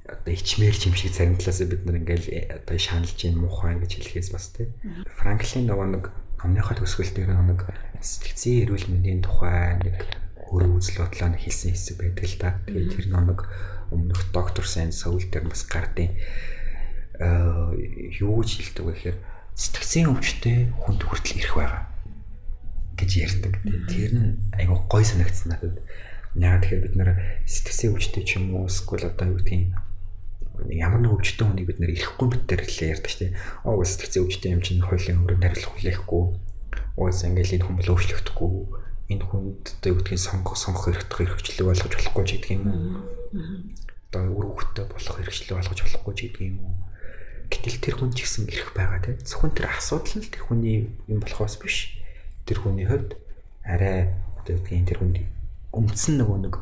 одоо 0.09 0.33
ичмэр 0.33 0.73
юм 0.73 0.95
шиг 0.97 1.13
зарим 1.13 1.37
талаас 1.37 1.61
бид 1.61 1.85
нар 1.85 2.01
ингээл 2.01 2.27
э, 2.33 2.41
одоо 2.57 2.79
шаналж 2.81 3.19
юм 3.29 3.45
муухай 3.45 3.77
гэж 3.77 4.01
хэлэхээс 4.01 4.33
бас 4.33 4.49
тий. 4.57 4.73
Франклин 5.21 5.69
нөгөө 5.69 5.89
нэг 5.93 6.05
номныхоо 6.41 6.75
төгсгөл 6.81 7.13
дээр 7.13 7.37
нэг 7.37 7.61
сэтгцийн 8.01 8.67
эрүүл 8.67 8.87
мэндийн 8.91 9.21
тухай 9.23 9.79
нэг 9.83 9.97
өөр 10.49 10.81
үзэл 10.81 11.05
бодлоо 11.05 11.37
хэлсэн 11.37 11.73
хэсэг 11.75 11.97
байдаг 12.01 12.25
л 12.25 12.37
да. 12.41 12.51
Тэгээд 12.67 12.93
тэр 12.95 13.07
номыг 13.13 13.45
өмнөх 13.93 14.33
доктор 14.33 14.65
Сайн 14.65 14.93
Саул 14.93 15.25
дээр 15.25 15.49
бас 15.49 15.65
гардыг 15.69 16.17
аа 17.21 17.75
юу 17.75 18.41
гэж 18.41 18.51
хэлдэг 18.57 18.85
вэ 18.85 18.93
гэхээр 18.95 19.19
сэтгцийн 19.59 20.07
өвчтэй 20.13 20.71
хүнд 20.87 21.03
хүртэл 21.03 21.41
ирэх 21.43 21.55
байгаа 21.59 21.83
гэж 22.95 23.11
ярьдаг. 23.19 23.55
Тэр 23.91 24.13
нь 24.15 24.31
айгүй 24.55 24.79
гой 24.87 25.05
санагдсан 25.05 25.51
надад. 25.51 25.83
Яагаад 26.39 26.63
тэгэхээр 26.63 26.85
бид 26.87 26.95
нэр 26.95 27.11
сэтгцийн 27.43 27.93
өвчтэй 27.97 28.23
ч 28.23 28.39
юм 28.39 28.55
уу 28.55 28.71
эсвэл 28.71 29.11
одоо 29.11 29.35
юу 29.35 29.39
гэдгийг 29.43 29.75
ямар 30.75 31.01
нэг 31.03 31.15
өвчтөн 31.15 31.55
хүнийг 31.55 31.67
бид 31.71 31.79
нэр 31.83 31.95
ирэхгүй 31.95 32.29
битээр 32.35 32.63
л 32.67 32.83
ярьдаг 32.87 33.11
шүү 33.11 33.21
дээ. 33.31 33.37
Оо 33.67 33.83
сэтгцэн 33.83 34.23
өвчтөн 34.27 34.55
юм 34.59 34.63
чинь 34.63 34.83
хуулийн 34.83 35.23
өрөөнд 35.23 35.45
хариулах 35.47 35.73
хүлээхгүй. 35.75 36.25
Уус 36.99 37.23
ингээл 37.23 37.63
энэ 37.63 37.65
хүн 37.65 37.77
бол 37.79 37.93
өөрчлөгдөхгүй. 37.95 38.51
Энэ 39.15 39.25
хүнд 39.25 39.63
одоо 39.79 39.89
юу 39.95 39.99
гэдгийг 40.03 40.19
сонгох 40.19 40.59
сонгох 40.59 40.91
хэрэгтэй 40.91 41.31
хэрэгчлэг 41.31 41.67
болгож 41.71 41.95
болохгүй 41.95 42.25
ч 42.27 42.31
гэдэг 42.37 42.51
юм 42.59 42.65
уу. 42.67 42.83
Одоо 44.11 44.23
үр 44.35 44.47
хөвгтөй 44.59 44.85
болох 44.91 45.17
хэрэгчлэг 45.23 45.55
болгож 45.55 45.79
болохгүй 45.79 46.15
ч 46.19 46.21
гэдэг 46.27 46.43
юм 46.43 46.59
уу. 46.67 46.75
Гэтэл 47.49 47.79
тэр 47.81 47.95
хүн 47.97 48.11
ч 48.13 48.19
гэсэн 48.27 48.45
ирэх 48.51 48.75
байгаа 48.75 49.01
тийм. 49.01 49.17
Зөвхөн 49.23 49.55
тэр 49.55 49.67
асуудал 49.73 50.19
нь 50.19 50.27
тэр 50.29 50.43
хүний 50.45 50.77
юм 51.09 51.19
болохоос 51.23 51.55
биш. 51.63 51.97
Тэр 52.45 52.59
хүний 52.61 52.85
хувьд 52.85 53.17
арай 53.65 54.13
одоо 54.43 54.59
юу 54.59 54.63
гэдгийг 54.67 54.89
тэр 54.91 54.99
хүнд 55.01 55.17
үндсэн 55.73 56.15
нөгөө 56.21 56.39
нэг 56.45 56.55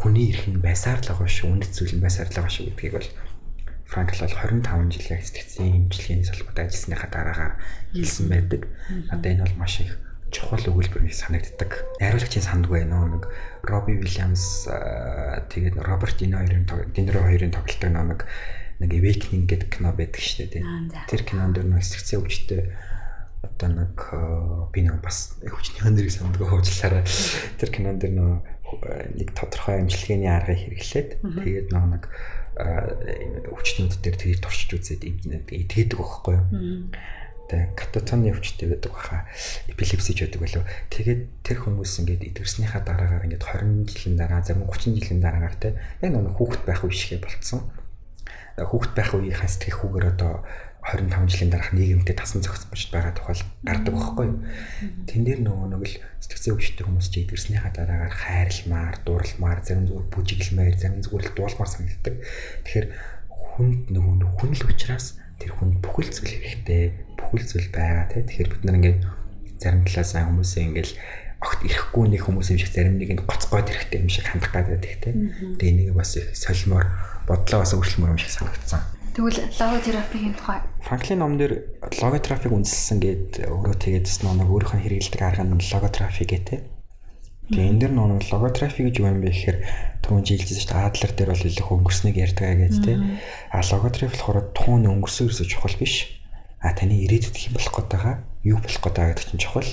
хүний 0.00 0.32
эрх 0.32 0.48
нь 0.48 0.62
байсаар 0.64 1.04
л 1.04 1.10
байгаа 1.12 1.28
шүү, 1.28 1.52
үнэт 1.52 1.72
зүйл 1.74 1.94
нь 1.98 2.02
байсаар 2.02 2.28
л 2.30 2.36
байгаа 2.40 2.52
шүү 2.52 2.64
гэдгийг 2.72 2.94
бол 2.96 3.08
Франкл 3.88 4.20
бол 4.20 4.36
25 4.36 4.92
жилийн 4.92 5.24
сэтгцийн 5.24 5.88
имчилгээний 5.88 6.28
салбарт 6.28 6.60
ажилласныхаа 6.60 7.08
дараагаар 7.08 7.54
хэлсэн 7.96 8.28
байдаг. 8.28 8.68
Одоо 9.08 9.28
энэ 9.32 9.44
бол 9.48 9.64
маш 9.64 9.80
их 9.80 9.96
чухал 10.28 10.60
өгүүлбэр 10.60 11.08
гэж 11.08 11.16
санагддаг. 11.24 11.88
Найруулагчийн 11.96 12.44
сандг 12.44 12.68
байна 12.68 13.08
нэг 13.08 13.32
Робби 13.64 13.96
Вильямс 13.96 14.68
тэгээд 14.68 15.80
Роберт 15.80 16.20
Дино 16.20 16.44
хоёрын 16.44 16.68
Диниро 16.92 17.24
хоёрын 17.24 17.52
тоглолтог 17.56 17.88
нэг 17.88 18.20
нэг 18.78 18.90
Awakening 18.92 19.48
гэдэг 19.48 19.68
кино 19.72 19.96
байдаг 19.96 20.20
шүү 20.20 20.52
дээ. 20.52 21.08
Тэр 21.08 21.22
кинонд 21.24 21.56
дэр 21.56 21.66
нэг 21.72 21.80
сэтгцийн 21.80 22.20
өвчтөй 22.20 22.62
одоо 23.40 23.68
нэг 23.72 23.96
би 24.70 24.84
нэг 24.84 25.00
бас 25.00 25.40
өвчнийхэн 25.42 25.96
нэрийг 25.96 26.12
сандгаа 26.12 26.46
хуучлаарай. 26.52 27.02
Тэр 27.56 27.70
кинонд 27.72 28.04
дэр 28.04 28.12
нэг 28.12 29.28
тодорхой 29.32 29.80
амжилтгийн 29.80 30.28
аргыг 30.28 30.60
хэрэглээд 30.60 31.10
тэгээд 31.24 31.68
нэг 31.72 32.04
өвчтнүүд 32.58 34.02
дээр 34.02 34.16
тэрийг 34.18 34.40
туршиж 34.42 34.70
үзээд 34.74 35.02
идгээд 35.06 35.94
байхгүй 35.94 36.34
юу. 36.34 36.90
Тэгээ 37.48 37.78
кататоны 37.78 38.34
өвчтэй 38.34 38.68
байдаг 38.68 38.92
баха. 38.92 39.24
Эпилепси 39.70 40.12
ч 40.12 40.26
байдаг 40.26 40.42
болов. 40.42 40.64
Тэгээд 40.92 41.22
тэр 41.46 41.58
хүмүүс 41.64 41.92
ингээд 42.04 42.28
идэрснийхаа 42.34 42.82
дараагаар 42.84 43.24
ингээд 43.24 43.46
20 43.46 43.88
жилийн 43.88 44.16
дараа, 44.20 44.44
зарим 44.44 44.68
30 44.68 45.00
жилийн 45.00 45.22
дараагаар 45.24 45.56
те 45.56 45.68
яг 46.04 46.12
нэг 46.12 46.36
хүүхэд 46.36 46.62
байх 46.68 46.84
үе 46.84 46.92
шигэ 46.92 47.24
болцсон. 47.24 47.64
Хүүхэд 48.58 48.92
байх 48.92 49.10
үеийнхаа 49.16 49.48
сэтгэх 49.48 49.80
хүүгээр 49.80 50.06
одоо 50.12 50.44
25 50.82 51.28
жилийн 51.28 51.50
дараах 51.52 51.72
нийгэмтэй 51.74 52.16
тасан 52.16 52.40
зохицож 52.40 52.82
байгаа 52.94 53.12
тухай 53.12 53.36
гардаг 53.66 53.92
байхгүй 53.92 54.26
юу. 54.30 54.38
Тэн 55.04 55.22
дээр 55.26 55.40
нөгөө 55.44 55.68
нэг 55.74 55.82
л 55.84 55.96
сэтгцэн 56.22 56.54
өвчтэй 56.54 56.84
хүмүүс 56.86 57.08
чи 57.12 57.18
идэрснийхаа 57.26 57.72
дараагаар 57.74 58.14
хайрламаар, 58.14 58.96
дурламаар, 59.04 59.60
зарим 59.66 59.84
зүгээр 59.90 60.08
бүжиглэмээр, 60.08 60.76
зарим 60.78 61.02
зүгээр 61.04 61.24
л 61.28 61.36
дуулмаар 61.36 61.70
санагддаг. 61.70 62.14
Тэгэхээр 62.64 62.86
хүнд 63.28 63.82
нөгөө 63.90 64.14
хүн 64.38 64.52
л 64.54 64.64
учраас 64.70 65.18
тэр 65.42 65.52
хүнд 65.58 65.82
бүхэл 65.82 66.08
зүйл 66.14 66.34
хэрэгтэй, 66.34 66.84
бүхэл 67.18 67.44
зүйл 67.44 67.68
байгаа 67.74 68.06
тий. 68.08 68.22
Тэгэхээр 68.24 68.52
бид 68.54 68.62
нар 68.64 68.78
ингээд 68.78 69.00
зарим 69.58 69.82
талаас 69.84 70.14
хүмүүсээ 70.14 70.62
ингээд 70.72 70.90
огт 71.38 71.62
ирэхгүй 71.62 72.04
нэг 72.10 72.22
хүмүүс 72.26 72.50
юм 72.50 72.58
шиг 72.58 72.74
зарим 72.74 72.98
нэг 72.98 73.14
нь 73.14 73.22
гоцгоод 73.22 73.70
ирэхтэй 73.70 74.02
юм 74.02 74.10
шиг 74.10 74.26
хандах 74.26 74.50
гадаад 74.50 74.82
их 74.82 74.98
те. 74.98 75.14
Тэгээ 75.14 75.70
энийг 75.70 75.94
бас 75.94 76.18
их 76.18 76.34
солимоор 76.34 76.86
бодлоо 77.30 77.62
бас 77.62 77.74
өөрчлөмөр 77.78 78.14
юм 78.14 78.18
шиг 78.18 78.34
санагдсан. 78.34 78.82
Тэгвэл 79.18 79.50
логотерапигийн 79.50 80.38
тухай 80.38 80.62
Франклин 80.78 81.18
ном 81.18 81.34
дээр 81.42 81.82
логотерапиг 81.98 82.54
үндэслэн 82.54 83.02
гээд 83.02 83.50
өөрөө 83.50 83.74
тэгээд 83.82 84.06
нэг 84.06 84.46
өөрийнхөө 84.46 84.78
хэрэгэлдэг 84.78 85.22
арга 85.26 85.42
нь 85.42 85.58
логотерапи 85.58 86.22
гэдэг. 86.22 86.62
Тэгээ 87.50 87.66
энэ 87.66 87.80
дэр 87.82 87.92
нэг 87.98 88.30
логотерапи 88.30 88.86
гэж 88.86 88.94
юу 89.02 89.10
юм 89.10 89.18
бэ 89.18 89.34
гэхээр 89.34 89.58
түрүүн 90.06 90.22
жилжсэн 90.22 90.62
шүү 90.62 90.70
дээ 90.70 90.86
Адлер 90.86 91.12
дээр 91.18 91.30
бол 91.34 91.48
илүү 91.50 91.66
өнгөрснийг 91.66 92.14
ярьдаг 92.14 92.62
гэж 92.62 92.74
тий. 92.78 92.96
А 93.50 93.58
логотерапи 93.58 94.14
болохоор 94.14 94.38
туун 94.54 94.86
өнгөрсөн 94.86 95.26
ерөөсө 95.26 95.50
чухал 95.50 95.74
биш. 95.82 95.94
А 96.62 96.78
таны 96.78 97.02
ирээдүйд 97.02 97.34
хэм 97.34 97.58
болох 97.58 97.74
гээд 97.74 97.90
байгаа, 97.90 98.16
юу 98.46 98.62
болох 98.62 98.82
гээд 98.86 98.96
байгаа 99.02 99.14
гэдэг 99.18 99.30
чинь 99.34 99.42
чухал. 99.42 99.70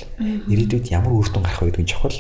Ирээдүйд 0.49 0.89
ямар 0.89 1.13
үр 1.13 1.29
дүн 1.29 1.45
гарах 1.45 1.61
вэ 1.61 1.69
гэдэг 1.69 1.85
нь 1.85 1.91
чухал. 1.93 2.17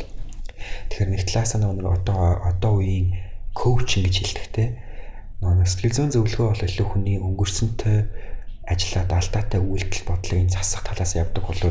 Тэгэхээр 0.93 1.09
нэг 1.09 1.25
талаас 1.25 1.57
нь 1.57 1.65
нэг 1.65 1.89
одоо 1.89 2.37
одоо 2.45 2.73
үеийн 2.85 3.17
коучинг 3.57 4.13
гэж 4.13 4.15
хэлдэг 4.21 4.49
те 4.53 4.84
Нөгөө 5.45 5.69
сэтгэл 5.69 5.95
зүйн 5.95 6.11
зөвлөгөө 6.13 6.47
бол 6.49 6.65
илүү 6.65 6.87
хүний 6.89 7.17
өнгөрсөнтэй 7.21 7.99
ажиллаад 8.65 9.11
алдаатай 9.13 9.61
үйлдэл 9.61 10.03
бодлыг 10.09 10.49
засах 10.49 10.81
талаас 10.81 11.13
явдаг 11.13 11.45
бол 11.45 11.61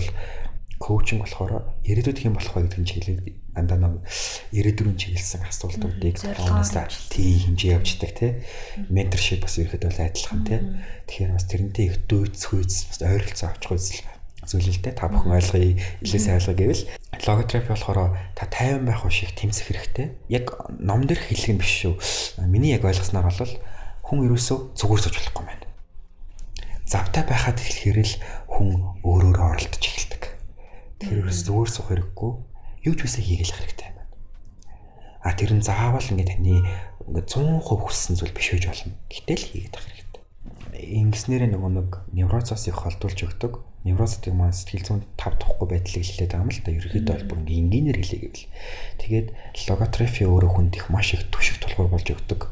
коучинг 0.79 1.27
болохоор 1.27 1.75
ирээдүйд 1.87 2.19
хэм 2.23 2.35
болох 2.35 2.55
вэ 2.55 2.63
гэдэг 2.67 2.81
нь 2.83 2.89
чиглэл 2.91 3.21
дандаа 3.55 3.79
нэг 3.79 3.95
ирээдүйн 4.55 4.99
чиглэлсэн 4.99 5.43
асуултуудыг 5.47 6.19
оноосаа 6.23 6.91
тий 7.11 7.39
хэмжээ 7.47 7.75
явждаг 7.79 8.13
тий. 8.15 8.33
Менторшип 8.91 9.47
бас 9.47 9.59
ирэхэд 9.59 9.87
бол 9.87 10.01
адилхан 10.03 10.43
тий. 10.45 10.61
Тэгэхээр 11.07 11.33
бас 11.35 11.47
тэрнтэй 11.47 11.85
их 11.89 11.97
дүйц 12.11 12.39
хүйц 12.51 12.73
бас 12.91 12.99
ойролцоо 13.01 13.49
авчих 13.55 13.71
үзэл 13.75 14.14
зүйлэлтэй 14.45 14.93
та 14.93 15.09
бүхэн 15.09 15.37
ойлгоё 15.41 15.77
илээс 16.05 16.27
ойлгоё 16.29 16.57
гэвэл 16.57 16.83
логотерапи 17.25 17.73
болохоор 17.73 17.99
та 18.37 18.45
50 18.47 18.85
байх 18.85 19.03
шиг 19.09 19.33
тэмцэх 19.33 19.73
хэрэгтэй. 19.73 20.07
Яг 20.29 20.69
ном 20.79 21.09
дээр 21.09 21.21
хэлэх 21.21 21.49
юм 21.51 21.59
биш 21.59 21.73
шүү. 21.89 21.95
Миний 22.47 22.77
яг 22.77 22.85
ойлгосноор 22.85 23.33
бол 23.33 23.55
хүн 24.05 24.19
ерөөсөө 24.29 24.77
зүгээр 24.77 25.01
сууж 25.01 25.17
болохгүй 25.17 25.45
байна. 25.49 25.67
Завтай 26.85 27.25
байхад 27.25 27.59
хэлэхээр 27.59 27.99
л 28.05 28.15
хүн 28.53 28.69
өөрөөрөө 29.01 29.47
оролдож 29.57 29.81
эхэлдэг. 29.81 30.23
Тэгэхээр 31.01 31.23
ерөөс 31.25 31.41
зүгээр 31.49 31.71
суух 31.73 31.89
хэрэггүй. 31.89 32.33
Юу 32.85 32.95
ч 32.95 33.01
үсэ 33.09 33.25
хийгээл 33.25 33.57
хэрэгтэй 33.57 33.89
байна. 33.89 34.05
А 35.25 35.33
тэр 35.33 35.57
нь 35.57 35.65
заавал 35.65 36.05
ингээд 36.05 36.37
таны 36.37 36.61
ингээд 37.09 37.29
100% 37.33 37.65
хүссэн 37.65 38.15
зүйл 38.21 38.37
биш 38.37 38.53
байж 38.53 38.65
болно. 38.69 38.93
Гэтэл 39.09 39.45
хийгээд 39.49 39.73
байх 39.73 39.89
хэрэгтэй. 39.89 40.23
Ингэснээр 41.01 41.49
нөгөө 41.49 41.73
нэг 41.73 41.91
невроцоос 42.13 42.69
их 42.69 42.77
холдуулж 42.77 43.25
өгдөг 43.25 43.65
неврозтик 43.85 44.33
маань 44.33 44.57
сэтгэл 44.57 44.85
зүйн 44.85 45.03
тав 45.21 45.37
тухгүй 45.37 45.77
байдлыг 45.77 46.05
хэлээд 46.09 46.33
байгаа 46.33 46.45
юм 46.49 46.53
л 46.53 46.61
да. 46.65 46.73
Ерөнхийдөө 46.73 47.15
бол 47.15 47.29
бүр 47.29 47.41
энгийнээр 47.45 47.99
хэлээ 48.01 48.21
гэвэл. 48.25 48.49
Тэгээд 49.05 49.29
логотерапи 49.69 50.23
өөрөө 50.25 50.51
хүнд 50.57 50.73
их 50.81 50.89
маш 50.89 51.13
их 51.13 51.29
түшиг 51.29 51.61
тулгуур 51.61 51.93
болж 51.93 52.09
өгдөг. 52.09 52.49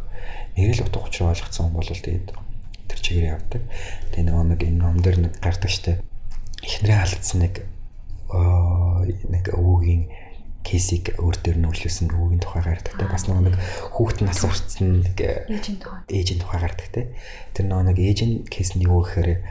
Нэрэл 0.61 0.85
утга 0.85 1.09
учир 1.09 1.33
ойлгоцсон 1.33 1.73
хүн 1.73 1.77
бол 1.81 1.89
тэгээд 1.89 2.29
тэр 2.93 3.01
чигээр 3.01 3.33
явдаг. 3.41 3.63
Тэгээд 4.13 4.29
нөгөө 4.29 4.47
нэг 4.53 4.61
энэ 4.61 4.77
ном 4.77 4.97
дээр 5.01 5.19
нэг 5.25 5.33
гардаг 5.41 5.73
штэ. 5.73 6.05
Эхнэрээ 6.61 7.01
алдсан 7.01 7.39
нэг 7.49 7.55
нэг 8.33 9.45
өвөгийн 9.57 10.13
кейсийг 10.63 11.19
өөр 11.19 11.37
дээр 11.43 11.59
нь 11.59 11.69
үлээсэн 11.69 12.13
өвөгийн 12.15 12.39
тухай 12.39 12.63
гардаг 12.63 12.95
те 12.95 13.05
бас 13.11 13.27
нэг 13.27 13.59
хүүхэд 13.93 14.19
нас 14.23 14.41
урцсан 14.47 15.03
нэг 15.03 15.19
ээжийн 15.19 15.83
тухай 15.83 16.01
ээжийн 16.07 16.39
тухай 16.39 16.59
гардаг 16.63 16.89
те 16.95 17.03
тэр 17.51 17.67
нэг 17.67 17.99
ээжийн 17.99 18.47
кейс 18.47 18.79
нь 18.79 18.87
юу 18.87 19.03
гэхээр 19.03 19.43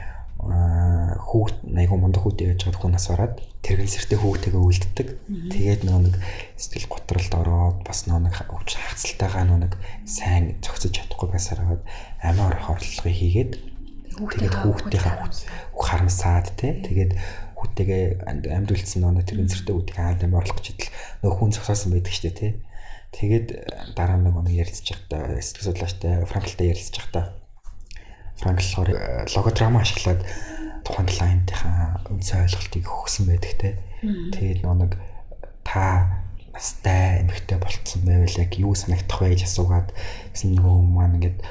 хүүхд 0.42 1.70
айгу 1.70 1.96
мундаг 2.02 2.26
хүүтэй 2.26 2.50
байж 2.50 2.66
байгаа 2.66 2.82
хүн 2.82 2.94
нас 2.98 3.06
ороод 3.14 3.38
тэргэлсэртэй 3.62 4.18
хүүтэйгээ 4.18 4.58
үлддэг. 4.58 5.08
Тэгээд 5.54 5.82
нөгөө 5.86 6.02
нэг 6.10 6.16
сэтгэл 6.58 6.90
готролд 6.90 7.34
ороод 7.38 7.78
бас 7.86 8.10
нөгөө 8.10 8.22
нэг 8.26 8.36
өвч 8.50 8.70
хагцалтайгаа 8.74 9.44
нөгөө 9.46 9.62
нэг 9.62 9.74
сайн 10.02 10.58
зохицож 10.58 10.92
чадахгүй 10.98 11.28
байсаар 11.30 11.62
хагаад 11.62 11.82
амиа 12.26 12.46
орох 12.50 12.66
орлогыг 12.74 13.14
хийгээд 13.14 13.52
тэгээд 14.18 14.54
хүүхдийнхээ 14.66 15.14
харамсаад 15.78 16.46
те 16.58 16.68
тэгээд 16.90 17.12
хүүтэйгээ 17.62 18.26
амьд 18.26 18.74
үлдсэн 18.74 19.06
нөгөө 19.06 19.22
тэргэлсэртэй 19.30 19.74
хүүтэйгээ 19.78 20.06
амд 20.10 20.22
амиа 20.26 20.40
орлох 20.42 20.58
гэж 20.58 20.66
идэл 20.74 20.90
нөгөө 21.22 21.38
хүн 21.38 21.52
зогсоосон 21.54 21.94
байдаг 21.94 22.14
штэ 22.18 22.34
те. 22.34 22.48
Тэгээд 23.14 23.46
дараа 23.94 24.18
нөгөө 24.18 24.50
ярилцж 24.50 24.90
байхдаа 24.90 25.38
сэтгэл 25.38 25.66
судлаачтай 25.70 26.26
Франклтай 26.26 26.74
ярилцж 26.74 26.96
байхдаа 26.98 27.41
Франкл 28.40 28.62
болохоор 28.62 28.90
логодрама 29.36 29.82
ашиглаад 29.82 30.22
тухайн 30.82 31.08
клиентийнхаа 31.08 32.06
үнцэн 32.10 32.46
ойлголтыг 32.46 32.84
өгсөн 32.86 33.26
байдаг 33.28 33.52
те. 33.58 33.70
Тэгээд 34.02 34.66
нэг 34.66 34.98
та 35.62 36.22
настай 36.52 37.22
эмэгтэй 37.22 37.58
болцсон 37.58 38.02
байвал 38.04 38.36
яг 38.36 38.52
юу 38.58 38.74
санагдах 38.74 39.22
вэ 39.22 39.32
гэж 39.32 39.46
асуугаад 39.48 39.88
гэсэн 40.34 40.58
нөгөө 40.58 40.76
маань 40.84 41.16
ингээд 41.16 41.38
э, 41.40 41.46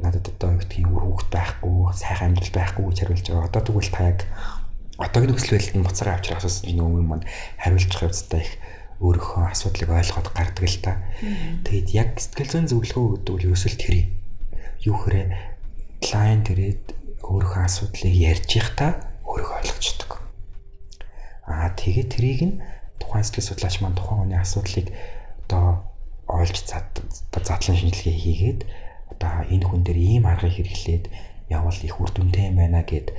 надад 0.00 0.30
одоо 0.32 0.56
юу 0.56 0.60
гэдгийг 0.62 0.88
хүүхэд 0.88 1.30
байхгүй, 1.34 1.76
сайхан 1.92 2.26
амьдрал 2.32 2.54
байхгүй 2.56 2.84
гэж 2.88 2.98
хариулж 3.02 3.26
байгаа. 3.28 3.48
Одоо 3.50 3.62
тэгвэл 3.66 3.92
та 3.92 4.02
яг 4.08 4.20
одоогийн 4.96 5.30
нөхцөл 5.36 5.52
байдалд 5.52 5.76
нь 5.76 5.84
буцаага 5.84 6.14
авчрах 6.16 6.40
асуусан 6.40 6.64
чинь 6.64 6.80
нөгөө 6.80 7.00
юм 7.02 7.08
маань 7.12 7.28
хариулж 7.60 7.92
явцдаа 7.92 8.40
их 8.40 8.52
өөрийнхөө 9.02 9.44
асуудлыг 9.52 9.90
ойлгоод 9.90 10.28
гардаг 10.32 10.64
л 10.64 10.78
та. 10.80 10.92
Тэгээд 11.66 11.88
яг 11.92 12.10
сэтгэл 12.16 12.52
зүйн 12.56 12.70
зөвлөгөө 12.72 13.06
гэдэг 13.20 13.34
нь 13.36 13.44
ерөөсөө 13.52 13.72
тэр 13.76 13.94
юм. 14.00 14.08
Юу 14.86 14.96
хэрэг 15.02 15.26
клиент 16.02 16.50
ирээд 16.50 16.84
өөрийнхөө 17.22 17.62
асуудлыг 17.62 18.14
ярьж 18.14 18.50
байхдаа 18.50 18.90
өөрийгөө 19.22 19.56
ойлгочдөг. 19.62 20.10
Аа 21.46 21.70
тэгээд 21.78 22.08
трийг 22.10 22.40
нь 22.42 22.54
тухайн 22.98 23.24
сэтгэл 23.24 23.48
судлаач 23.54 23.78
маань 23.80 23.94
тухайн 23.94 24.18
хүний 24.26 24.40
асуудлыг 24.42 24.90
одоо 25.46 25.86
олж 26.26 26.56
задлан 26.66 27.76
шинжилгээ 27.78 28.16
хийгээд 28.18 28.60
одоо 29.14 29.46
энэ 29.46 29.66
хүн 29.66 29.82
дээр 29.86 29.98
ийм 29.98 30.24
аргыг 30.26 30.58
хэрэглээд 30.58 31.04
явал 31.50 31.78
их 31.78 31.96
үр 32.00 32.10
дүнтэй 32.10 32.50
юм 32.50 32.56
байна 32.58 32.82
гэд 32.82 33.14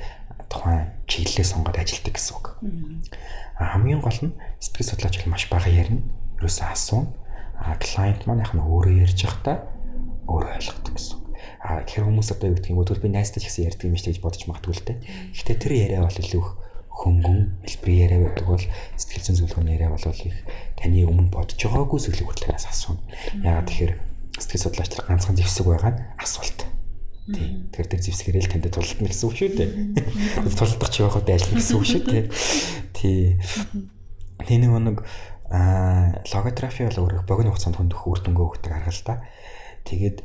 тухайн 0.52 0.92
чиглэлээ 1.08 1.46
сонгоод 1.46 1.78
ажилладаг 1.80 2.14
гэсэн 2.14 2.34
үг. 2.36 2.46
А 3.56 3.64
хамгийн 3.72 4.02
гол 4.04 4.20
нь 4.20 4.36
сэтгэл 4.60 4.90
судлаач 4.92 5.24
маш 5.26 5.48
бага 5.48 5.70
ярина. 5.70 6.02
Юусэн 6.42 6.68
асууна. 6.68 7.14
А 7.56 7.78
клиент 7.80 8.26
маань 8.26 8.42
яг 8.44 8.52
нь 8.52 8.60
өөрөө 8.60 8.94
ярьж 9.04 9.18
байхдаа 9.24 9.56
өөрөө 10.26 10.52
ойлгодог 10.58 10.92
гэсэн. 10.92 11.23
А 11.64 11.80
тэгэхээр 11.80 12.04
хүмүүс 12.12 12.28
одоо 12.36 12.52
юу 12.52 12.56
гэдэг 12.60 12.70
юм 12.76 12.84
бол 12.84 13.00
би 13.00 13.08
найстай 13.08 13.40
ч 13.40 13.48
гэсэн 13.48 13.72
ярьдаг 13.72 13.88
юм 13.88 13.96
шиг 13.96 14.20
бодож 14.20 14.44
магадгүй 14.44 14.74
л 14.76 14.84
дээ. 14.84 14.98
Гэхдээ 15.32 15.56
тэр 15.56 15.72
яриа 15.72 16.04
бол 16.04 16.20
илүү 16.20 16.42
их 16.44 16.50
хөнгөн 16.92 17.38
хэлбэрийн 17.64 18.02
яриа 18.04 18.20
байдаг 18.28 18.44
бол 18.44 18.64
сэтгэл 19.00 19.24
зүйн 19.24 19.38
зөвлөгөөний 19.40 19.74
яриа 19.80 19.90
бол 19.90 20.04
их 20.04 20.38
таны 20.76 21.08
өмнө 21.08 21.32
бодож 21.32 21.56
байгаагүй 21.56 21.98
зүйлийг 22.04 22.28
хүртэлээс 22.28 22.68
асууна. 22.68 23.00
Яагаад 23.40 23.68
тэгэхээр 23.72 23.92
сэтгэл 24.44 24.64
судлаач 24.68 24.90
нар 24.92 25.04
ганцхан 25.08 25.36
зэвсэг 25.40 25.66
байгаа 25.66 25.92
нь 25.96 26.04
асуулт. 26.20 26.60
Тий. 27.32 27.48
Тэгэхээр 27.72 27.88
тэр 27.88 28.02
зэвсгэрэл 28.04 28.50
танд 28.52 28.68
тултна 28.68 29.08
гэсэн 29.08 29.24
үг 29.24 29.34
шүү 29.34 29.50
дээ. 29.56 29.70
Тулдах 30.44 30.90
ч 30.92 31.00
явахад 31.00 31.24
ажиллана 31.32 31.58
гэсэн 31.64 31.76
үг 31.80 31.86
шүү 31.88 32.02
дээ. 32.04 32.24
Тий. 32.92 33.40
Тэний 34.44 34.68
нэг 34.68 35.00
аа 35.48 36.20
логотерапи 36.28 36.84
бол 36.92 37.08
өөрөө 37.08 37.24
богино 37.24 37.56
хугацаанд 37.56 37.80
хөндөх 37.80 38.04
үр 38.04 38.20
дүнгээ 38.20 38.44
өгдөг 38.44 38.72
арга 38.76 38.92
л 38.92 39.06
та. 39.06 39.14
Тэгээд 39.88 40.18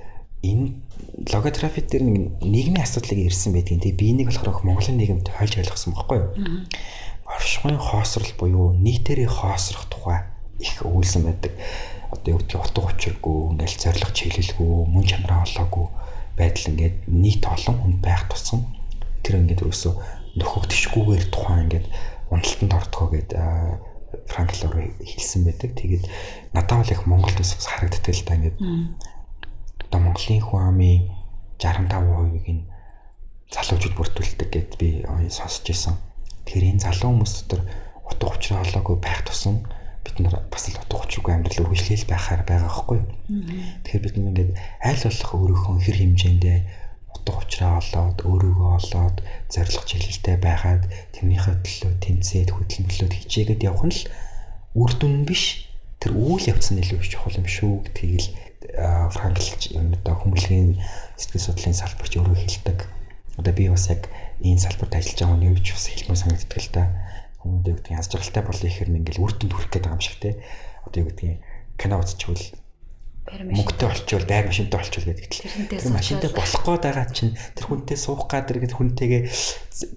энэ 0.44 0.80
логотерапи 1.34 1.82
дээр 1.84 2.04
нэг 2.04 2.16
нийгмийн 2.40 2.84
асуудлыг 2.84 3.28
ирсэн 3.28 3.52
байдгийн 3.54 3.84
тий 3.84 3.92
би 3.92 4.16
нэг 4.16 4.32
болохоор 4.32 4.64
Монголын 4.64 4.96
нийгэмд 4.96 5.28
хойж 5.36 5.60
ойлгосон 5.60 5.94
байхгүй 5.94 6.18
юу? 6.24 6.30
Оршихуйн 7.28 7.78
хоосрол 7.78 8.32
буюу 8.40 8.72
нийтээрээ 8.80 9.28
хоосрох 9.28 9.92
тухай 9.92 10.24
их 10.60 10.80
өгүүлсэн 10.84 11.24
байдаг. 11.28 11.54
Одоо 12.10 12.36
юу 12.36 12.40
гэдгийг 12.40 12.64
утга 12.64 12.88
учиргүй, 12.90 13.38
ингээл 13.54 13.78
зориг 13.84 14.12
чиглэлгүй, 14.16 14.72
мөн 14.90 15.06
чанараа 15.06 15.44
олоогүй 15.46 15.86
байдал 16.40 16.72
ингээд 16.72 16.98
нийт 17.06 17.44
олон 17.46 17.76
хүн 17.80 17.94
байх 18.00 18.26
тусам 18.32 18.66
тэр 19.22 19.44
ингээд 19.44 19.62
ерөөсөө 19.62 19.94
нөхөгдөшгүйгээр 20.40 21.26
тухайн 21.30 21.64
ингээд 21.68 21.88
уналтанд 22.32 22.74
ордгоо 22.74 23.08
гэд 23.12 23.30
Франклоор 24.26 24.90
хэлсэн 25.06 25.42
байдаг. 25.46 25.70
Тэгээд 25.78 26.06
надад 26.56 26.82
бол 26.82 26.94
их 26.96 27.06
Монголд 27.06 27.38
бас 27.38 27.54
харагддаг 27.60 28.16
л 28.16 28.26
да 28.26 28.36
ингээд 28.40 28.58
одоо 29.90 30.00
Монголын 30.06 30.42
хүн 30.46 30.62
амын 30.70 31.02
65%-ийг 31.58 32.48
нь 32.54 32.70
залуучууд 33.50 33.96
бүртгүүлдэг 33.98 34.50
гэд 34.54 34.72
би 34.78 35.02
сонсч 35.34 35.74
ирсэн. 35.74 35.98
Тэгэхээр 36.46 36.78
энэ 36.78 36.86
залуу 36.86 37.18
хүмүүс 37.18 37.34
дотор 37.50 37.66
утга 38.06 38.30
учир 38.30 38.62
олоогүй 38.62 38.98
байх 39.02 39.26
тусам 39.26 39.66
бид 40.06 40.16
нар 40.22 40.46
бас 40.54 40.70
л 40.70 40.78
утга 40.78 41.02
учиргүй 41.02 41.34
амьдрал 41.34 41.66
үргэлжлээл 41.66 42.06
байхаар 42.06 42.46
байгаа 42.46 42.70
байхгүй. 42.70 43.00
Тэгэхээр 43.82 44.06
бид 44.06 44.18
ингээд 44.22 44.52
аль 44.86 45.02
болох 45.02 45.32
өөрийнхөө 45.34 45.76
хэр 45.82 45.98
хэмжээндээ 45.98 46.60
утга 47.10 47.34
учираа 47.42 47.82
олоод 47.82 48.18
өөрийгөө 48.30 48.70
олоод 48.78 49.18
зориг 49.50 49.86
чиглэлтэй 49.90 50.38
байгаад 50.38 50.84
тэрнийхээ 51.18 51.56
төлөө 51.66 51.94
тэмцээд 52.06 52.50
хөдөлмөрлөд 52.54 53.14
хичээгээд 53.18 53.66
явах 53.66 53.90
нь 53.90 53.96
л 53.98 54.06
үр 54.78 54.92
дүн 54.94 55.26
биш 55.26 55.66
тэр 55.98 56.14
үйл 56.14 56.46
явц 56.46 56.70
нь 56.70 56.80
илүү 56.86 57.02
чухал 57.10 57.42
юм 57.42 57.50
шүү 57.50 57.74
гэдгийг 57.90 58.22
л 58.22 58.30
франклч 58.60 59.72
юм 59.72 59.96
одоо 59.96 60.16
хүмүүлийн 60.20 60.80
сэтгэл 61.16 61.46
судлалын 61.48 61.80
салбарч 61.80 62.14
өөрөө 62.20 62.38
хэлдэг. 62.38 62.80
Одоо 63.40 63.54
би 63.56 63.70
бас 63.72 63.88
яг 63.88 64.12
энэ 64.44 64.60
салбарт 64.60 65.00
ажиллаж 65.00 65.20
байгаа 65.20 65.36
хүний 65.40 65.50
хувьд 65.56 65.72
бас 65.72 65.88
хэлмээр 65.88 66.20
санагддаг 66.20 66.60
л 66.60 66.74
та. 66.76 66.84
Хүмүүс 67.40 67.64
юу 67.64 67.76
гэдэг 67.80 67.96
янз 67.96 68.08
жаргалтай 68.12 68.44
болъё 68.44 68.68
гэхээр 68.68 68.90
ингээл 69.00 69.24
үр 69.24 69.34
дүнд 69.40 69.54
хүрэх 69.56 69.72
байгаа 69.72 69.96
юм 69.96 70.04
шиг 70.04 70.18
те. 70.20 70.44
Одоо 70.84 71.00
юу 71.00 71.08
гэдэг 71.08 71.40
кино 71.80 72.04
үзчихвэл 72.04 72.48
мөнгөтэй 73.30 73.88
болчихвол 73.88 74.26
байр 74.26 74.46
машинтай 74.50 74.80
болчихвол 74.80 75.08
гэдэг 75.14 75.30
л. 75.30 75.44
Тэр 75.70 75.94
машинтай 75.94 76.32
болох 76.34 76.64
гээд 76.66 76.84
байгаа 76.84 77.08
чинь 77.14 77.38
тэр 77.54 77.66
хүнтэй 77.70 77.98
суух 78.00 78.26
гад 78.26 78.50
тэр 78.50 78.60
хүнтэйгээ 78.66 79.22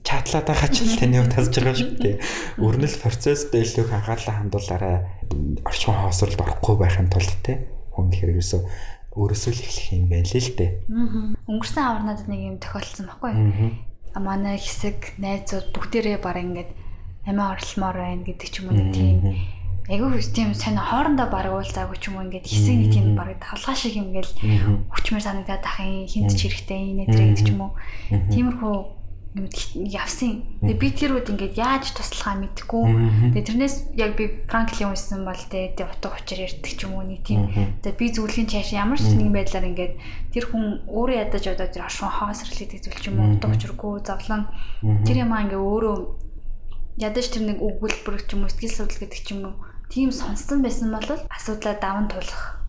чатлаад 0.04 0.46
байгаа 0.52 0.68
чинь 0.68 0.92
таны 1.00 1.16
хувьд 1.24 1.32
тасж 1.40 1.54
байгаа 1.56 1.76
шүү 1.80 1.96
дээ. 1.96 2.16
Өрнөл 2.60 2.96
процессд 3.00 3.50
илүү 3.56 3.88
анхаарлаа 3.88 4.36
хандуулаарай. 4.36 4.96
Орчин 5.64 5.96
хоосролд 5.96 6.40
орохгүй 6.44 6.76
байхын 6.76 7.08
тулд 7.08 7.32
те. 7.40 7.71
Хүн 7.92 8.10
тэгэхээр 8.10 8.32
ерөөсөө 8.36 8.60
өөрөөсөө 9.12 9.52
л 9.52 9.60
эхлэх 9.60 9.88
юм 9.92 10.04
байна 10.08 10.24
л 10.24 10.40
л 10.40 10.56
дээ. 10.56 10.70
Өнгөрсөн 11.44 11.84
авар 11.84 12.04
надад 12.08 12.28
нэг 12.32 12.40
юм 12.48 12.56
тохиолдсон 12.56 13.06
байхгүй. 13.12 13.32
А 14.12 14.18
манай 14.20 14.56
хэсэг 14.56 15.20
найзууд 15.20 15.68
бүгдээрээ 15.76 16.18
баг 16.24 16.36
ингээд 16.40 16.70
амиа 17.28 17.52
орломоор 17.52 17.96
байна 18.00 18.24
гэдэг 18.24 18.48
ч 18.48 18.64
юм 18.64 18.72
уу 18.72 18.88
тийм. 18.92 19.20
Айгүй 19.92 20.16
тийм 20.32 20.56
сайн 20.56 20.80
хоорондоо 20.80 21.28
бараг 21.28 21.52
уулзаагүй 21.60 21.98
ч 22.00 22.08
юм 22.08 22.16
уу 22.16 22.24
ингээд 22.28 22.48
хэсэг 22.48 22.76
нэг 22.76 22.88
тийм 22.92 23.06
бараг 23.12 23.36
талгаа 23.36 23.76
шиг 23.76 24.00
юм 24.00 24.16
гээл 24.16 24.32
хүчмэр 24.88 25.20
санагдаад 25.20 25.64
ахын 25.64 26.08
хинт 26.08 26.32
ч 26.32 26.48
хэрэгтэй 26.48 26.80
инээ 26.96 27.08
тэр 27.12 27.24
гэдэг 27.36 27.44
ч 27.44 27.50
юм 27.52 27.60
уу. 27.68 27.72
Тиймэрхүү 28.32 29.01
явсан. 29.32 30.44
Тэгээ 30.60 30.76
би 30.76 30.88
тэр 30.92 31.16
үед 31.16 31.32
ингээд 31.32 31.56
яаж 31.56 31.96
туслахаа 31.96 32.36
мэдэхгүй. 32.36 33.32
Тэгээ 33.32 33.48
тэрнээс 33.48 33.76
яг 33.96 34.12
би 34.20 34.44
Франклийн 34.44 34.92
уншсан 34.92 35.24
бол 35.24 35.40
тэгээ 35.40 35.88
утга 35.88 36.12
учир 36.12 36.44
ярьдаг 36.44 36.68
ч 36.68 36.84
юм 36.84 37.00
уу 37.00 37.08
нэг 37.08 37.24
тийм. 37.24 37.48
Тэгээ 37.80 37.96
би 37.96 38.06
зөвлөхийн 38.12 38.48
чааш 38.52 38.76
ямар 38.76 39.00
ч 39.00 39.08
нэгэн 39.16 39.32
байдлаар 39.32 39.68
ингээд 39.72 39.94
тэр 40.36 40.44
хүн 40.52 40.84
өөрөө 40.84 41.16
ядаж 41.16 41.44
одоо 41.48 41.68
тэр 41.72 41.88
оршин 41.88 42.12
хоосрал 42.12 42.60
гэдэг 42.60 42.80
зүйл 42.84 43.00
ч 43.00 43.04
юм 43.08 43.16
уу 43.24 43.32
утга 43.40 43.48
учиргүй 43.48 43.92
зовлон 44.04 44.42
тэр 45.08 45.16
юм 45.24 45.32
аа 45.32 45.48
ингээд 45.48 45.64
өөрөө 45.64 45.96
ядаж 47.00 47.26
тэр 47.32 47.42
нэг 47.48 47.58
өгүүлбэр 47.64 48.20
ч 48.28 48.36
юм 48.36 48.44
уу 48.44 48.52
сэтгэл 48.52 48.84
судлал 48.84 49.00
гэдэг 49.00 49.20
ч 49.24 49.28
юм 49.32 49.40
уу 49.48 49.54
тийм 49.88 50.12
сонссон 50.12 50.60
байсан 50.60 50.92
бол 50.92 51.08
асуудлаа 51.32 51.80
даван 51.80 52.12
туулах. 52.12 52.60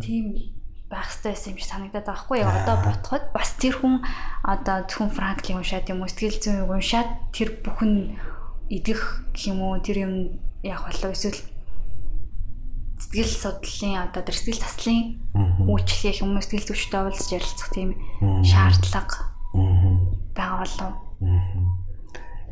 Тийм 0.00 0.56
байх 0.92 1.08
хэрэгтэй 1.08 1.32
байсан 1.32 1.50
юм 1.52 1.58
шиг 1.58 1.70
санагдаад 1.72 2.04
байгаа 2.04 2.20
хгүй. 2.20 2.40
Одоо 2.44 2.76
ботход 2.84 3.24
бас 3.32 3.50
тэр 3.56 3.74
хүн 3.80 4.04
одоо 4.44 4.76
зөвхөн 4.84 5.16
Франклийн 5.16 5.58
уншаад 5.58 5.88
юм 5.88 6.04
уу 6.04 6.12
сэтгэл 6.12 6.38
зүйн 6.44 6.68
уншаад 6.68 7.08
тэр 7.32 7.48
бүхэн 7.64 8.20
идэх 8.68 9.00
гэх 9.32 9.48
юм 9.48 9.58
уу 9.64 9.80
тэр 9.80 10.04
юм 10.04 10.14
яг 10.60 10.84
болов 10.84 11.16
эсвэл 11.16 11.40
сэтгэл 13.00 13.32
судлалын 13.32 14.04
одоо 14.04 14.22
тэр 14.22 14.36
сэтгэл 14.36 14.62
таслын 14.62 15.00
үйлчлэгээ 15.66 16.20
хүмүүс 16.20 16.46
сэтгэл 16.46 16.68
зүйчтэй 16.70 17.00
уулзч 17.00 17.28
ярилцах 17.34 17.70
тийм 17.72 17.90
шаардлага 18.44 19.18
байгаа 20.36 20.58
болов 20.60 20.92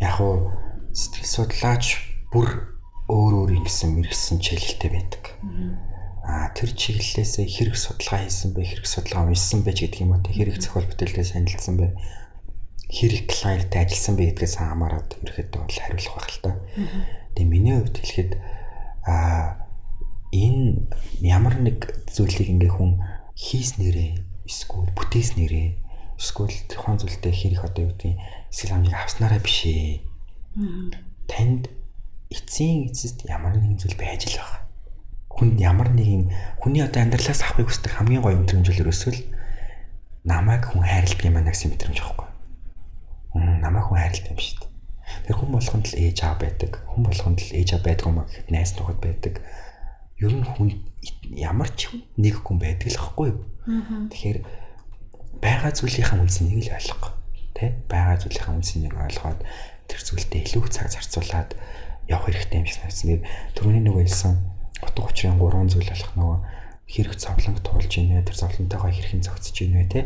яг 0.00 0.16
уу 0.18 0.50
сэтгэл 0.96 1.28
судлаач 1.28 1.84
бүр 2.32 2.48
өөр 3.10 3.32
өөр 3.42 3.50
ингэсэн 3.58 3.90
мэрэгсэн 3.94 4.38
чиглэлтэй 4.38 4.90
байдаг. 4.90 5.24
А 6.30 6.54
тэр 6.54 6.70
чиглэлээсээ 6.78 7.42
хэрэг 7.42 7.74
судалгаа 7.74 8.22
хийсэн 8.22 8.54
бэ, 8.54 8.62
хэрэг 8.62 8.86
судалгаа 8.86 9.26
уншсан 9.26 9.66
бэ 9.66 9.74
гэдэг 9.74 10.06
юм 10.06 10.14
уу 10.14 10.22
те 10.22 10.30
хэрэг 10.30 10.62
зохиол 10.62 10.86
бүтээлдээ 10.86 11.26
санилцсан 11.26 11.74
бэ. 11.74 11.98
Хэрэг 12.86 13.26
клиенттэй 13.26 13.82
ажилласан 13.82 14.14
бэ 14.14 14.24
гэдгээс 14.30 14.54
хамаарат 14.62 15.10
ерөөхдөө 15.26 15.58
бол 15.58 15.74
хариулах 15.74 16.14
байх 16.14 16.30
л 16.30 16.38
та. 16.46 16.52
Тэгээ 17.34 17.50
миний 17.50 17.74
хувьд 17.82 17.98
хэлэхэд 17.98 18.32
а 19.10 19.58
энэ 20.30 20.86
ямар 21.18 21.54
нэг 21.58 21.78
зүйлийг 22.14 22.46
ингээ 22.46 22.78
хүн 22.78 23.02
хийснээрээ 23.34 24.10
эсвэл 24.46 24.94
бүтээснээрээ 24.94 25.68
эсвэл 26.14 26.54
тухайн 26.70 26.98
зүйлтэй 27.02 27.34
хэрэг 27.34 27.62
одоо 27.66 27.90
юу 27.90 27.94
гэдэг 27.98 28.14
эсвэл 28.54 28.78
амжиг 28.78 28.94
авснараа 28.94 29.42
биш 29.42 29.66
ээ. 29.66 30.06
Танд 31.26 31.74
эцсийн 32.30 32.86
эцэст 32.86 33.26
ямар 33.26 33.58
нэгэн 33.58 33.82
зүйл 33.82 33.98
байж 33.98 34.30
л 34.30 34.38
байгаа 34.38 34.69
хүнд 35.40 35.56
ямар 35.56 35.88
нэгэн 35.88 36.28
хүний 36.60 36.84
одоо 36.84 37.00
амьдралаас 37.00 37.40
авахыг 37.40 37.72
хүсдэг 37.72 37.96
хамгийн 37.96 38.20
гоё 38.20 38.36
мэдрэмжэл 38.36 38.84
өрөөсөл 38.84 39.24
намайг 40.28 40.68
хүн 40.68 40.84
хайрладаг 40.84 41.24
юм 41.24 41.40
аа 41.40 41.48
гэсэн 41.48 41.72
мэдрэмж 41.72 41.96
байхгүй. 41.96 42.28
Намайг 43.64 43.88
хүн 43.88 43.98
хайрладаг 44.04 44.28
юм 44.28 44.36
шүү 44.36 44.58
дээ. 44.60 44.68
Тэр 45.24 45.36
хүн 45.40 45.50
болгонд 45.56 45.86
л 45.88 45.96
ээж 45.96 46.18
аав 46.28 46.38
байдаг. 46.44 46.72
Хүн 46.92 47.02
болгонд 47.08 47.38
л 47.40 47.56
ээж 47.56 47.68
аав 47.72 47.84
байдаг 47.88 48.04
юм 48.04 48.18
аа 48.20 48.28
гэхэд 48.28 48.48
найз 48.52 48.70
нөхөд 48.76 49.00
байдаг. 49.00 49.34
Ер 50.20 50.32
нь 50.36 50.44
хүн 50.44 50.68
ямар 51.32 51.70
ч 51.72 51.88
нэг 52.20 52.36
хүн 52.44 52.58
байдаг 52.60 52.92
л 52.92 53.00
байхгүй 53.00 53.28
юу? 53.32 53.40
Тэгэхээр 54.12 54.38
байгаа 55.40 55.72
зүйлийнхаа 55.72 56.20
үнснийг 56.20 56.68
л 56.68 56.74
ойлгох. 56.76 57.16
Тэ? 57.56 57.80
Байгаа 57.88 58.20
зүйлийнхаа 58.20 58.60
үнснийг 58.60 58.92
ойлгоод 58.92 59.40
тэр 59.88 60.00
зүйлдээ 60.04 60.52
илүү 60.52 60.68
цаг 60.68 60.92
зарцуулаад 60.92 61.56
явах 62.12 62.28
хэрэгтэй 62.28 62.60
юм 62.60 62.68
шиг 62.68 62.84
санагдсан. 62.84 63.24
Түрүүний 63.56 63.82
нөгөө 63.88 64.04
хэлсэн 64.04 64.59
утга 64.82 65.06
учирын 65.06 65.38
гурван 65.38 65.68
зүйл 65.68 65.88
болох 65.88 66.12
нөгөө 66.16 66.38
хэрэг 66.90 67.14
зовлонг 67.18 67.58
туулж 67.62 67.92
ийнэ 67.94 68.26
тэр 68.26 68.36
зовлонтойгоо 68.36 68.90
хэрхэн 68.90 69.22
зохицож 69.22 69.56
ийнэ 69.62 69.86
те 69.86 70.00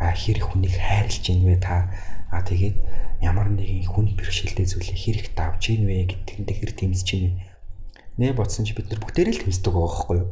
а 0.00 0.10
хэрэг 0.10 0.44
хүнийг 0.50 0.74
хайрлж 0.74 1.24
ийнэ 1.28 1.60
та? 1.60 1.92
А 2.32 2.42
тэгээд 2.42 2.76
ямар 3.22 3.52
нэгэн 3.52 3.86
хүн 3.86 4.16
бэрхшээлтэй 4.16 4.66
зүйлийг 4.66 4.98
хэрэг 4.98 5.26
давж 5.36 5.62
ийнэ 5.70 6.08
гэдэгт 6.10 6.50
хэр 6.50 6.72
тэмцэж 6.74 7.08
ийнэ 7.14 7.30
нэ 8.18 8.32
бодсон 8.32 8.64
чи 8.64 8.74
бид 8.74 8.90
нар 8.90 9.02
бүгдээрээ 9.02 9.34
л 9.34 9.42
тэмцдэг 9.42 9.72
байгаа 9.74 9.90
байхгүй 9.90 10.16
юу? 10.22 10.28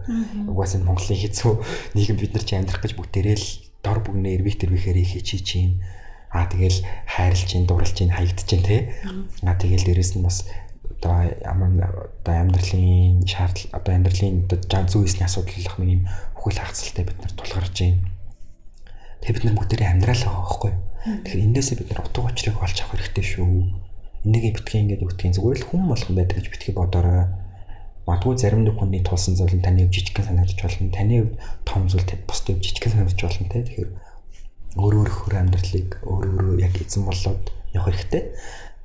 Угаасаа 0.54 0.78
энэ 0.80 0.88
Монголын 0.88 1.18
хэцүү 1.18 1.52
нийгэм 1.98 2.18
бид 2.18 2.32
нар 2.34 2.44
чи 2.46 2.54
амьдрах 2.54 2.82
гэж 2.82 2.92
бүгдээрээ 2.94 3.36
л 3.38 3.48
дор 3.82 3.98
бүгнээ 4.06 4.34
эрвих 4.38 4.56
тэрвэхээр 4.62 4.98
хийчихэж 5.02 5.42
чинь 5.42 5.82
а 6.30 6.46
тэгэл 6.46 6.78
хайрлж 7.10 7.42
чинь 7.44 7.66
дурлж 7.66 7.92
чинь 7.92 8.14
хаягдж 8.14 8.46
чинь 8.46 8.62
те 8.62 8.94
а 9.42 9.54
тэгэл 9.58 9.82
дээрэс 9.82 10.14
нь 10.14 10.22
бас 10.22 10.46
одоо 11.02 11.26
ямар 11.42 12.14
одоо 12.22 12.34
амьдралын 12.46 13.26
шаардлага 13.26 13.74
одоо 13.74 13.92
амьдралын 13.98 14.46
одоо 14.46 14.58
жан 14.70 14.86
зүй 14.86 15.02
эсний 15.10 15.26
асуудал 15.26 15.82
нэг 15.82 15.90
юм 15.90 16.06
бүхэл 16.38 16.62
хагцалтай 16.62 17.04
бид 17.10 17.18
нар 17.18 17.34
тулгарч 17.34 17.74
байна. 17.74 18.06
Тэгээ 19.26 19.34
бид 19.34 19.44
нар 19.50 19.56
бүгдээрээ 19.58 19.90
амьдрал 19.90 20.22
байгаа 20.22 20.42
байхгүй. 20.46 20.72
Тэгэхээр 21.02 21.46
эндээсээ 21.50 21.76
бид 21.82 21.90
нар 21.90 22.06
утга 22.06 22.22
учирыг 22.30 22.62
олж 22.62 22.78
авах 22.78 22.94
хэрэгтэй 22.94 23.26
шүү. 23.26 23.50
Энийг 24.22 24.44
битгий 24.54 24.78
ингээд 24.86 25.02
үгтгийн 25.02 25.34
зүгээр 25.34 25.58
л 25.58 25.66
хүн 25.66 25.82
болгон 25.90 26.14
байдаг 26.14 26.36
гэж 26.38 26.46
битгий 26.54 26.74
бодорой. 26.78 27.26
Магадгүй 28.06 28.38
зарим 28.38 28.62
нэг 28.62 28.78
хүний 28.78 29.02
тулсан 29.02 29.34
зүйл 29.34 29.58
нь 29.58 29.62
таны 29.66 29.90
жижигхэн 29.90 30.26
санагдаж 30.30 30.58
болно. 30.62 30.94
Таны 30.94 31.14
хувьд 31.18 31.34
том 31.66 31.82
зүйл 31.90 32.06
тэд 32.06 32.22
бусдад 32.30 32.62
жижигхэн 32.62 32.94
санагдаж 32.94 33.18
болно 33.18 33.50
те. 33.50 33.66
Тэгэхээр 33.66 33.90
өөр 34.78 34.94
өөр 35.02 35.10
хөр 35.10 35.34
амьдралыг 35.38 35.90
өөр 36.06 36.24
өөр 36.30 36.58
яг 36.62 36.74
эзэн 36.78 37.02
болоод 37.02 37.50
явах 37.74 37.90
хэрэгтэй. 37.90 38.22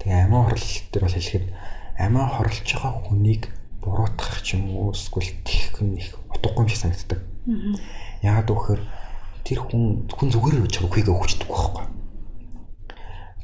Тэгээ 0.02 0.26
амиа 0.26 0.42
хорлол 0.46 0.78
төр 0.94 1.04
бол 1.06 1.18
хэлэхэд 1.18 1.46
амиа 1.98 2.28
хорлож 2.30 2.62
байгаа 2.62 2.94
хүнийг 3.10 3.44
буруутгах 3.82 4.42
ч 4.46 4.56
юм 4.56 4.70
уу 4.78 4.94
эсвэл 4.94 5.34
тийх 5.44 5.74
юм 5.82 5.98
их 5.98 6.14
утгагүй 6.30 6.64
юм 6.64 6.70
шиг 6.70 6.82
санагддаг. 6.82 7.20
Яагаад 8.22 8.50
гэвэл 8.50 8.86
тэр 9.44 9.60
хүн 9.66 10.06
хүн 10.12 10.30
зүгээр 10.30 10.62
байж 10.62 10.76
байгаа 10.78 10.90
үхийг 10.92 11.10
өгчдөг 11.10 11.50
байхгүй. 11.50 11.86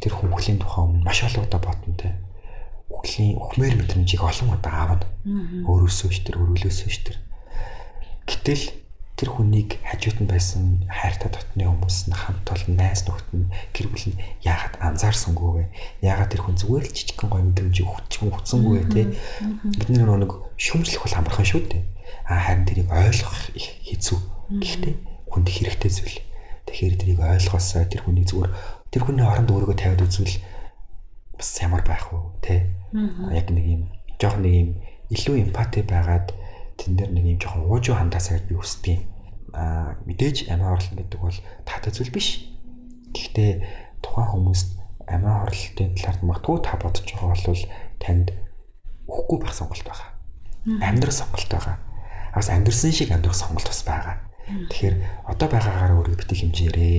Тэр 0.02 0.14
хүн 0.14 0.34
үхлийн 0.36 0.60
тухай 0.60 0.84
маш 1.02 1.20
олон 1.24 1.48
удаа 1.48 1.62
бодно 1.64 1.96
те. 1.96 2.20
Үхлийн 2.92 3.40
үхмээр 3.40 3.76
мэдрэмжийг 3.80 4.22
олон 4.22 4.50
удаа 4.54 5.00
аавна. 5.00 5.08
Өөрөөсөө 5.66 6.10
ч 6.12 6.18
тэр 6.28 6.44
өрөөлөөсөө 6.44 6.90
ч 6.92 6.98
тэр. 7.08 7.18
Гэтэл 8.28 8.83
тэр 9.14 9.30
хүнийг 9.30 9.78
хажууд 9.86 10.26
нь 10.26 10.30
байсан 10.30 10.64
хайртай 10.90 11.30
дотны 11.30 11.70
хүмүүс 11.70 12.10
нь 12.10 12.18
хамт 12.18 12.50
олон 12.50 12.74
найз 12.74 13.06
нөхд 13.06 13.30
нь 13.30 13.46
гэр 13.70 13.88
бүл 13.94 14.06
нь 14.10 14.20
яагаад 14.42 14.76
анзаарсангүй 14.82 15.50
вэ? 15.54 15.64
Яагаад 16.02 16.34
тэр 16.34 16.42
хүн 16.42 16.58
зүгээр 16.58 16.86
л 16.90 16.96
жижигхэн 16.98 17.30
гоё 17.30 17.46
мэдрэмж 17.46 17.78
өгчихгүй 17.78 18.30
өгсөнгүй 18.34 18.74
вэ 18.74 18.86
те? 18.90 19.04
Бид 19.70 19.90
нар 19.94 20.18
нэг 20.18 20.34
шүмжлэх 20.58 21.06
бол 21.06 21.18
амархан 21.22 21.46
шүү 21.46 21.62
дээ. 21.62 21.84
А 22.26 22.42
харин 22.42 22.66
тэрийг 22.66 22.90
ойлгох 22.90 23.54
их 23.54 23.68
хэцүү. 23.86 24.20
Гэхдээ 24.60 24.94
хүнд 25.30 25.48
хэрэгтэй 25.50 25.92
зүйл. 25.94 26.18
Тэгэхээр 26.66 26.96
тэрийг 26.98 27.20
ойлгосоо 27.22 27.86
тэр 27.86 28.02
хүний 28.10 28.26
зүгээр 28.26 28.52
тэр 28.90 29.02
хүний 29.06 29.26
оронд 29.26 29.50
өөрийгөө 29.54 29.78
тавиад 29.78 30.06
үзвэл 30.10 30.42
бас 31.38 31.50
ямар 31.62 31.86
байх 31.86 32.10
вэ 32.10 32.18
те? 32.42 32.54
Яг 33.30 33.50
нэг 33.54 33.66
юм 33.66 33.82
жоох 34.18 34.42
нэг 34.42 34.54
юм 34.58 34.70
илүү 35.14 35.36
эмпати 35.50 35.86
байгаад 35.86 36.34
тэн 36.78 36.98
дээр 36.98 37.12
нэг 37.14 37.26
юм 37.26 37.40
жоохон 37.40 37.68
уужуу 37.70 37.96
хандаасаа 37.96 38.40
гэж 38.40 38.46
би 38.50 38.56
хүсдэг 38.58 38.92
юм. 38.98 39.04
Аа 39.54 39.98
мэдээж 40.06 40.50
амиа 40.50 40.74
орлон 40.74 40.98
гэдэг 40.98 41.20
бол 41.22 41.40
таатай 41.66 41.92
зүйл 41.94 42.14
биш. 42.14 42.50
Гэхдээ 43.14 43.52
тухайн 44.02 44.30
хүмүүст 44.34 44.70
амиа 45.08 45.46
орлолтын 45.46 45.94
талаар 45.96 46.18
магадгүй 46.26 46.58
та 46.66 46.78
бодож 46.82 47.06
байгаа 47.06 47.38
бол 47.38 47.64
танд 48.02 48.28
өгөхгүй 49.08 49.38
байх 49.44 49.54
сонголт 49.54 49.86
байгаа. 49.86 50.10
Амьдрах 50.82 51.16
сонголт 51.16 51.50
байгаа. 51.52 51.78
Бас 52.34 52.50
амьдрсан 52.50 52.92
шиг 52.92 53.12
амьдрах 53.12 53.36
сонголт 53.36 53.68
бас 53.68 53.84
байгаа. 53.86 54.18
Тэгэхээр 54.44 54.96
одоо 55.30 55.48
байгаагаар 55.48 55.96
өөрийгөө 56.00 56.20
битгий 56.20 56.40
хэмжээрээ 56.44 56.98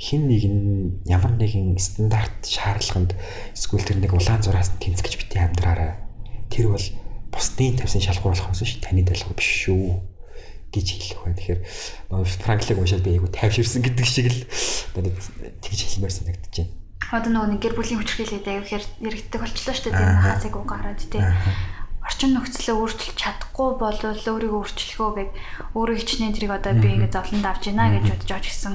хин 0.00 0.28
нэг 0.28 0.44
нь 0.44 0.64
ямар 1.08 1.32
нэгэн 1.36 1.76
стандарт 1.80 2.44
шаардлаганд 2.44 3.16
эсвэл 3.56 3.84
тэр 3.84 3.98
нэг 4.00 4.12
улаан 4.12 4.44
зураас 4.44 4.72
тэнцгэж 4.80 5.16
битгий 5.16 5.40
амьдраарай. 5.40 5.96
Тэр 6.52 6.72
бол 6.72 6.86
бусдын 7.36 7.76
тавьсан 7.76 8.00
шалгуур 8.00 8.32
болохоос 8.32 8.64
ш 8.64 8.80
таны 8.80 9.04
дэлгүү 9.04 9.36
биш 9.36 9.68
шүү 9.68 10.00
гэж 10.72 10.86
хэлэх 10.88 11.20
бай. 11.22 11.34
Тэгэхээр 11.36 11.60
Франклиг 12.42 12.78
уншаад 12.80 13.04
би 13.04 13.16
айгу 13.16 13.28
тайвширсан 13.28 13.84
гэдэг 13.84 14.06
шиг 14.08 14.26
л 14.32 14.40
надад 14.96 15.20
тэгж 15.60 15.80
хэлмээр 15.84 16.14
санагдаж 16.16 16.54
байна. 16.56 16.72
Одоо 17.12 17.30
нөгөө 17.30 17.50
нэг 17.54 17.60
гэр 17.62 17.74
бүлийн 17.78 18.00
хүчрхийлээд 18.02 18.46
аяг 18.50 18.64
ихээр 18.66 18.84
яригддаг 19.04 19.40
болчлоо 19.46 19.74
шүү 19.76 19.92
дээ. 19.92 20.00
Тэр 20.00 20.24
хаасыг 20.26 20.54
уу 20.58 20.66
гараад 20.66 21.00
тий. 21.00 21.22
Орчин 22.02 22.34
нөхцөлөө 22.34 22.76
өөрчилж 22.82 23.18
чадахгүй 23.18 23.68
болвол 23.82 24.14
өөрийгөө 24.14 24.60
өөрчлөхөө 24.62 25.10
гэд 25.14 25.30
өөрөө 25.74 25.96
хичнээн 26.02 26.34
тэрийг 26.34 26.54
одоо 26.54 26.74
би 26.78 26.88
ингэ 26.94 27.10
зовлонд 27.10 27.46
авч 27.46 27.66
гинэ 27.66 27.98
гэж 27.98 28.06
бодож 28.14 28.30
оч 28.30 28.46
гисэн 28.46 28.74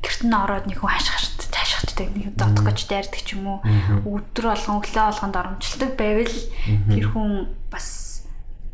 гэрт 0.00 0.22
нь 0.24 0.32
ороод 0.32 0.64
нэг 0.64 0.80
хүн 0.80 0.92
хашгирт 0.96 1.40
таашгачдаг 1.52 2.08
нэг 2.16 2.32
дотох 2.40 2.64
гэж 2.72 2.78
дайрдаг 2.88 3.20
ч 3.20 3.36
юм 3.36 3.52
уу. 3.52 3.60
Өдөр 4.08 4.44
болгон 4.48 4.80
өглөө 4.80 5.04
болгонд 5.12 5.36
оромжлдог 5.36 5.92
байвал 6.00 6.36
тэр 6.88 7.04
хүн 7.12 7.52
бас 7.68 7.99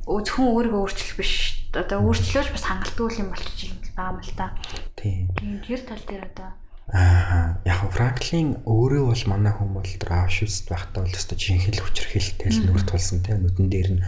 зөвхөн 0.07 0.55
өөрийгөө 0.55 0.83
өөрчлөх 0.87 1.19
биш. 1.19 1.35
Одоо 1.75 1.99
өөрчлөөж 2.07 2.49
бас 2.55 2.65
хангалтгүй 2.65 3.21
юм 3.21 3.35
болчих 3.35 3.75
юм 3.75 3.79
байгаа 3.99 4.15
юм 4.15 4.23
л 4.23 4.33
та. 4.39 4.47
Тийм. 4.95 5.29
Тэр 5.67 5.81
тал 5.83 6.03
дээр 6.07 6.31
одоо 6.31 6.51
Аа 6.87 7.59
яг 7.67 7.83
Франклин 7.91 8.63
өөрөө 8.63 9.11
бол 9.11 9.25
манай 9.27 9.51
тэр 9.99 10.23
Аушвиц 10.23 10.71
байхдаа 10.71 11.03
бол 11.03 11.11
өстой 11.11 11.35
жинхэнэ 11.35 11.83
хүчрхийлэлтэй 11.83 12.51
л 12.55 12.63
нүрт 12.71 12.95
болсон 12.95 13.27
тийм 13.27 13.43
нүдэн 13.43 13.67
дээр 13.67 13.91
нь 13.99 14.03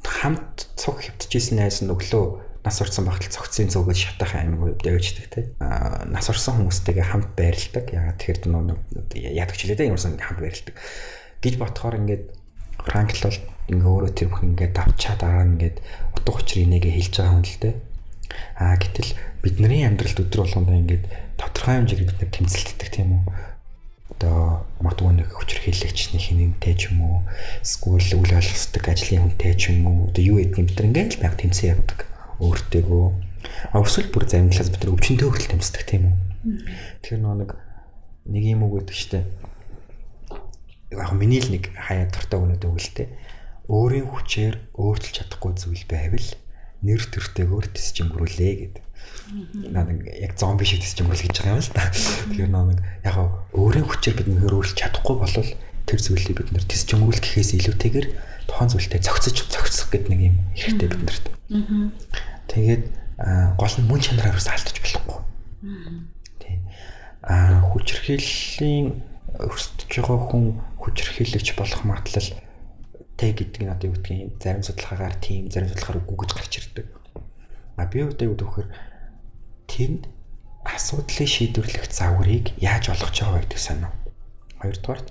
хамт 0.00 0.72
цуг 0.80 1.04
хөвтөжсэн 1.04 1.60
найз 1.60 1.84
нь 1.84 1.92
өглөө 1.92 2.64
нас 2.64 2.80
орсон 2.80 3.04
багтал 3.04 3.28
цогцын 3.28 3.68
зөөгөөд 3.68 4.00
шатах 4.00 4.32
аймаг 4.32 4.80
үед 4.80 4.80
явждаг 4.80 5.28
тийм 5.28 5.52
аа 5.60 6.08
нас 6.08 6.32
орсон 6.32 6.64
хүмүүстэйгээ 6.64 7.04
хамт 7.04 7.36
байрладаг. 7.36 7.84
Ягаад 7.92 8.20
яадаг 9.12 9.56
ч 9.60 9.68
хэлээ 9.68 9.76
тийм 9.84 9.92
юмсан 9.92 10.16
хамт 10.16 10.40
байрладаг. 10.40 10.72
гэж 11.44 11.54
бодохоор 11.60 12.00
ингээд 12.00 12.24
Франкл 12.84 13.20
бол 13.24 13.38
ингээ 13.72 13.90
өөрөө 13.90 14.12
тэр 14.12 14.28
бүх 14.28 14.42
ингээ 14.44 14.70
давчаад 14.76 15.18
дараа 15.20 15.44
ингээд 15.48 15.76
утга 16.14 16.38
учир 16.38 16.68
инээгээ 16.68 16.94
хэлж 17.00 17.14
байгаа 17.16 17.36
юм 17.36 17.44
л 17.44 17.58
тийм 17.60 17.76
аа 18.58 18.76
гэтэл 18.78 19.10
бидний 19.42 19.82
амьдралд 19.86 20.22
өдөр 20.22 20.40
болгонд 20.46 20.70
ингээд 20.70 21.04
тодорхой 21.38 21.74
хэмжээгээр 21.78 22.08
бид 22.08 22.18
нэр 22.22 22.32
тэмцэлддэг 22.32 22.88
тийм 22.90 23.08
үү? 23.18 23.24
Одоо 24.14 24.62
магадгүй 24.78 25.12
нэг 25.18 25.28
хүчрхийлэгч 25.34 25.98
нэг 26.14 26.22
хинэнтэй 26.22 26.74
ч 26.78 26.94
юм 26.94 26.98
уу, 27.02 27.18
эсвэл 27.64 28.20
үйл 28.20 28.32
ажиллагадаг 28.38 28.84
ажлын 28.94 29.22
хүнтэй 29.26 29.54
ч 29.58 29.62
юм 29.74 29.80
уу, 29.90 29.98
одоо 30.10 30.22
юу 30.22 30.38
гэдэг 30.38 30.58
юм 30.60 30.66
бид 30.70 30.78
нар 30.78 30.88
ингээд 30.88 31.12
л 31.18 31.22
байг 31.24 31.34
тэмцэн 31.40 31.70
явдаг 31.74 31.98
өөртөөгөө. 32.38 33.06
А 33.74 33.76
өсвөл 33.82 34.08
бүр 34.14 34.24
заримлаас 34.28 34.70
бид 34.70 34.82
нар 34.86 34.94
өвчнөд 34.94 35.22
хүртэл 35.24 35.52
тэмцдэг 35.58 35.82
тийм 35.84 36.02
үү? 36.08 36.16
Тэгэхээр 37.02 37.22
нэг 37.42 37.50
нэг 38.30 38.44
юм 38.44 38.60
үг 38.70 38.72
гэдэг 38.86 38.96
штэ. 38.96 39.20
Яг 40.94 41.12
миний 41.12 41.42
л 41.42 41.50
нэг 41.50 41.74
хаяа 41.74 42.08
дуртай 42.10 42.38
өнөд 42.38 42.62
өгөлтэй. 42.64 43.08
Өөрийн 43.68 44.08
хүчээр 44.12 44.54
өөрчилж 44.76 45.14
чадахгүй 45.24 45.52
зүйл 45.56 45.84
байвал 45.88 46.28
нэр 46.84 47.02
төртэйгээр 47.08 47.66
тисчингүрүүлээ 47.72 48.54
гэдэг 48.60 48.84
нэг 49.32 50.04
яг 50.20 50.36
зомби 50.36 50.64
шиг 50.68 50.84
бол 51.08 51.16
гэж 51.16 51.32
байгаа 51.32 51.56
юм 51.56 51.64
л 51.64 51.72
та. 51.72 51.88
Тэгэхээр 51.90 52.52
нэг 52.52 52.80
яг 53.04 53.16
өөрийн 53.56 53.86
хүчээр 53.88 54.16
бид 54.20 54.28
нөхөр 54.28 54.56
өөрлөж 54.60 54.76
чадахгүй 54.76 55.16
болвол 55.16 55.50
тэр 55.88 56.00
зүйлийг 56.00 56.36
бид 56.36 56.50
нэр 56.52 56.64
тэсч 56.68 56.88
өнгөрүүл 56.92 57.24
гэхээс 57.24 57.50
илүүтэйгээр 57.56 58.06
тухайн 58.48 58.70
зүйлтэй 58.72 59.00
зохицож 59.00 59.36
зохицох 59.48 59.88
гэдэг 59.92 60.08
нэг 60.12 60.20
юм 60.28 60.36
хэрэгтэй 60.56 60.88
бид 60.92 61.02
нарт. 61.04 61.26
Тэгээд 62.52 62.84
гол 63.56 63.74
нь 63.80 63.88
мөн 63.88 64.00
чанараар 64.00 64.36
ус 64.36 64.48
алдаж 64.48 64.76
болохгүй. 64.80 65.18
Тийм. 66.40 66.60
Аа 67.24 67.64
хүчрхийллийн 67.72 69.00
өрсөж 69.40 69.88
байгаа 69.88 70.20
хүн 70.28 70.44
хүчрхийлэгч 70.84 71.56
болох 71.56 71.82
магадлал 71.88 72.30
тэ 73.16 73.32
гэдэг 73.32 73.62
нь 73.64 73.72
одоо 73.72 73.88
юу 73.88 73.96
гэдгийг 73.96 74.36
зарим 74.36 74.62
судалгаагаар 74.62 75.16
тийм 75.18 75.48
зарим 75.48 75.72
судалгаагаар 75.72 76.02
үгүй 76.04 76.16
гэж 76.20 76.30
гарч 76.36 76.52
ирдэг. 76.60 76.86
А 77.80 77.88
би 77.88 78.04
юу 78.04 78.36
гэхээр 78.52 78.68
тэнд 79.64 80.02
асуудлыг 80.64 81.28
шийдвэрлэх 81.28 81.88
загварыг 81.88 82.52
яаж 82.60 82.92
олгож 82.92 83.16
байгаа 83.16 83.40
гэдэг 83.44 83.60
санав. 83.60 83.92
Хоёрдугаар 84.60 85.02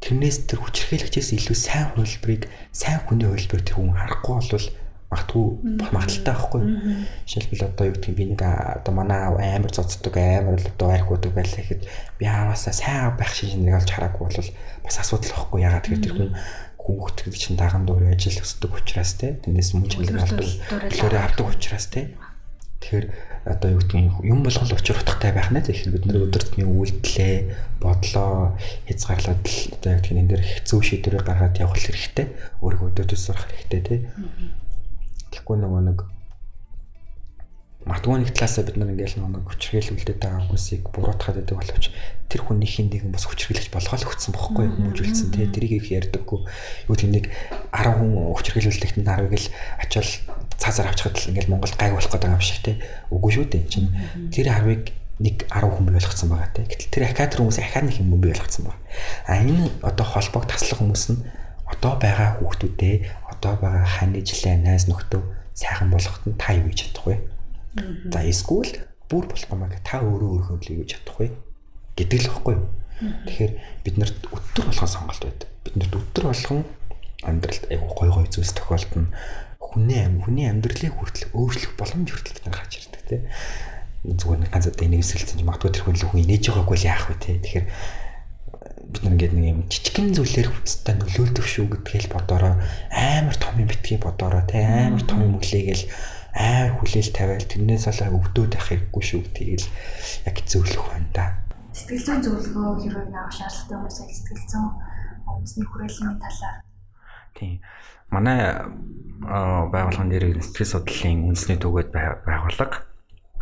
тэрнээс 0.00 0.48
тэр 0.48 0.60
хүчрхийлэгчээс 0.64 1.30
илүү 1.36 1.56
сайн 1.56 1.92
хувилбарыг 1.92 2.48
сайн 2.72 3.00
хүний 3.04 3.28
тэр 3.64 3.76
хүн 3.76 3.96
харахгүй 3.96 4.34
болвол 4.36 4.66
магадгүй 5.10 5.44
магадaltaй 5.90 6.34
байхгүй. 6.34 6.62
Жишээлбэл 7.26 7.66
одоо 7.66 7.86
юу 7.90 7.94
гэдгийг 7.98 8.16
би 8.16 8.24
нэг 8.30 8.42
одоо 8.46 8.94
манай 8.94 9.18
аав 9.26 9.42
амар 9.42 9.74
цоцдог, 9.74 10.14
амар 10.14 10.62
л 10.62 10.70
одоо 10.70 10.88
арх 10.94 11.10
удаг 11.10 11.34
байлаа 11.34 11.58
гэхэд 11.58 11.82
би 12.18 12.24
ааваасаа 12.30 12.70
сайн 12.70 13.10
аав 13.10 13.18
байх 13.18 13.34
шинжнийг 13.34 13.74
олж 13.74 13.90
хараагүй 13.90 14.22
бол 14.30 14.50
бас 14.86 14.96
асуудал 15.02 15.34
байхгүй. 15.34 15.66
Ягаад 15.66 15.86
гэвэл 15.90 16.06
тэр 16.06 16.14
хүн 16.14 16.30
хүүхэд 16.78 17.18
гэдэг 17.26 17.40
чинь 17.42 17.58
даган 17.58 17.84
дуур 17.90 18.06
ажил 18.06 18.38
өсдөг 18.38 18.70
учраас 18.70 19.12
те 19.18 19.34
тэндээс 19.42 19.70
мөн 19.74 19.90
чиглэл 19.90 20.22
авдаг, 20.22 20.48
төлөөрөө 20.94 21.22
авдаг 21.26 21.46
учраас 21.50 21.86
те. 21.90 22.14
Тэгэхээр 22.80 23.06
одоо 23.44 23.68
юу 23.76 23.80
гэдгийг 23.84 24.24
юм 24.24 24.40
болгол 24.40 24.72
учир 24.72 24.96
утгатай 24.96 25.32
байх 25.36 25.52
нэ 25.52 25.60
тэгэхээр 25.60 25.92
бид 25.92 26.04
нэр 26.08 26.24
өдөр 26.32 26.42
тутмын 26.48 26.72
үйлдэлээ 26.72 27.36
бодлоо 27.76 28.56
хязгаарлаад 28.88 29.44
л 29.44 29.58
одоо 29.76 29.90
яг 29.92 30.00
тийм 30.00 30.16
энэ 30.24 30.30
дээр 30.32 30.44
хэцүү 30.44 30.80
шийдвэрийг 30.80 31.24
гаргаад 31.28 31.60
явах 31.60 31.76
хэрэгтэй 31.76 32.26
өөрийгөө 32.64 32.88
өдөртөө 32.88 33.18
сурах 33.20 33.44
хэрэгтэй 33.52 33.80
те. 33.84 33.96
Тэгэхгүй 35.30 35.56
нөгөө 35.62 35.82
нэг 35.90 35.98
магадгүй 37.88 38.20
нэг 38.20 38.30
талаасаа 38.36 38.68
бид 38.68 38.76
нар 38.76 38.92
ингээл 38.92 39.24
нэг 39.24 39.46
хүчрхийлүүлдэг 39.48 40.20
байгаа 40.20 40.44
хүмүүсийг 40.44 40.84
буруутгаад 40.92 41.36
байдаг 41.40 41.56
боловч 41.56 41.84
тэр 42.28 42.40
хүн 42.44 42.60
нэг 42.60 42.70
хин 42.70 42.92
нэгэн 42.92 43.08
бас 43.08 43.24
хүчрхийлж 43.24 43.72
болгоол 43.72 44.04
өгсөн 44.04 44.36
бохгүй 44.36 44.66
хүмүүжүүлсэн. 44.68 45.32
Тий 45.32 45.48
тэрийг 45.48 45.80
их 45.80 45.88
ярьдаггүй. 45.88 46.44
Юу 46.92 46.96
тийм 47.00 47.16
нэг 47.16 47.32
10 47.72 47.96
хүн 47.96 48.36
хүчрхийлүүлдэгт 48.36 49.00
10-ыг 49.00 49.32
л 49.32 49.48
ачаал 49.80 50.10
цаазаар 50.60 50.92
авчихад 50.92 51.16
л 51.16 51.28
ингээл 51.32 51.50
Монгол 51.56 51.72
гайг 51.72 51.96
болох 51.96 52.12
гэдэг 52.12 52.30
юм 52.30 52.44
шиг 52.44 52.60
тий 52.60 52.76
үгүй 53.08 53.30
шүү 53.32 53.46
дээ 53.48 53.64
чинь. 53.64 53.88
Тэр 54.28 54.46
10-ыг 54.52 54.84
нэг 55.24 55.36
10 55.48 55.72
хүн 55.72 55.88
болгоцсон 55.88 56.28
байгаа 56.28 56.52
тий 56.52 56.64
гэтэл 56.68 56.92
тэр 56.92 57.04
хакатер 57.10 57.40
хүмүүс 57.40 57.58
ахаад 57.64 57.88
нэг 57.88 57.96
юм 57.96 58.12
бий 58.20 58.30
болгоцсон 58.30 58.68
байгаа. 58.68 58.80
А 59.24 59.40
энэ 59.40 59.72
одоо 59.80 60.04
холбоог 60.04 60.44
таслах 60.44 60.84
хүмүүс 60.84 61.04
нь 61.16 61.24
одоо 61.64 61.96
байгаа 61.96 62.38
хүүхдүүдээ 62.38 62.96
одоо 63.40 63.56
байгаа 63.56 63.88
ханижлаа 63.88 64.60
найз 64.60 64.84
нөхдөө 64.86 65.22
сайхан 65.56 65.88
болгоход 65.88 66.28
нь 66.28 66.36
та 66.36 66.52
юу 66.52 66.68
гэж 66.68 66.92
чадахгүй 66.92 67.16
За 68.10 68.22
эсвэл 68.26 68.82
бүр 69.06 69.30
болох 69.30 69.46
юм 69.46 69.62
аа 69.62 69.70
та 69.86 70.02
өөрөө 70.02 70.30
өөрийнхөө 70.42 70.58
төлөв 70.58 70.78
гэж 70.82 70.90
чадахгүй 70.90 71.28
гэдэг 71.94 72.18
л 72.26 72.30
баггүй. 72.34 72.56
Тэгэхээр 73.30 73.52
бид 73.86 73.96
нарт 74.02 74.18
өтөр 74.26 74.64
болгон 74.66 74.90
сонголт 74.90 75.22
байдаг. 75.22 75.48
Бид 75.62 75.74
нарт 75.78 75.94
өтөр 75.94 76.24
болгон 76.26 76.60
амьдралд 77.22 77.64
айгу 77.70 77.86
гой 77.94 78.10
гой 78.10 78.26
зүйлс 78.26 78.54
тохиолдно. 78.58 79.14
Хүний 79.62 80.02
амь 80.02 80.18
хүний 80.18 80.50
амьдралыг 80.50 80.98
хүртэл 80.98 81.30
өөрчлөх 81.30 81.78
боломж 81.78 82.10
хүртэл 82.10 82.34
бид 82.42 82.46
нар 82.50 82.58
гарч 82.58 82.72
ирдэг 82.82 83.02
тийм. 83.06 83.22
Зүгээр 84.02 84.40
нэг 84.42 84.50
ганц 84.50 84.66
одоо 84.66 84.86
эсэлсэн 84.90 85.38
чинь 85.38 85.46
магадгүй 85.46 85.70
тэр 85.70 85.84
хүн 85.86 85.94
л 85.94 86.06
хүн 86.10 86.22
инээж 86.26 86.50
байгаагүй 86.50 86.74
л 86.74 86.88
яах 86.90 87.06
вэ 87.06 87.16
тийм. 87.22 87.38
Тэгэхээр 87.38 87.66
бид 88.90 89.02
нар 89.06 89.14
ингээд 89.14 89.34
нэг 89.38 89.46
юм 89.46 89.60
жижигхэн 89.70 90.10
зүйлээр 90.18 90.48
хүчтэй 90.50 90.94
нөлөөлдөг 90.98 91.46
шүү 91.46 91.66
гэдгээл 91.70 92.08
бодороо 92.10 92.54
амар 92.90 93.36
том 93.38 93.54
юм 93.62 93.70
битгий 93.70 93.98
бодороо 94.02 94.42
тийм 94.50 94.98
амар 94.98 95.04
том 95.06 95.20
юм 95.22 95.38
үлээгээл 95.38 95.84
ай 96.34 96.70
хүлээл 96.74 97.10
тавиал 97.14 97.46
тэрнээс 97.46 97.86
олоо 97.90 98.18
өвдөөд 98.18 98.52
байх 98.54 98.66
хэрэггүй 98.66 99.02
шүү 99.06 99.20
гэдгийг 99.30 99.62
л 99.62 99.68
яг 100.26 100.36
зөвлөх 100.46 100.84
байна 100.90 101.10
да. 101.14 101.24
Сэтгэл 101.70 102.06
зүйн 102.06 102.22
зөвлөгөө 102.26 102.82
хэрэг 102.82 103.14
авах 103.14 103.34
шаардлагатай 103.34 103.78
хүмүүс 103.78 103.96
сэтгэл 103.98 104.46
зүйн 104.50 104.66
хүмүүсийн 105.26 105.66
хүрээлэний 105.70 106.18
талаар 106.18 106.58
Тийм. 107.34 107.62
Манай 108.10 108.40
байгууллагын 109.22 110.10
нэр 110.10 110.24
сэтгэл 110.42 110.72
судлалын 110.82 111.30
үндэсний 111.30 111.58
төгөөд 111.62 111.88
байгууллага. 111.94 112.84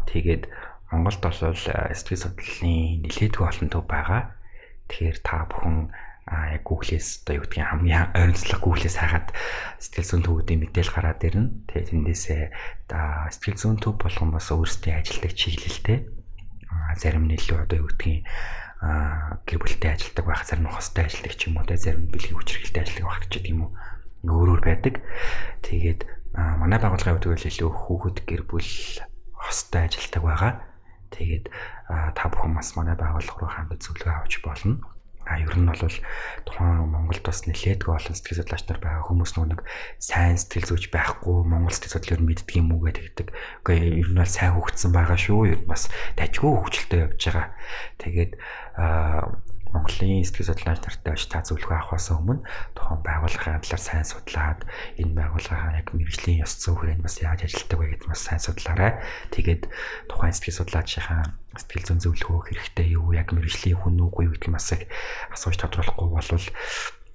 Тэгээд 0.07 0.44
Монголд 0.92 1.20
бол 1.24 1.34
сэтгэл 1.34 2.22
судлалын 2.22 3.03
нэлээдгүй 3.05 3.44
олон 3.49 3.68
төв 3.72 3.84
байгаа. 3.88 4.38
Тэгэхээр 4.89 5.18
та 5.22 5.47
бүхэн 5.49 5.93
а 6.28 6.53
яг 6.53 6.68
Google-с 6.68 7.24
одоо 7.24 7.41
юу 7.41 7.45
гэдгийг 7.49 7.64
хамгийн 7.64 8.12
ойролцоглох 8.12 8.61
Google-с 8.61 9.01
хайгаад 9.01 9.32
сэтгэл 9.80 10.09
зүйн 10.12 10.24
төвүүдийн 10.28 10.61
мэдээлэл 10.61 10.93
гараад 10.93 11.24
ирнэ. 11.24 11.72
Тэгээ 11.72 11.89
тэндээсээ 11.89 12.43
сэтгэл 13.32 13.57
зүйн 13.57 13.78
төв 13.80 13.97
болгон 13.97 14.36
бас 14.36 14.53
өөрсдийн 14.53 15.01
ажилдаг 15.01 15.32
чиглэлтэй 15.32 15.99
зарим 17.01 17.24
нь 17.28 17.36
илүү 17.36 17.64
одоо 17.64 17.80
юу 17.80 17.89
гэдгийг 17.89 18.28
гэр 19.49 19.59
бүлтэй 19.59 19.91
ажилдаг 19.91 20.24
байх, 20.24 20.45
зарим 20.45 20.68
нь 20.68 20.72
хостой 20.72 21.09
ажилдаг 21.09 21.32
ч 21.34 21.49
юм 21.49 21.59
уу, 21.59 21.66
зарим 21.66 22.07
нь 22.07 22.12
бэлгийн 22.12 22.36
хүчрхэлтэй 22.36 22.82
ажилдаг 22.84 23.07
байх 23.09 23.26
ч 23.32 23.34
юм 23.49 23.61
уу. 23.66 23.70
Өөрөөр 24.28 24.62
байдаг. 24.62 24.95
Тэгээд 25.64 26.01
манай 26.34 26.78
байгууллагын 26.78 27.18
хувьд 27.18 27.49
илүү 27.49 27.70
хүүхэд 27.72 28.18
гэр 28.28 28.43
бүл 28.47 28.70
хостой 29.34 29.89
ажилдаг 29.89 30.22
байгаа. 30.22 30.53
Тэгээд 31.14 31.46
та 31.88 32.24
бүхэн 32.28 32.56
бас 32.59 32.76
манай 32.76 32.96
байгууллага 32.98 33.40
руу 33.40 33.50
хандаж 33.50 33.80
зөвлөгөө 33.84 34.14
авч 34.16 34.34
болно 34.44 34.78
А 35.28 35.36
ер 35.36 35.52
нь 35.61 35.68
бол 35.68 35.76
тухайн 36.48 36.88
Монголд 36.88 37.20
бас 37.20 37.44
нэлээдгүй 37.44 37.92
олон 37.92 38.16
сэтгэл 38.16 38.40
судлаач 38.40 38.64
нар 38.64 38.80
байгаа 38.80 39.04
хүмүүс 39.12 39.36
нэг 39.36 39.61
сайн 40.00 40.40
сэтгэл 40.40 40.72
зүйч 40.72 40.88
байхгүй 40.88 41.44
Монгол 41.44 41.76
сэтгэл 41.76 42.00
судлал 42.00 42.16
ер 42.16 42.22
нь 42.24 42.28
мэддэг 42.32 42.56
юм 42.56 42.72
уу 42.72 42.88
гэдэг. 42.88 43.28
Үгүй 43.61 43.76
ер 43.76 44.09
нь 44.09 44.16
бол 44.16 44.24
сайн 44.24 44.56
хөгжсөн 44.56 44.88
байгаа 44.96 45.20
шүү. 45.20 45.52
Ер 45.52 45.61
нь 45.61 45.68
бас 45.68 45.92
дажгүй 46.16 46.48
хөгжилтэй 46.48 47.00
явж 47.12 47.20
байгаа. 47.28 47.46
Тэгээд 48.00 48.32
Монголын 49.72 50.24
сэтгэл 50.24 50.50
судлаач 50.50 50.80
нартай 50.80 51.12
очиж 51.12 51.28
та 51.28 51.44
зөвлөгөө 51.44 51.76
авахаас 51.76 52.08
өмнө 52.14 52.42
тухайн 52.72 53.00
байгууллагын 53.04 53.60
талаар 53.60 53.82
сайн 53.84 54.06
судлаад 54.08 54.60
энэ 54.96 55.12
байгууллагын 55.12 55.78
яг 55.80 55.88
мэрэгжлийн 55.92 56.42
ёс 56.44 56.52
зүйн 56.56 56.76
хүрээнд 56.78 57.04
бас 57.04 57.16
яаж 57.20 57.40
ажилладаг 57.44 57.78
вэ 57.78 57.86
гэдгийг 57.92 58.12
бас 58.12 58.22
сайн 58.24 58.40
судлаарай. 58.40 58.92
Тэгээд 59.34 59.62
тухайн 60.08 60.32
сэтгэл 60.32 60.58
судлаачийн 60.64 61.28
сэтгэл 61.56 61.86
зүйн 61.86 62.00
зөвлөгөө 62.00 62.40
хэрэгтэй 62.48 62.86
юу, 62.96 63.12
яг 63.12 63.28
мэрэгжлийн 63.36 63.76
хүн 63.76 64.00
үгүй 64.08 64.32
гэдгийг 64.32 64.56
бас 64.56 64.72
их 64.72 64.88
асууж 65.34 65.56
тодруулахгүй 65.60 66.08
болвол 66.16 66.46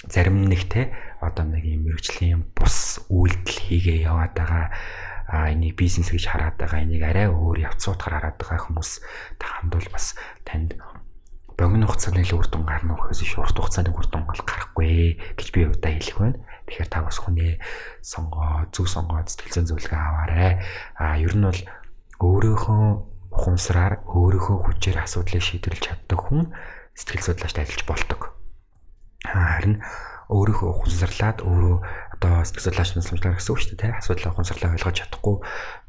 зарим 0.09 0.45
нэг 0.51 0.67
те 0.67 0.91
одоо 1.23 1.47
нэг 1.47 1.63
юм 1.63 1.87
мэрэгжлийн 1.87 2.43
бус 2.51 2.99
үйлдэл 3.07 3.59
хийгээ 3.71 4.03
яваад 4.03 4.35
байгаа 4.35 4.67
а 5.31 5.47
энийг 5.47 5.79
бизнес 5.79 6.11
гэж 6.11 6.27
хараад 6.27 6.59
байгаа 6.59 6.83
энийг 6.83 7.03
арай 7.07 7.31
өөр 7.31 7.63
явцуудаар 7.71 8.19
хараад 8.19 8.37
байгаа 8.37 8.59
хүмүүс 8.67 8.91
та 9.39 9.47
хамдвал 9.47 9.87
бас 9.95 10.19
танд 10.43 10.75
богино 11.57 11.85
хугацааны 11.85 12.25
л 12.25 12.35
үр 12.41 12.47
дүн 12.49 12.65
гарна 12.65 12.97
уу 12.97 13.09
гэхээс 13.13 13.37
урт 13.37 13.57
хугацааны 13.57 13.93
үр 13.93 14.07
дүн 14.09 14.25
бол 14.25 14.41
гарахгүй 14.41 15.21
гэж 15.37 15.47
би 15.53 15.61
удаа 15.69 15.93
хэлэх 15.93 16.17
байна. 16.17 16.41
Тэгэхээр 16.65 16.89
та 16.89 17.05
бас 17.05 17.17
хүний 17.21 17.61
сонгоо, 18.01 18.65
зөв 18.73 18.87
сонгоод 18.89 19.29
сэтгэл 19.29 19.53
зүйн 19.61 19.69
зөвлөгөө 19.69 20.01
аваарай. 20.01 20.51
А 20.97 21.19
ер 21.21 21.33
нь 21.37 21.45
бол 21.45 21.61
өөрийнхөө 22.23 22.83
ухамсараар 23.35 24.01
өөрийнхөө 24.09 24.57
хүчээр 24.65 24.97
асуудлыг 25.03 25.43
шийдвэрлэж 25.43 25.83
чаддаг 25.83 26.19
хүн 26.19 26.53
сэтгэл 26.97 27.27
судлаачд 27.33 27.57
ажиллаж 27.61 27.83
болдог. 27.85 28.21
Харин 29.25 29.81
өөрийнхөө 30.33 30.69
ухамсарлаад 30.73 31.39
өөрөө 31.45 31.75
одоо 32.17 32.33
сэтгэл 32.47 32.65
судлаач 32.71 32.89
насламжлаар 32.95 33.37
гэсэн 33.37 33.51
үг 33.53 33.59
шүү 33.61 33.77
дээ. 33.77 33.99
Асуудлаа 33.99 34.31
ухамсарлаа 34.33 34.73
ойлгож 34.73 34.95
чадахгүй 35.03 35.35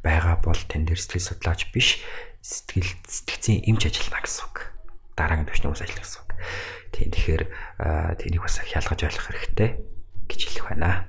байгаа 0.03 0.37
бол 0.43 0.61
тэн 0.69 0.85
дээр 0.85 1.01
сэтгэл 1.01 1.29
судлаач 1.31 1.71
биш 1.71 2.03
сэтгэл 2.43 2.91
сэтгцийн 3.09 3.65
эмч 3.65 3.89
ажиллана 3.89 4.21
гэсэн 4.21 4.45
үг 4.51 4.74
дараагийн 5.19 5.49
төвчний 5.49 5.71
ус 5.71 5.83
ажиллах 5.83 6.05
гэсэн. 6.05 6.25
Тийм 6.95 7.09
тэгэхээр 7.11 7.43
тэнийг 8.19 8.43
бас 8.43 8.59
хялгаж 8.63 9.01
ойлгох 9.03 9.29
хэрэгтэй 9.31 9.71
гэж 10.31 10.41
хэлэх 10.47 10.67
байна. 10.71 11.09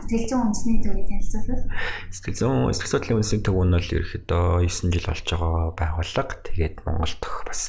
Сэтгэл 0.00 0.28
зүйн 0.30 0.42
үндэсний 0.48 0.78
төвийг 0.80 1.08
танилцуулбал 1.10 1.64
Сэтгэл 2.08 2.38
зүйн 2.40 2.72
сэтгэл 2.72 2.92
судлалын 2.94 3.18
үндэсний 3.20 3.42
төв 3.44 3.58
нь 3.60 3.74
бол 3.74 3.90
ерөөхдөө 3.90 4.46
9 4.64 4.94
жил 4.94 5.06
болж 5.10 5.26
байгаа 5.28 5.64
байгууллага. 5.76 6.34
Тэгээд 6.46 6.76
Монголд 6.88 7.22
бас 7.44 7.62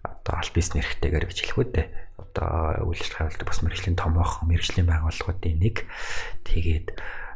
одоо 0.00 0.34
аль 0.40 0.54
бис 0.54 0.68
нэрхтэйгээр 0.72 1.26
гэж 1.28 1.38
хэлэх 1.44 1.58
үү 1.60 1.68
дээ. 1.74 1.86
Одоо 2.16 2.88
үйл 2.88 3.02
ажиллагаа 3.02 3.28
явуулдаг 3.28 3.48
бас 3.50 3.60
мэрэгжлийн 3.60 3.98
томоохон 4.00 4.48
мэрэгжлийн 4.48 4.88
байгууллагуудын 4.88 5.58
нэг. 5.60 5.76
Тэгээд 6.48 6.86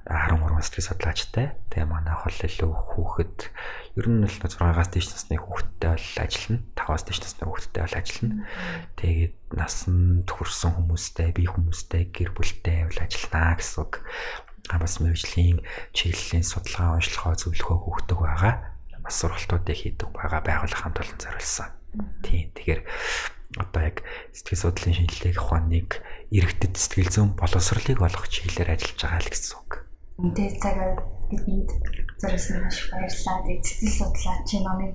13 0.04 0.60
сэтгэл 0.60 0.88
судлаачтай. 0.92 1.56
Тэгээ 1.72 1.88
манай 1.88 2.12
хол 2.12 2.36
илүү 2.36 2.72
хүүхэд 2.92 3.36
ер 3.96 4.06
нь 4.12 4.20
л 4.20 4.36
6-аас 4.36 4.92
дээш 4.92 5.08
насны 5.08 5.40
хүүхэдтэй 5.40 5.90
бол 5.96 6.20
ажиллана. 6.20 6.60
5-аас 6.76 7.04
дээш 7.08 7.20
насны 7.24 7.44
хүүхэдтэй 7.48 7.82
бол 7.88 7.96
ажиллана. 7.96 8.36
Тэгээд 9.00 9.36
насанд 9.56 10.28
хүрсэн 10.28 10.70
хүмүүстэй, 10.76 11.28
бие 11.32 11.48
хүмүүстэй, 11.48 12.02
гэр 12.12 12.30
бүлтэй 12.36 12.84
бол 12.84 13.00
ажиллана 13.00 13.56
гэсэн 13.56 13.80
үг. 13.80 13.94
А 14.68 14.76
бас 14.76 15.00
мэрэгжлийн 15.00 15.64
чиглэлийн 15.96 16.44
судалгаа, 16.44 17.00
онцлогоо 17.00 17.36
зөвлөхөө 17.40 17.78
хөөгдөг 17.80 18.18
байгаа. 18.20 18.54
Бас 19.00 19.16
сургалтуудыг 19.24 19.76
хийдэг 19.76 20.08
байгаа 20.12 20.40
байгууллага 20.44 20.84
хамт 20.84 21.00
олон 21.00 21.20
зориулсан. 21.20 21.72
Тийм. 22.24 22.52
Тэгэхээр 22.56 22.80
одоо 23.60 23.82
яг 23.84 24.02
сэтгэл 24.32 24.68
судлалын 24.68 24.96
шинжилгээг 24.98 25.38
ухааныг 25.38 26.00
иргэдэд 26.32 26.74
сэтгэл 26.74 27.12
зүйн 27.12 27.30
боловсролыг 27.36 28.00
олгох 28.00 28.26
чиглэлээр 28.32 28.74
ажиллаж 28.74 28.98
байгаа 28.98 29.20
л 29.22 29.30
гэсэн 29.30 29.54
үг. 29.60 29.83
Үнтэй 30.14 30.48
цагаар 30.62 31.02
бидэнд 31.26 31.70
зориулсан 32.22 32.62
маш 32.62 32.78
баярлалаа. 32.90 33.42
Тэгээд 33.42 33.66
сэтгэл 33.66 33.98
судлаачийн 33.98 34.62
номыг 34.62 34.94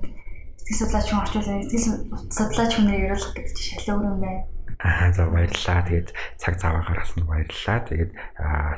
сэтгэл 0.56 0.80
судлаач 0.80 1.06
хүн 1.12 1.20
орчуулсан 1.20 1.60
сэтгэл 1.68 1.98
судлаач 2.32 2.72
хүнээр 2.72 3.04
яриулах 3.04 3.32
гэдэг 3.36 3.54
чинь 3.56 3.80
шал 3.84 4.00
өөр 4.00 4.08
юм 4.08 4.20
байна. 4.24 4.42
Аа 4.80 5.12
за 5.12 5.28
баярлалаа. 5.28 5.84
Тэгээд 5.84 6.08
цаг 6.40 6.54
зав 6.56 6.72
гаргасан 6.80 7.22
баярлалаа. 7.28 7.78
Тэгээд 7.84 8.12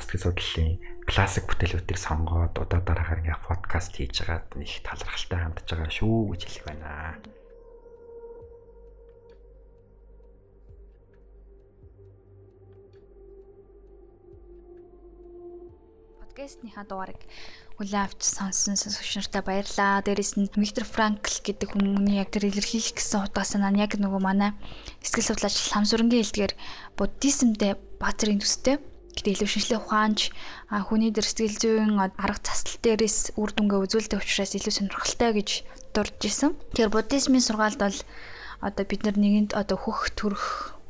сэтгэл 0.03 0.25
судлалын 0.27 0.73
классик 1.07 1.45
бүтээлүүдийг 1.47 1.99
сонгоод 1.99 2.55
удаа 2.59 2.81
дараагаар 2.83 3.23
ингээ 3.23 3.47
подкаст 3.47 3.95
хийж 3.95 4.27
байгаад 4.27 4.51
их 4.59 4.83
талархалтай 4.83 5.39
хандж 5.39 5.67
байгаа 5.71 5.91
шүү 5.95 6.19
гэж 6.35 6.41
хэлэх 6.43 6.65
байна. 6.67 7.19
Подкастныхаа 16.33 16.89
дугаарыг 16.89 17.21
хүлээн 17.77 18.09
авч 18.09 18.25
сонссон 18.25 18.77
сонсогч 18.81 19.21
нартай 19.21 19.43
баярлалаа. 19.45 20.01
Дээрээс 20.01 20.41
нь 20.41 20.49
Виктор 20.57 20.89
Франкл 20.89 21.37
гэдэг 21.45 21.77
хүмүүний 21.77 22.25
яг 22.25 22.33
тэр 22.33 22.49
илэрхийлэх 22.49 22.97
гэсэн 22.97 23.29
утга 23.29 23.45
санаа 23.45 23.69
нь 23.69 23.85
яг 23.85 24.01
нөгөө 24.01 24.17
манай 24.25 24.57
сэтгэл 25.05 25.29
судлаач 25.29 25.61
Ламсүрэнгийн 25.77 26.25
хэлдгээр 26.25 26.53
буддизмдээ 26.97 27.73
баатарын 28.01 28.41
төстэй 28.41 28.81
гэдэг 28.81 29.33
илүү 29.45 29.49
шинжлэх 29.53 29.85
ухаанч 29.85 30.33
хүний 30.89 31.13
дээр 31.13 31.29
сэтгэл 31.29 31.61
зүйн 31.61 32.01
арга 32.01 32.41
заслал 32.41 32.81
дээрээс 32.81 33.37
үр 33.37 33.51
дүнгээ 33.53 33.85
үзүүлдэг 33.85 34.25
учраас 34.25 34.57
илүү 34.57 34.73
сонирхолтой 34.73 35.31
гэж 35.37 35.51
дурж 35.93 36.17
исэн. 36.25 36.57
Тэгэхээр 36.73 36.97
буддизмын 36.97 37.45
сургаалд 37.45 37.77
бол 37.85 37.99
одоо 38.65 38.85
бид 38.89 39.05
нар 39.05 39.21
нэгэнд 39.21 39.53
одоо 39.53 39.77
хөх 39.77 40.09
төрөх 40.17 40.81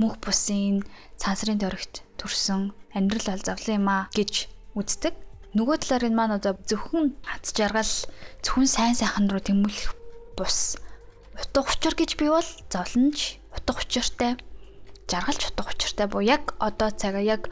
мөнх 0.00 0.16
бусын 0.24 0.80
цаасрын 1.20 1.60
төрөгт 1.60 2.00
төрсөн 2.16 2.72
амьдрал 2.96 3.36
бол 3.36 3.44
зовлон 3.44 3.76
юм 3.76 3.88
а 3.92 3.98
гэж 4.16 4.48
үздэг. 4.74 5.14
Нөгөө 5.52 5.76
талаар 5.82 6.08
энэ 6.08 6.18
маань 6.18 6.36
одоо 6.38 6.56
зөвхөн 6.64 7.14
аз 7.28 7.52
жаргал 7.52 7.92
зөвхөн 8.40 8.68
сайн 8.70 8.94
сайхан 8.96 9.28
руу 9.28 9.42
тэмүүлэх 9.44 9.92
бус 10.38 10.80
утга 11.36 11.66
учир 11.66 11.94
гэж 11.98 12.10
би 12.16 12.26
бол 12.32 12.48
зовлонч 12.70 13.42
утга 13.52 13.76
учиртай 13.76 14.38
жаргалч 15.10 15.42
утга 15.50 15.68
учиртай 15.68 16.06
буу 16.06 16.22
яг 16.22 16.54
одоо 16.58 16.90
цагаа 16.94 17.20
яг 17.20 17.50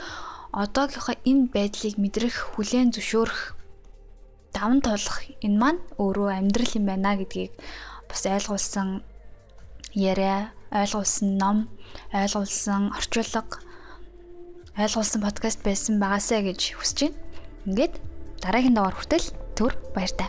одоогийнхоо 0.53 1.17
энэ 1.27 1.51
байдлыг 1.53 1.99
мэдрэх 1.99 2.57
хүлээн 2.57 2.95
зөвшөөрөх 2.95 3.59
даван 4.55 4.81
туулах 4.81 5.19
энэ 5.45 5.59
маань 5.59 5.81
өөрөө 5.99 6.31
амьдрал 6.39 6.73
юм 6.79 6.87
байна 6.89 7.19
гэдгийг 7.19 7.53
бас 8.09 8.23
ойлгуулсан 8.25 9.03
яриа 9.93 10.55
ойлгуулсан 10.73 11.29
ном 11.41 11.59
ойлгуулсан 12.13 12.93
орчуулга 12.97 13.59
ойлгуулсан 14.79 15.21
подкаст 15.25 15.61
байсан 15.65 15.99
байгаасаа 15.99 16.41
гэж 16.45 16.79
хүсэж 16.79 16.99
байна. 17.09 17.19
Ингээд 17.67 17.95
дараагийн 18.43 18.77
даваар 18.77 18.95
хүртэл 18.95 19.27
төр 19.59 19.73
баяртай. 19.97 20.29